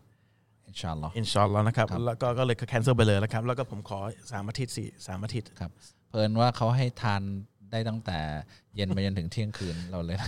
[0.66, 3.98] อินชาอัลลอฮ์อินชาอัลลอฮ์แล้วนะครับครับ แล้วก็ก็เลย cancel ไปเลยนะครับ แล้วก็ผมขอ
[4.32, 5.70] สามอาทิตย์สี่สามอาทิตย์ ครับ
[6.10, 7.22] เพลินว่าเขาให้ทาน
[7.72, 8.18] ได้ตั้งแต่
[8.76, 10.18] เย็นไปจนถึงเที่ยงคืนเราเลย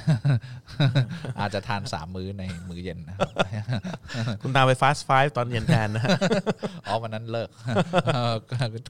[1.40, 3.30] อาจจะทานสามมื้อในมื้อเย็นนะครับ
[4.42, 6.10] คุณตามไปฟาสต์ไฟตอนเย็นแทนนะฮะ
[6.86, 7.48] อ๋อวันนั้นเลิก
[8.14, 8.34] เออ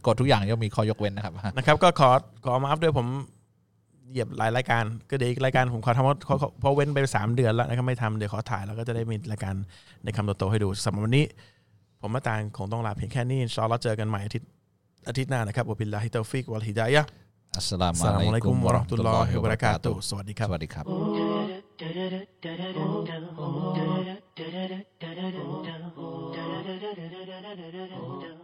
[0.07, 2.11] กฎทุกอย่างย่อมมีข้อยกเว้นนะครับนะครับ ก็ขอ
[2.45, 3.07] ขอมาอัฟด้วยผม
[4.11, 9.55] เหยียบหลายรายการก็เดี๋ยวอีกรายการผมขอทำว่าเพราะเพราะเว้นไปสามเดือนแล้วนะครับไม่ทำเดี๋ยวขอถ่ายแล้วก็จะได้มีรายการ
[10.05, 11.25] ในคำโตๆให้ดูสำหรับวันนี้
[12.01, 14.49] ผมมาตางคงต้องลาเพียงแค่นี้อินชาอัลลอฮ์เจอกันใหม่อาทิตย์
[15.09, 20.85] อาทิตย์หน้านะครับوبالله التوفيق والهداية السلام السلام عليكم ورحمة الله وبركاتهสวัสดีครับสวัสดีครับ
[28.25, 28.44] Da